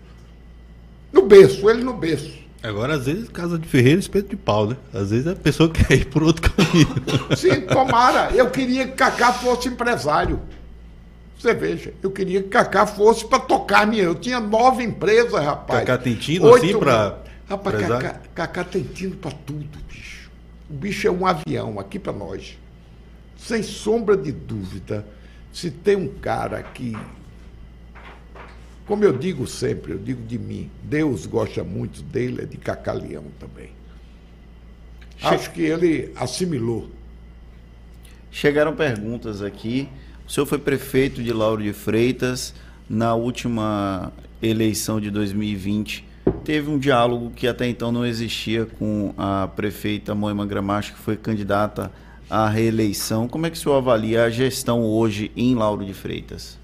[1.12, 2.46] No berço, ele no berço.
[2.62, 4.76] Agora, às vezes, casa de Ferreira, espeto de pau, né?
[4.94, 6.88] Às vezes a pessoa quer ir por outro caminho.
[7.38, 8.32] Sim, tomara.
[8.34, 10.40] Eu queria que Cacá fosse empresário.
[11.40, 14.04] Você veja, eu queria que Cacá fosse para tocar minha.
[14.04, 15.82] Eu tinha nove empresas, rapaz.
[15.82, 17.18] Cacá tem tino, Oito assim, pra mil.
[17.48, 17.88] Rapaz?
[17.88, 20.32] Cacá, Cacá tem tino para tudo, bicho.
[20.68, 22.58] O bicho é um avião aqui para nós.
[23.38, 25.06] Sem sombra de dúvida,
[25.52, 26.98] se tem um cara que.
[28.86, 32.94] Como eu digo sempre, eu digo de mim, Deus gosta muito dele, é de Cacá
[32.94, 33.72] Leão também.
[35.22, 36.90] Acho que ele assimilou.
[38.30, 39.90] Chegaram perguntas aqui.
[40.28, 42.54] O senhor foi prefeito de Lauro de Freitas
[42.90, 46.06] na última eleição de 2020.
[46.44, 51.16] Teve um diálogo que até então não existia com a prefeita Moema Gramacho, que foi
[51.16, 51.92] candidata
[52.30, 53.28] à reeleição.
[53.28, 56.58] Como é que o senhor avalia a gestão hoje em Lauro de Freitas?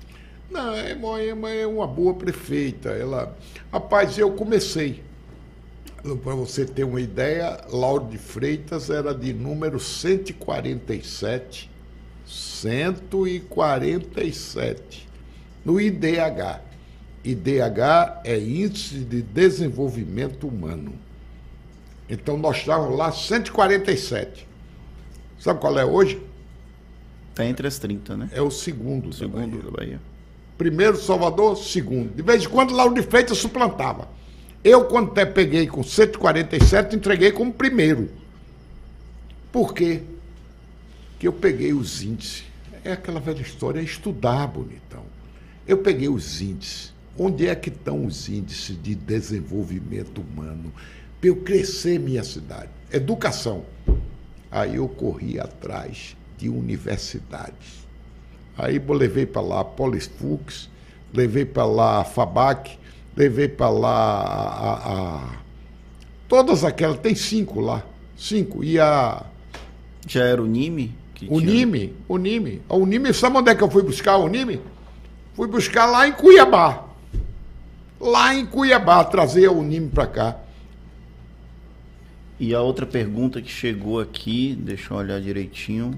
[0.49, 2.89] Não, é, Moema é uma boa prefeita.
[2.89, 3.35] Ela,
[3.71, 5.01] rapaz, eu comecei.
[6.23, 11.69] Para você ter uma ideia, Lauro de Freitas era de número 147.
[12.25, 15.07] 147
[15.63, 16.59] no IDH.
[17.23, 20.93] IDH é Índice de Desenvolvimento Humano.
[22.09, 24.47] Então nós estávamos lá 147.
[25.41, 26.21] Sabe qual é hoje?
[27.31, 28.29] Está entre as 30, né?
[28.31, 29.09] É o segundo.
[29.09, 29.63] da Segundo Bahia.
[29.63, 30.01] da Bahia.
[30.55, 32.13] Primeiro Salvador, segundo.
[32.15, 34.07] De vez em quando Lauro de Freitas suplantava.
[34.63, 38.09] Eu, quando até peguei com 147, entreguei como primeiro.
[39.51, 40.03] Por quê?
[41.13, 42.43] Porque eu peguei os índices.
[42.83, 45.03] É aquela velha história, é estudar, bonitão.
[45.67, 46.93] Eu peguei os índices.
[47.17, 50.71] Onde é que estão os índices de desenvolvimento humano?
[51.19, 52.69] Para eu crescer minha cidade.
[52.91, 53.65] Educação.
[54.51, 57.87] Aí eu corri atrás de universidades.
[58.57, 60.69] Aí eu levei para lá a Polifux,
[61.13, 62.77] levei para lá a Fabac,
[63.15, 63.91] levei para lá
[64.21, 65.41] a, a- a-
[66.27, 67.83] Todas aquelas, tem cinco lá.
[68.17, 68.63] Cinco.
[68.63, 69.23] E a
[70.07, 70.95] Já era o NIME?
[71.13, 72.61] que tinha- Unime, Unime.
[72.67, 74.59] A Unime, sabe onde é que eu fui buscar a Unime?
[75.35, 76.85] Fui buscar lá em Cuiabá.
[77.99, 80.37] Lá em Cuiabá, trazer a Unime para cá.
[82.43, 85.93] E a outra pergunta que chegou aqui, deixa eu olhar direitinho,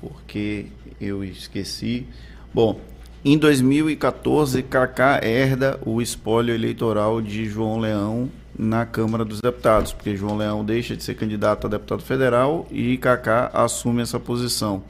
[0.00, 0.68] porque
[0.98, 2.06] eu esqueci.
[2.54, 2.80] Bom,
[3.22, 10.16] Em 2014, Kaká herda o espólio eleitoral de João Leão na Câmara dos Deputados, porque
[10.16, 14.82] João Leão deixa de ser candidato a deputado federal e Kaká assume essa posição.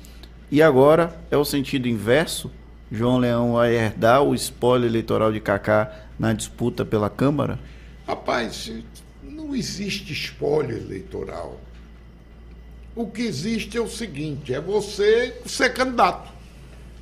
[0.52, 2.48] E agora é o sentido inverso?
[2.92, 7.58] João Leão vai herdar o espólio eleitoral de Kaká na disputa pela Câmara?
[8.06, 8.70] Rapaz,
[9.44, 11.60] não existe espólio eleitoral.
[12.96, 16.32] O que existe é o seguinte: é você ser candidato.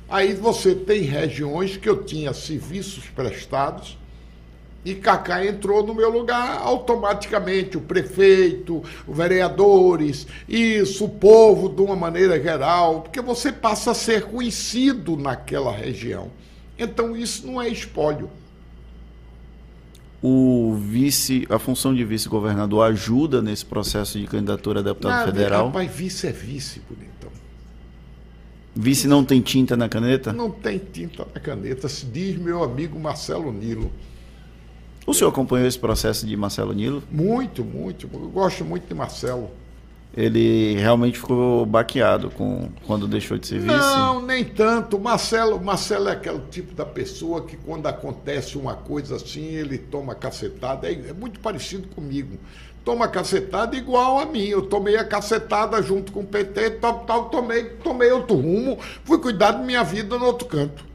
[0.09, 3.97] Aí você tem regiões que eu tinha serviços prestados
[4.83, 11.81] e Cacá entrou no meu lugar automaticamente, o prefeito, os vereadores, isso, o povo de
[11.81, 16.29] uma maneira geral, porque você passa a ser conhecido naquela região.
[16.77, 18.29] Então isso não é espólio.
[20.25, 25.65] O vice, a função de vice-governador ajuda nesse processo de candidatura a deputado Nada, federal?
[25.65, 27.29] Rapaz, vice é vice, bonitão.
[28.73, 30.31] Vice não tem tinta na caneta?
[30.31, 33.91] Não tem tinta na caneta, se diz meu amigo Marcelo Nilo.
[35.05, 37.03] O senhor acompanhou esse processo de Marcelo Nilo?
[37.11, 38.09] Muito, muito.
[38.13, 39.51] Eu gosto muito de Marcelo.
[40.15, 43.75] Ele realmente ficou baqueado com quando deixou de ser vice?
[43.75, 44.99] Não, nem tanto.
[44.99, 50.13] Marcelo, Marcelo é aquele tipo da pessoa que quando acontece uma coisa assim, ele toma
[50.13, 50.87] cacetada.
[50.87, 52.37] É, é muito parecido comigo.
[52.85, 54.45] Toma cacetada igual a mim.
[54.45, 59.17] Eu tomei a cacetada junto com o PT, tal, tal, tomei, tomei outro rumo, fui
[59.17, 60.92] cuidar de minha vida no outro canto.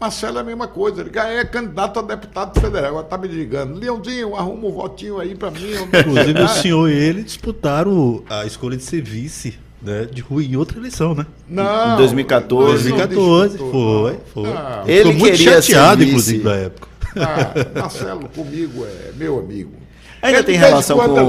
[0.00, 3.78] Marcelo é a mesma coisa, ele é candidato a deputado federal, agora está me ligando.
[3.78, 5.60] Leãozinho, arruma um votinho aí para mim.
[5.74, 10.56] Inclusive o senhor e ele disputaram a escolha de ser vice né, de Rui em
[10.56, 11.26] outra eleição, né?
[11.48, 11.94] Não.
[11.94, 12.88] Em 2014.
[12.90, 14.50] 2014, foi, foi.
[14.52, 16.88] Ah, Ele Ficou muito queria ser chateado, inclusive, na época.
[17.16, 19.72] ah, Marcelo comigo é meu amigo.
[20.22, 21.22] Ainda Ele, tem relação com fala-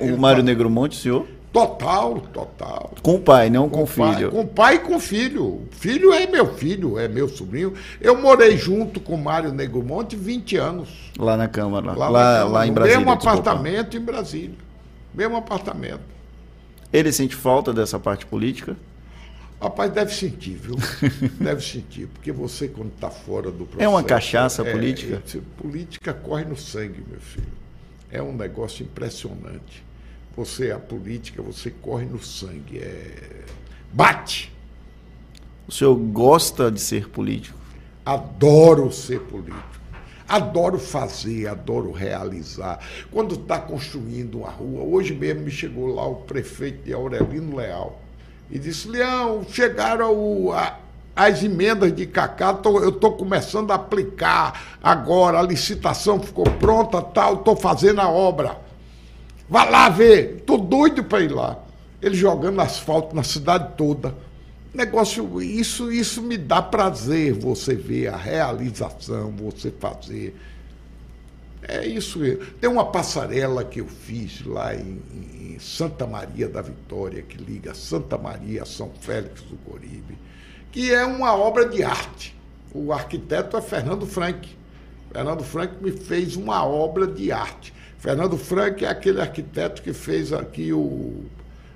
[0.00, 1.26] o Mário fala- Negromonte, senhor?
[1.56, 2.94] Total, total.
[3.00, 4.30] Com o pai, não com, o pai- filho.
[4.30, 5.62] com pai e com filho.
[5.70, 7.72] Filho é meu filho, é meu sobrinho.
[7.98, 10.90] Eu morei junto com Mário Negromonte 20 anos.
[11.18, 12.98] Lá na Câmara, lá, Lá, lá, em Brasília.
[12.98, 13.38] Mesmo desculpa.
[13.40, 14.56] apartamento em Brasília.
[15.14, 16.02] Mesmo apartamento.
[16.92, 18.76] Ele sente falta dessa parte política?
[19.58, 20.76] Rapaz, deve sentir, viu?
[21.40, 23.82] deve sentir, porque você, quando está fora do processo.
[23.82, 25.22] É uma cachaça é, política?
[25.34, 27.48] é, política corre no sangue, meu filho.
[28.10, 29.86] É um negócio impressionante.
[30.36, 32.78] Você, a política, você corre no sangue.
[32.78, 33.44] É...
[33.92, 34.52] Bate!
[35.66, 37.58] O senhor gosta de ser político?
[38.04, 39.76] Adoro ser político.
[40.28, 42.80] Adoro fazer, adoro realizar.
[43.12, 48.00] Quando está construindo uma rua, hoje mesmo me chegou lá o prefeito de Aurelino Leal
[48.50, 50.78] e disse: Leão, chegaram o- a-
[51.14, 57.00] as emendas de Cacá, tô- eu estou começando a aplicar agora, a licitação ficou pronta,
[57.00, 58.65] tal, estou fazendo a obra.
[59.48, 61.58] Vá lá ver, estou doido para ir lá.
[62.02, 64.14] Ele jogando asfalto na cidade toda.
[64.74, 70.36] Negócio, isso, isso me dá prazer, você ver a realização, você fazer.
[71.62, 72.20] É isso.
[72.60, 77.74] Tem uma passarela que eu fiz lá em, em Santa Maria da Vitória, que liga
[77.74, 80.18] Santa Maria a São Félix do Coribe,
[80.70, 82.36] que é uma obra de arte.
[82.74, 84.48] O arquiteto é Fernando Frank.
[85.10, 87.72] Fernando Frank me fez uma obra de arte.
[88.06, 91.24] Fernando Frank é aquele arquiteto que fez aqui o.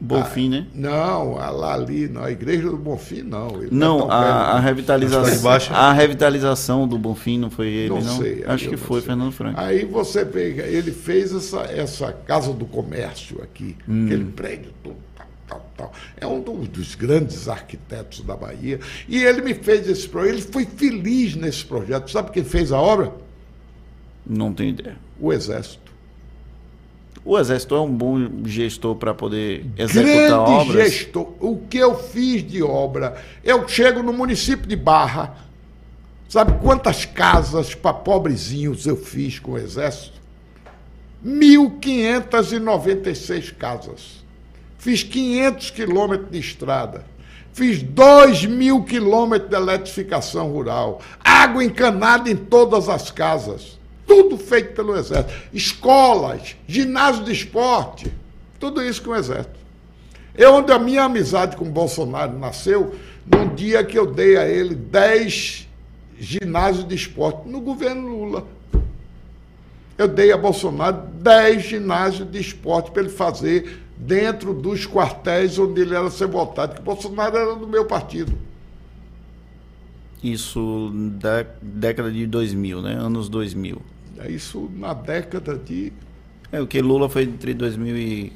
[0.02, 0.66] Bonfim, né?
[0.74, 3.61] Não, a- lá ali, na igreja do Bonfim, não.
[3.61, 4.61] Ele Não, é a, a não.
[4.61, 5.35] Que revitalização.
[5.35, 5.74] embaixo.
[5.74, 8.01] A revitalização do Bonfim não foi ele, não?
[8.01, 9.09] Não sei, Acho que não foi sei.
[9.09, 9.61] Fernando Franco.
[9.61, 14.07] Aí você pega, ele fez essa, essa Casa do Comércio aqui, Hum.
[14.07, 15.93] aquele prédio todo, tal, tal, tal.
[16.16, 18.81] É um do- dos grandes arquitetos da Bahia.
[19.07, 22.11] E ele me fez esse projeto, ele foi feliz nesse projeto.
[22.11, 23.12] Sabe quem fez a obra?
[24.27, 24.97] Não tenho ideia.
[25.20, 25.89] O Exército.
[27.24, 30.92] O Exército é um bom gestor para poder executar Grande obras.
[30.92, 31.32] gestor.
[31.38, 33.22] O que eu fiz de obra?
[33.44, 35.36] Eu chego no município de Barra.
[36.28, 40.18] Sabe quantas casas para pobrezinhos eu fiz com o Exército?
[41.24, 44.24] 1.596 casas.
[44.78, 47.05] Fiz 500 quilômetros de estrada.
[47.52, 51.02] Fiz 2 mil quilômetros de eletrificação rural.
[51.22, 53.78] Água encanada em todas as casas.
[54.11, 55.32] Tudo feito pelo Exército.
[55.53, 58.12] Escolas, ginásio de esporte.
[58.59, 59.55] Tudo isso com o Exército.
[60.35, 62.93] Eu, onde a minha amizade com o Bolsonaro nasceu,
[63.24, 65.69] num dia que eu dei a ele 10
[66.19, 68.49] ginásios de esporte, no governo Lula.
[69.97, 75.82] Eu dei a Bolsonaro 10 ginásios de esporte para ele fazer dentro dos quartéis onde
[75.82, 78.37] ele era ser votado, que o Bolsonaro era do meu partido.
[80.20, 82.95] Isso da década de 2000, né?
[82.95, 83.81] Anos 2000.
[84.20, 85.92] É isso na década de.
[86.52, 88.32] É, o que Lula foi entre 2000 e...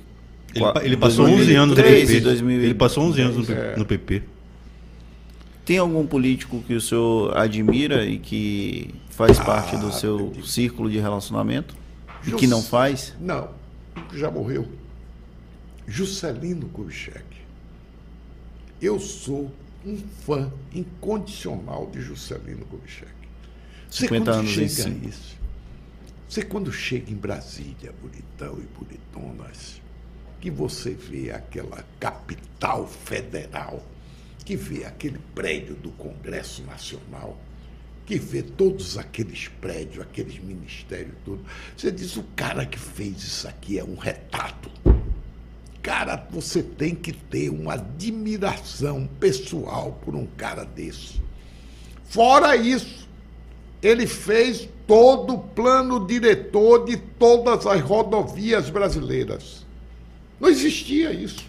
[0.54, 2.20] Ele, ele passou 11 anos no 2013 PP.
[2.20, 3.76] 2000 Ele passou 11 anos no, É.
[3.76, 4.22] no PP.
[5.64, 10.98] Tem algum político que o senhor admira e que faz parte do seu círculo de
[10.98, 11.74] relacionamento?
[12.26, 13.14] E que não faz?
[13.20, 13.48] Não,
[14.14, 14.68] já morreu.
[15.88, 17.24] Juscelino Kubitschek.
[18.80, 19.50] Eu sou
[19.84, 23.10] um fã incondicional de Juscelino Kubitschek.
[23.90, 25.00] Você 50 quando anos em chega si.
[25.08, 25.33] isso,
[26.34, 29.80] você quando chega em Brasília, bonitão e bonitonas,
[30.40, 33.80] que você vê aquela capital federal,
[34.44, 37.38] que vê aquele prédio do Congresso Nacional,
[38.04, 41.46] que vê todos aqueles prédios, aqueles ministérios todos,
[41.76, 44.68] você diz, o cara que fez isso aqui é um retrato.
[45.80, 51.22] Cara, você tem que ter uma admiração pessoal por um cara desse.
[52.02, 53.03] Fora isso,
[53.84, 59.64] ele fez todo o plano diretor de todas as rodovias brasileiras.
[60.40, 61.44] Não existia isso.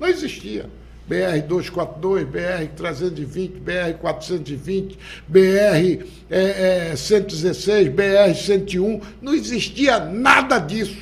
[0.00, 0.66] Não existia.
[1.06, 9.00] BR 242, BR 320, BR 420, BR é, é, 116, BR 101.
[9.20, 10.96] Não existia nada disso.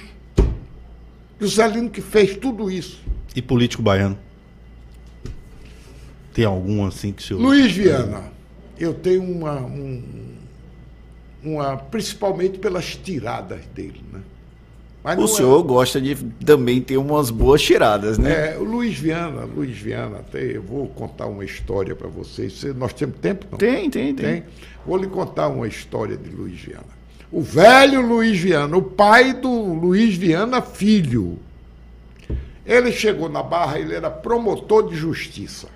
[1.41, 3.01] Juscelino que fez tudo isso.
[3.37, 4.19] E político baiano?
[6.33, 7.41] Tem algum assim que o senhor.
[7.41, 8.33] Luiz Viana,
[8.79, 10.03] eu tenho uma, um-
[11.43, 11.77] uma.
[11.77, 14.21] Principalmente pelas tiradas dele, né?
[15.03, 18.55] Mas O é- senhor gosta de também ter umas boas tiradas, né?
[18.55, 22.53] É, o Luiz Viana, Luiz Viana, até eu vou contar uma história para vocês.
[22.55, 23.47] Você- Nós temos tempo?
[23.51, 23.59] Não?
[23.59, 24.27] Tem, tem, tem.
[24.27, 24.45] Tem?
[24.85, 26.99] Vou lhe contar uma história de Luiz Viana.
[27.31, 31.39] O velho Luiz Viana, o pai do Luiz Viana filho.
[32.67, 35.69] Ele chegou na Barra, ele era promotor de justiça.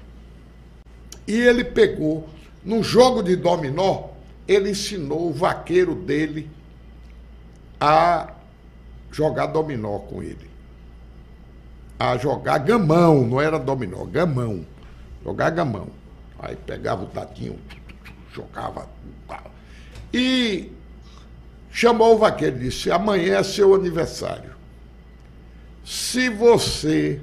[1.26, 2.28] E ele pegou,
[2.64, 4.08] num jogo de dominó,
[4.46, 6.50] ele ensinou o vaqueiro dele
[7.80, 8.32] a
[9.10, 10.50] jogar dominó com ele.
[11.98, 14.64] A jogar gamão, não era dominó, gamão.
[15.24, 15.88] Jogar gamão.
[16.38, 17.58] Aí pegava o dadinho,
[18.32, 18.88] jogava.
[20.12, 20.70] E
[21.70, 24.50] chamou o vaqueiro e disse: amanhã é seu aniversário.
[25.84, 27.20] Se você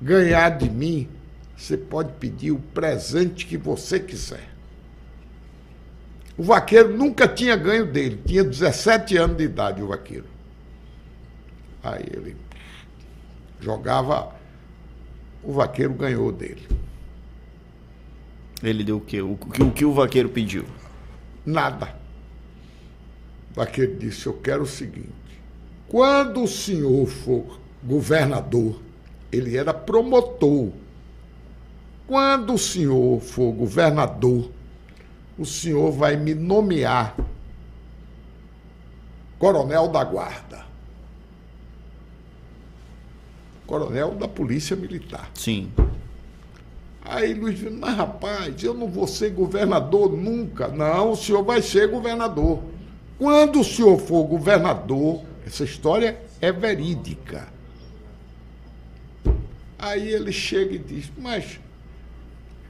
[0.00, 1.08] ganhar de mim,
[1.56, 4.55] você pode pedir o presente que você quiser.
[6.38, 10.26] O vaqueiro nunca tinha ganho dele, tinha 17 anos de idade o vaqueiro.
[11.82, 12.36] Aí ele
[13.60, 14.34] jogava,
[15.42, 16.66] o vaqueiro ganhou dele.
[18.62, 19.20] Ele deu o quê?
[19.22, 20.64] O, que- o que o vaqueiro pediu?
[21.44, 21.94] Nada.
[23.52, 25.08] O vaqueiro disse: Eu quero o seguinte:
[25.88, 28.80] quando o senhor for governador,
[29.30, 30.72] ele era promotor.
[32.06, 34.50] Quando o senhor for governador,
[35.38, 37.16] o senhor vai me nomear
[39.38, 40.64] coronel da guarda.
[43.66, 45.30] Coronel da Polícia Militar.
[45.34, 45.72] Sim.
[47.04, 50.68] Aí Luiz Viana, mas rapaz, eu não vou ser governador nunca.
[50.68, 52.62] Não, o senhor vai ser governador.
[53.18, 57.48] Quando o senhor for governador, essa história é verídica.
[59.78, 61.60] Aí ele chega e diz, mas,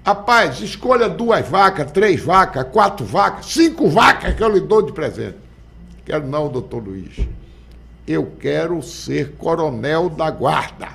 [0.07, 4.93] rapaz, escolha duas vacas, três vacas, quatro vacas, cinco vacas que eu lhe dou de
[4.93, 5.37] presente.
[6.05, 7.27] Quero não, doutor Luiz.
[8.07, 10.91] Eu quero ser coronel da guarda.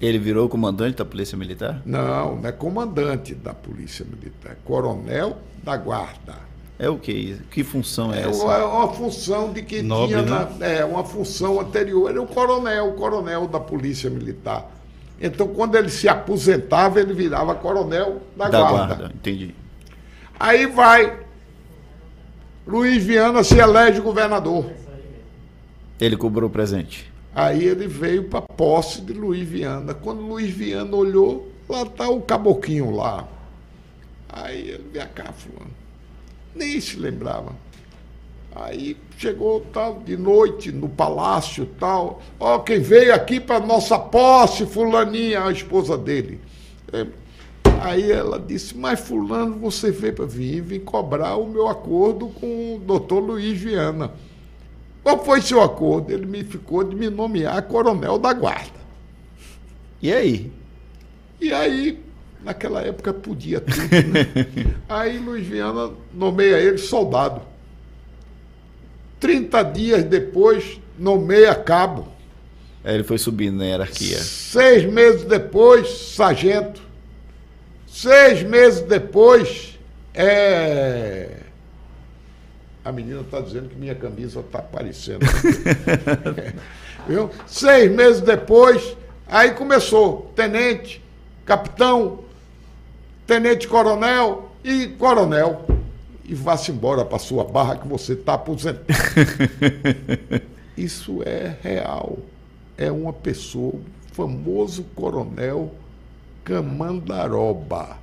[0.00, 1.82] Ele virou comandante da Polícia Militar?
[1.84, 6.36] Não, não é comandante da Polícia Militar, é coronel da guarda.
[6.78, 7.36] É o que?
[7.50, 8.44] Que função é É essa?
[8.44, 10.48] é uma função de que Nobre, tinha né?
[10.58, 14.70] na, é, uma função anterior, era o coronel, o coronel da Polícia Militar.
[15.20, 18.94] Então, quando ele se aposentava, ele virava coronel da, Da guarda.
[18.96, 19.54] guarda, entendi.
[20.38, 21.20] Aí vai.
[22.66, 24.70] Luiz Viana se elege governador.
[26.00, 27.12] Ele cobrou presente.
[27.34, 29.94] Aí ele veio para posse de Luiz Viana.
[29.94, 33.26] Quando Luiz Viana olhou, lá está o caboquinho lá.
[34.28, 35.70] Aí ele veio cá, fulano.
[36.54, 37.52] Nem se lembrava.
[38.54, 42.20] Aí chegou tal de noite no palácio tal.
[42.38, 46.40] Ó, quem veio aqui para nossa posse, fulaninha, a esposa dele.
[46.92, 47.06] É,
[47.80, 52.76] Aí ela disse, mas fulano, você veio para vir, vim cobrar o meu acordo com
[52.76, 54.12] o doutor Luiz Viana.
[55.02, 56.10] Qual foi seu acordo?
[56.10, 58.80] Ele me ficou de me nomear coronel da guarda.
[60.00, 60.50] E aí?
[61.38, 62.02] E aí,
[62.42, 64.74] naquela época podia tudo, né?
[64.88, 67.42] Aí Luiz Viana nomeia ele soldado.
[69.24, 72.06] 30 dias depois, nomeia cabo.
[72.84, 74.18] Aí ele foi subindo na hierarquia.
[74.18, 76.82] Seis meses depois, sargento.
[77.86, 79.78] Seis meses depois,
[80.12, 81.38] é.
[82.84, 85.24] A menina está dizendo que minha camisa está aparecendo.
[87.08, 87.30] Viu?
[87.46, 88.94] Seis meses depois,
[89.26, 90.30] aí começou.
[90.36, 91.02] Tenente,
[91.46, 92.24] capitão,
[93.26, 95.64] tenente coronel e coronel.
[96.24, 98.86] E vá-se embora para sua barra que você está aposentado.
[100.76, 102.18] Isso é real.
[102.76, 103.74] É uma pessoa,
[104.12, 105.72] famoso coronel
[106.42, 107.98] Camandaroba.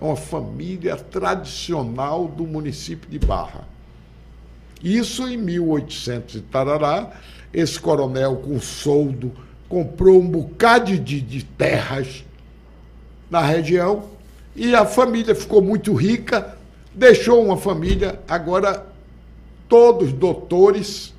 [0.00, 3.66] É uma família tradicional do município de Barra.
[4.82, 7.12] Isso em 1800 e tarará,
[7.52, 9.32] esse coronel com soldo
[9.68, 12.24] comprou um bocado de, de terras
[13.30, 14.04] na região
[14.54, 16.56] e a família ficou muito rica,
[16.94, 18.86] deixou uma família, agora
[19.68, 21.12] todos doutores,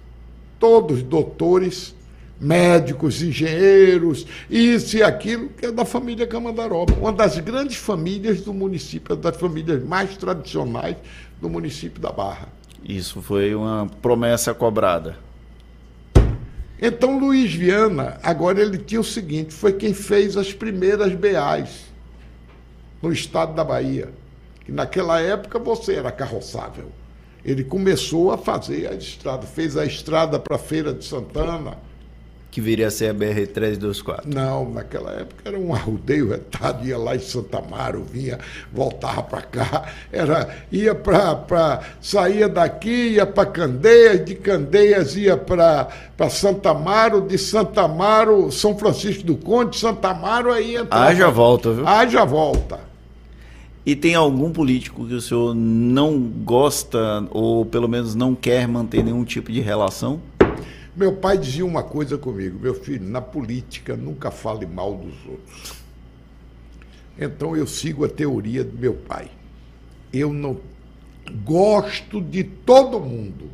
[0.60, 1.94] todos doutores,
[2.40, 8.54] médicos, engenheiros, isso e aquilo, que é da família Camandaroba, uma das grandes famílias do
[8.54, 10.98] município, das famílias mais tradicionais
[11.42, 12.50] do município da Barra.
[12.84, 15.18] Isso foi uma promessa cobrada.
[16.80, 21.86] Então Luiz Viana, agora ele tinha o seguinte, foi quem fez as primeiras BAs
[23.02, 24.10] no estado da Bahia.
[24.66, 26.92] Que naquela época você era carroçável.
[27.44, 31.78] Ele começou a fazer a estrada, fez a estrada para a Feira de Santana,
[32.56, 34.22] que viria a ser a BR-324?
[34.34, 38.40] Não, naquela época era um arrudeio retado, ia lá em Santa Amaro, vinha,
[38.72, 41.82] voltava para cá, era, ia para.
[42.00, 45.90] saía daqui, ia para Candeias, de Candeias ia para
[46.30, 51.08] Santa Amaro, de Santa Amaro, São Francisco do Conde, Santa Amaro, aí entrava.
[51.08, 51.86] Haja volta, viu?
[51.86, 52.80] Haja volta.
[53.86, 59.04] E tem algum político que o senhor não gosta, ou pelo menos não quer manter
[59.04, 60.20] nenhum tipo de relação?
[60.96, 65.74] Meu pai dizia uma coisa comigo, meu filho, na política nunca fale mal dos outros.
[67.20, 69.30] Então eu sigo a teoria do meu pai.
[70.12, 70.58] Eu não
[71.44, 73.52] gosto de todo mundo.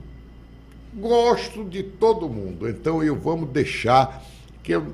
[0.93, 2.69] Gosto de todo mundo.
[2.69, 4.23] Então eu vamos deixar
[4.63, 4.93] que eu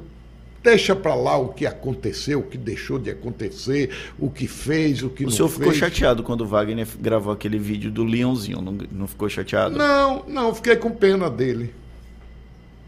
[0.67, 3.89] deixa para lá o que aconteceu, o que deixou de acontecer,
[4.19, 5.33] o que fez, o que o não fez.
[5.33, 9.29] O senhor ficou chateado quando o Wagner gravou aquele vídeo do Leãozinho, não, não ficou
[9.29, 9.77] chateado?
[9.77, 11.73] Não, não, fiquei com pena dele.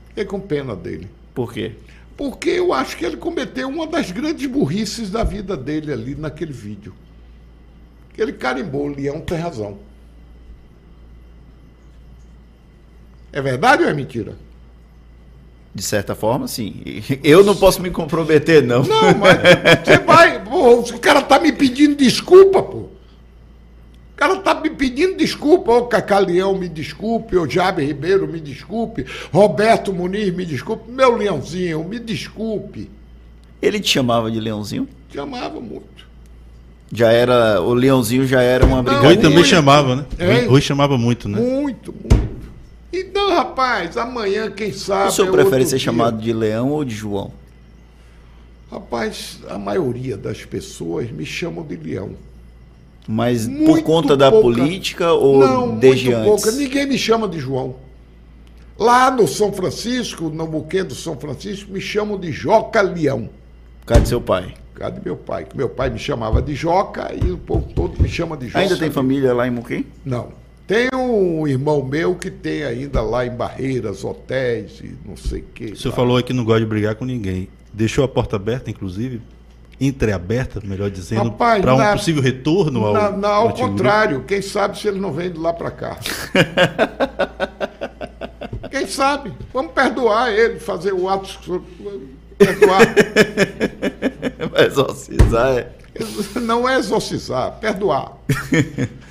[0.10, 1.08] Fiquei com pena dele.
[1.34, 1.72] Por quê?
[2.18, 6.52] Porque eu acho que ele cometeu uma das grandes burrices da vida dele ali naquele
[6.52, 6.94] vídeo.
[8.18, 9.80] Ele carimbou, o leão tem razão.
[13.32, 14.36] É verdade ou é mentira?
[15.74, 16.82] De certa forma, sim.
[17.24, 18.84] Eu não posso me comprometer, não.
[18.84, 19.38] Não, mas
[19.86, 20.44] você vai.
[20.44, 22.90] Pô, o cara tá me pedindo desculpa, pô
[24.20, 29.94] cara tá me pedindo desculpa, ô Cacaleão, me desculpe, ô Jabe Ribeiro, me desculpe, Roberto
[29.94, 32.92] Muniz, me desculpe, meu Leãozinho, me desculpe.
[33.62, 34.90] Ele te chamava de Leãozinho?
[35.14, 36.06] Chamava muito.
[36.92, 39.16] Já era, o Leãozinho já era uma brigadeira.
[39.16, 40.06] Rui também chamava, né?
[40.18, 40.46] É?
[40.46, 41.40] Rui chamava muito, né?
[41.40, 42.29] Muito, muito.
[42.92, 45.10] Então, rapaz, amanhã, quem sabe.
[45.10, 45.86] O senhor é prefere ser dia.
[45.86, 47.32] chamado de Leão ou de João?
[48.72, 52.12] Rapaz, a maioria das pessoas me chamam de Leão.
[53.08, 56.44] Mas muito por conta da política ou Não, desde muito antes?
[56.44, 56.58] Pouca.
[56.58, 57.76] Ninguém me chama de João.
[58.78, 63.30] Lá no São Francisco, no buquê do São Francisco, me chamam de Joca Leão.
[63.82, 64.54] Por causa do seu pai?
[64.74, 65.48] Por causa do meu pai.
[65.56, 68.60] Meu pai me chamava de Joca e o povo todo me chama de Joca.
[68.60, 69.86] Ainda tem família lá em Muquim?
[70.06, 70.28] Não.
[70.70, 75.46] Tem um irmão meu que tem ainda lá em Barreiras, hotéis e não sei o
[75.46, 75.66] quê.
[75.74, 77.50] O senhor falou aí que não gosta de brigar com ninguém.
[77.74, 79.20] Deixou a porta aberta, inclusive,
[79.82, 82.94] entreaberta, melhor dizendo, para um possível retorno ao.
[82.94, 85.98] Na, na, ao contrário, quem sabe se ele não vem de lá para cá.
[88.70, 89.34] quem sabe?
[89.52, 91.64] Vamos perdoar ele, fazer o ato.
[92.38, 92.82] Perdoar.
[94.68, 95.72] exorcizar, é.
[96.40, 98.14] Não é exorcizar, perdoar.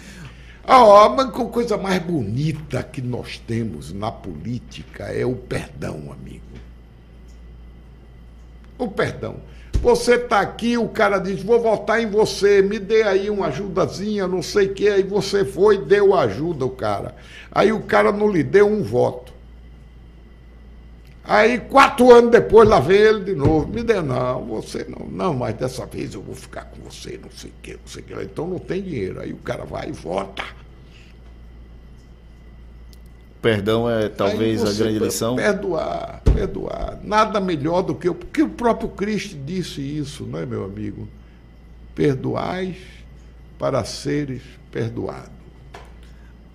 [0.70, 6.44] A coisa mais bonita que nós temos na política é o perdão, amigo.
[8.78, 9.36] O perdão.
[9.80, 14.28] Você está aqui, o cara diz: vou votar em você, me dê aí uma ajudazinha,
[14.28, 14.88] não sei o que.
[14.90, 17.16] Aí você foi e deu ajuda, o cara.
[17.50, 19.32] Aí o cara não lhe deu um voto.
[21.30, 23.68] Aí, quatro anos depois, lá vem ele de novo.
[23.68, 25.06] Me dê, não, você não.
[25.06, 28.02] Não, mas dessa vez eu vou ficar com você, não sei o que, não sei
[28.02, 28.14] o que.
[28.22, 29.20] Então não tem dinheiro.
[29.20, 30.42] Aí o cara vai e vota.
[33.42, 35.36] Perdão é talvez a grande lição.
[35.36, 36.98] Perdoar, perdoar.
[37.04, 41.06] Nada melhor do que porque o próprio Cristo disse isso, não é, meu amigo?
[41.94, 42.76] Perdoais
[43.58, 44.40] para seres
[44.72, 45.37] perdoados.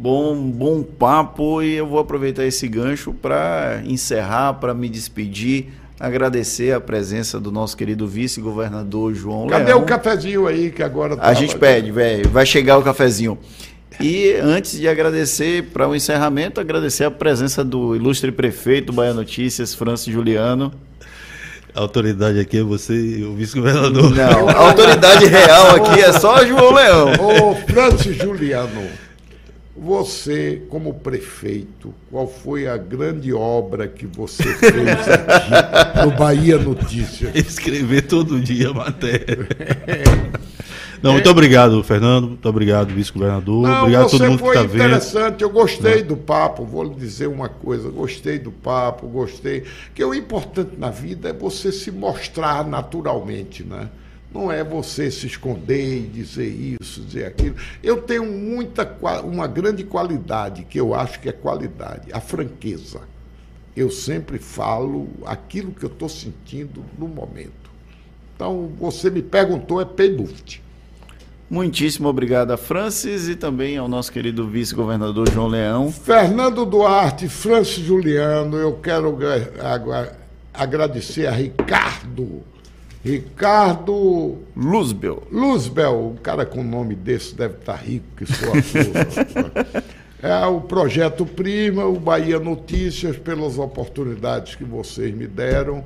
[0.03, 5.67] Bom, bom papo e eu vou aproveitar esse gancho para encerrar, para me despedir,
[5.97, 9.79] agradecer a presença do nosso querido vice-governador João Cadê Leão.
[9.79, 13.37] o cafezinho aí que agora A gente pede, velho, vai chegar o cafezinho.
[13.97, 19.13] E antes de agradecer, para o encerramento, agradecer a presença do ilustre prefeito do Bahia
[19.13, 20.73] Notícias, Francis Juliano.
[21.73, 24.13] A autoridade aqui é você e o vice-governador.
[24.13, 27.13] Não, a autoridade real aqui é só João Leão.
[27.21, 28.81] Ô, Francis Juliano,
[29.75, 37.33] você, como prefeito, qual foi a grande obra que você fez aqui no Bahia Notícias?
[37.35, 39.47] Escrever todo dia a matéria.
[41.01, 42.29] Não, muito obrigado, Fernando.
[42.29, 43.69] Muito obrigado, vice-governador.
[43.69, 44.75] Obrigado a todo mundo que está vendo.
[44.75, 45.41] interessante.
[45.41, 46.63] Eu gostei do papo.
[46.63, 47.89] Vou lhe dizer uma coisa.
[47.89, 49.65] Gostei do papo, gostei.
[49.93, 53.89] Que o importante na vida é você se mostrar naturalmente, né?
[54.33, 57.55] Não é você se esconder e dizer isso, dizer aquilo.
[57.83, 63.01] Eu tenho muita, uma grande qualidade, que eu acho que é qualidade, a franqueza.
[63.75, 67.71] Eu sempre falo aquilo que eu estou sentindo no momento.
[68.35, 70.63] Então, você me perguntou, é paybuft.
[71.49, 75.91] Muitíssimo obrigado a Francis e também ao nosso querido vice-governador João Leão.
[75.91, 79.15] Fernando Duarte, Francis Juliano, eu quero
[80.51, 82.41] agradecer a Ricardo
[83.03, 85.23] Ricardo Luzbel.
[85.29, 89.83] Luzbel, um cara com nome desse deve estar tá rico, que sou a
[90.25, 95.83] É o projeto Prima, o Bahia Notícias, pelas oportunidades que vocês me deram.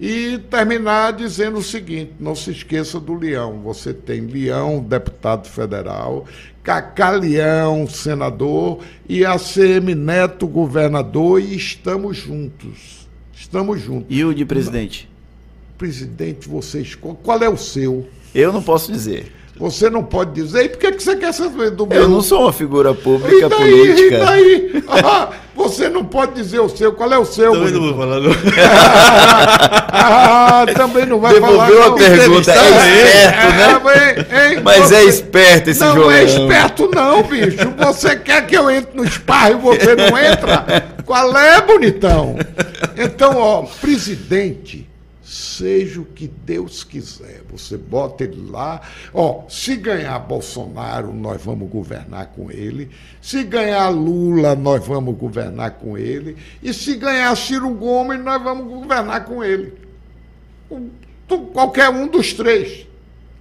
[0.00, 3.60] E terminar dizendo o seguinte: não se esqueça do Leão.
[3.60, 6.24] Você tem Leão, deputado federal,
[6.62, 13.06] Cacá Leão, senador, e ACM Neto, governador, e estamos juntos.
[13.34, 14.06] Estamos juntos.
[14.08, 15.13] E o de presidente?
[15.78, 17.16] Presidente você escolhe?
[17.22, 18.06] Qual é o seu?
[18.34, 19.32] Eu não posso dizer.
[19.56, 20.64] Você não pode dizer.
[20.64, 22.02] E por que, que você quer saber do meu?
[22.02, 24.14] Eu não sou uma figura pública e daí, política.
[24.16, 24.84] E daí?
[24.88, 26.92] Ah, você não pode dizer o seu.
[26.92, 27.52] Qual é o seu?
[27.52, 27.80] Também bonito?
[27.80, 28.32] não vou falar, não.
[29.92, 31.68] ah, também não vai Devolveu falar.
[31.68, 32.52] Devolveu a pergunta.
[32.52, 32.64] É
[33.04, 34.56] esperto, né?
[34.56, 34.94] É, Mas você...
[34.96, 37.74] é esperto esse não Não é esperto, não, bicho.
[37.78, 40.84] Você quer que eu entre no sparro e você não entra?
[41.06, 42.36] Qual é, bonitão?
[42.96, 44.93] Então, ó, presidente
[45.34, 47.42] seja o que Deus quiser.
[47.50, 48.80] Você bota ele lá.
[49.12, 52.90] Ó, se ganhar Bolsonaro, nós vamos governar com ele.
[53.20, 56.36] Se ganhar Lula, nós vamos governar com ele.
[56.62, 59.74] E se ganhar Ciro Gomes, nós vamos governar com ele.
[61.52, 62.86] Qualquer um dos três.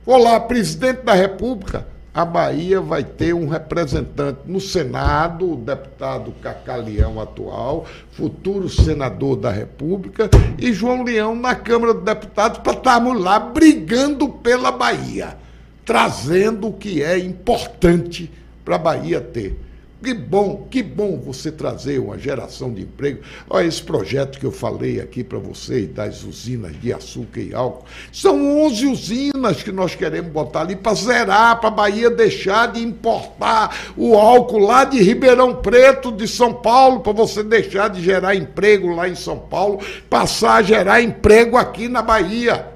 [0.06, 6.32] Vou lá, presidente da República a Bahia vai ter um representante no Senado, o deputado
[6.42, 10.30] Cacalião atual, futuro senador da República,
[10.60, 15.36] e João Leão na Câmara dos Deputados para estarmos lá brigando pela Bahia,
[15.84, 18.30] trazendo o que é importante
[18.64, 19.60] para a Bahia ter.
[20.04, 23.22] Que bom, que bom você trazer uma geração de emprego.
[23.50, 27.86] Olha esse projeto que eu falei aqui para vocês, das usinas de açúcar e álcool.
[28.12, 32.82] São 11 usinas que nós queremos botar ali para zerar, para a Bahia deixar de
[32.82, 38.36] importar o álcool lá de Ribeirão Preto, de São Paulo, para você deixar de gerar
[38.36, 42.74] emprego lá em São Paulo, passar a gerar emprego aqui na Bahia.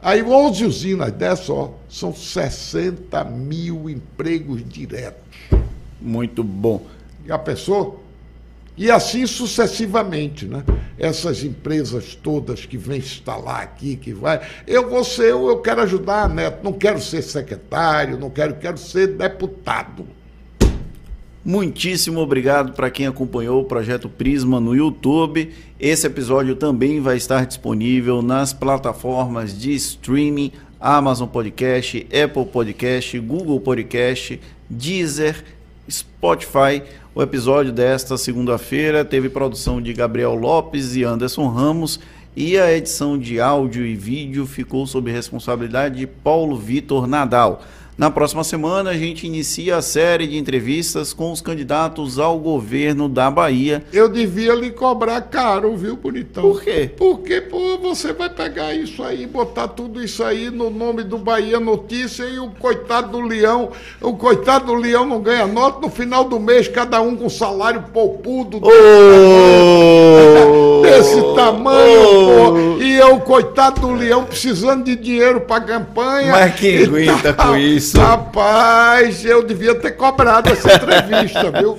[0.00, 5.25] Aí 11 usinas dessas, ó, são 60 mil empregos diretos.
[6.06, 6.86] Muito bom.
[7.26, 8.04] Já pensou?
[8.76, 10.62] E assim sucessivamente, né?
[10.96, 14.40] Essas empresas todas que vêm instalar aqui, que vai.
[14.68, 16.62] Eu vou ser, eu quero ajudar, Neto.
[16.62, 20.06] Não quero ser secretário, não quero, quero ser deputado.
[21.44, 25.52] Muitíssimo obrigado para quem acompanhou o projeto Prisma no YouTube.
[25.80, 33.60] Esse episódio também vai estar disponível nas plataformas de streaming Amazon Podcast, Apple Podcast, Google
[33.60, 35.55] Podcast, Deezer
[35.90, 36.82] Spotify.
[37.14, 42.00] O episódio desta segunda-feira teve produção de Gabriel Lopes e Anderson Ramos
[42.36, 47.62] e a edição de áudio e vídeo ficou sob responsabilidade de Paulo Vitor Nadal.
[47.98, 53.08] Na próxima semana, a gente inicia a série de entrevistas com os candidatos ao governo
[53.08, 53.82] da Bahia.
[53.90, 56.42] Eu devia lhe cobrar caro, viu, bonitão?
[56.42, 56.90] Por quê?
[56.94, 61.58] Porque, pô, você vai pegar isso aí, botar tudo isso aí no nome do Bahia
[61.58, 63.70] Notícia e o coitado do Leão,
[64.02, 67.82] o coitado do Leão não ganha nota no final do mês, cada um com salário
[67.94, 68.60] poupudo.
[68.62, 68.72] Oh!
[70.82, 72.76] Desse tamanho, oh!
[72.76, 72.82] pô.
[72.82, 76.30] E eu, coitado do Leão, precisando de dinheiro pra campanha.
[76.30, 77.85] Mas quem aguenta com isso?
[77.86, 77.98] Isso?
[77.98, 81.78] Rapaz, eu devia ter cobrado essa entrevista, viu?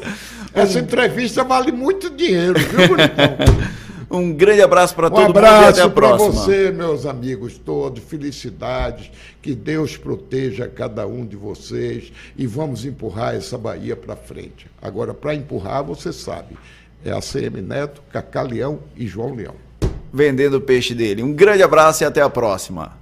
[0.54, 3.38] Essa entrevista vale muito dinheiro, viu, bonitão?
[4.10, 6.30] Um grande abraço para um todo mundo e até a próxima.
[6.30, 8.02] Um abraço para você, meus amigos todos.
[8.02, 9.12] Felicidades.
[9.42, 14.66] Que Deus proteja cada um de vocês e vamos empurrar essa Bahia para frente.
[14.82, 16.58] Agora, para empurrar, você sabe,
[17.04, 19.56] é a CM Neto, Cacá Leão e João Leão.
[20.14, 21.22] Vendendo o peixe dele.
[21.22, 22.94] Um grande abraço e até a próxima.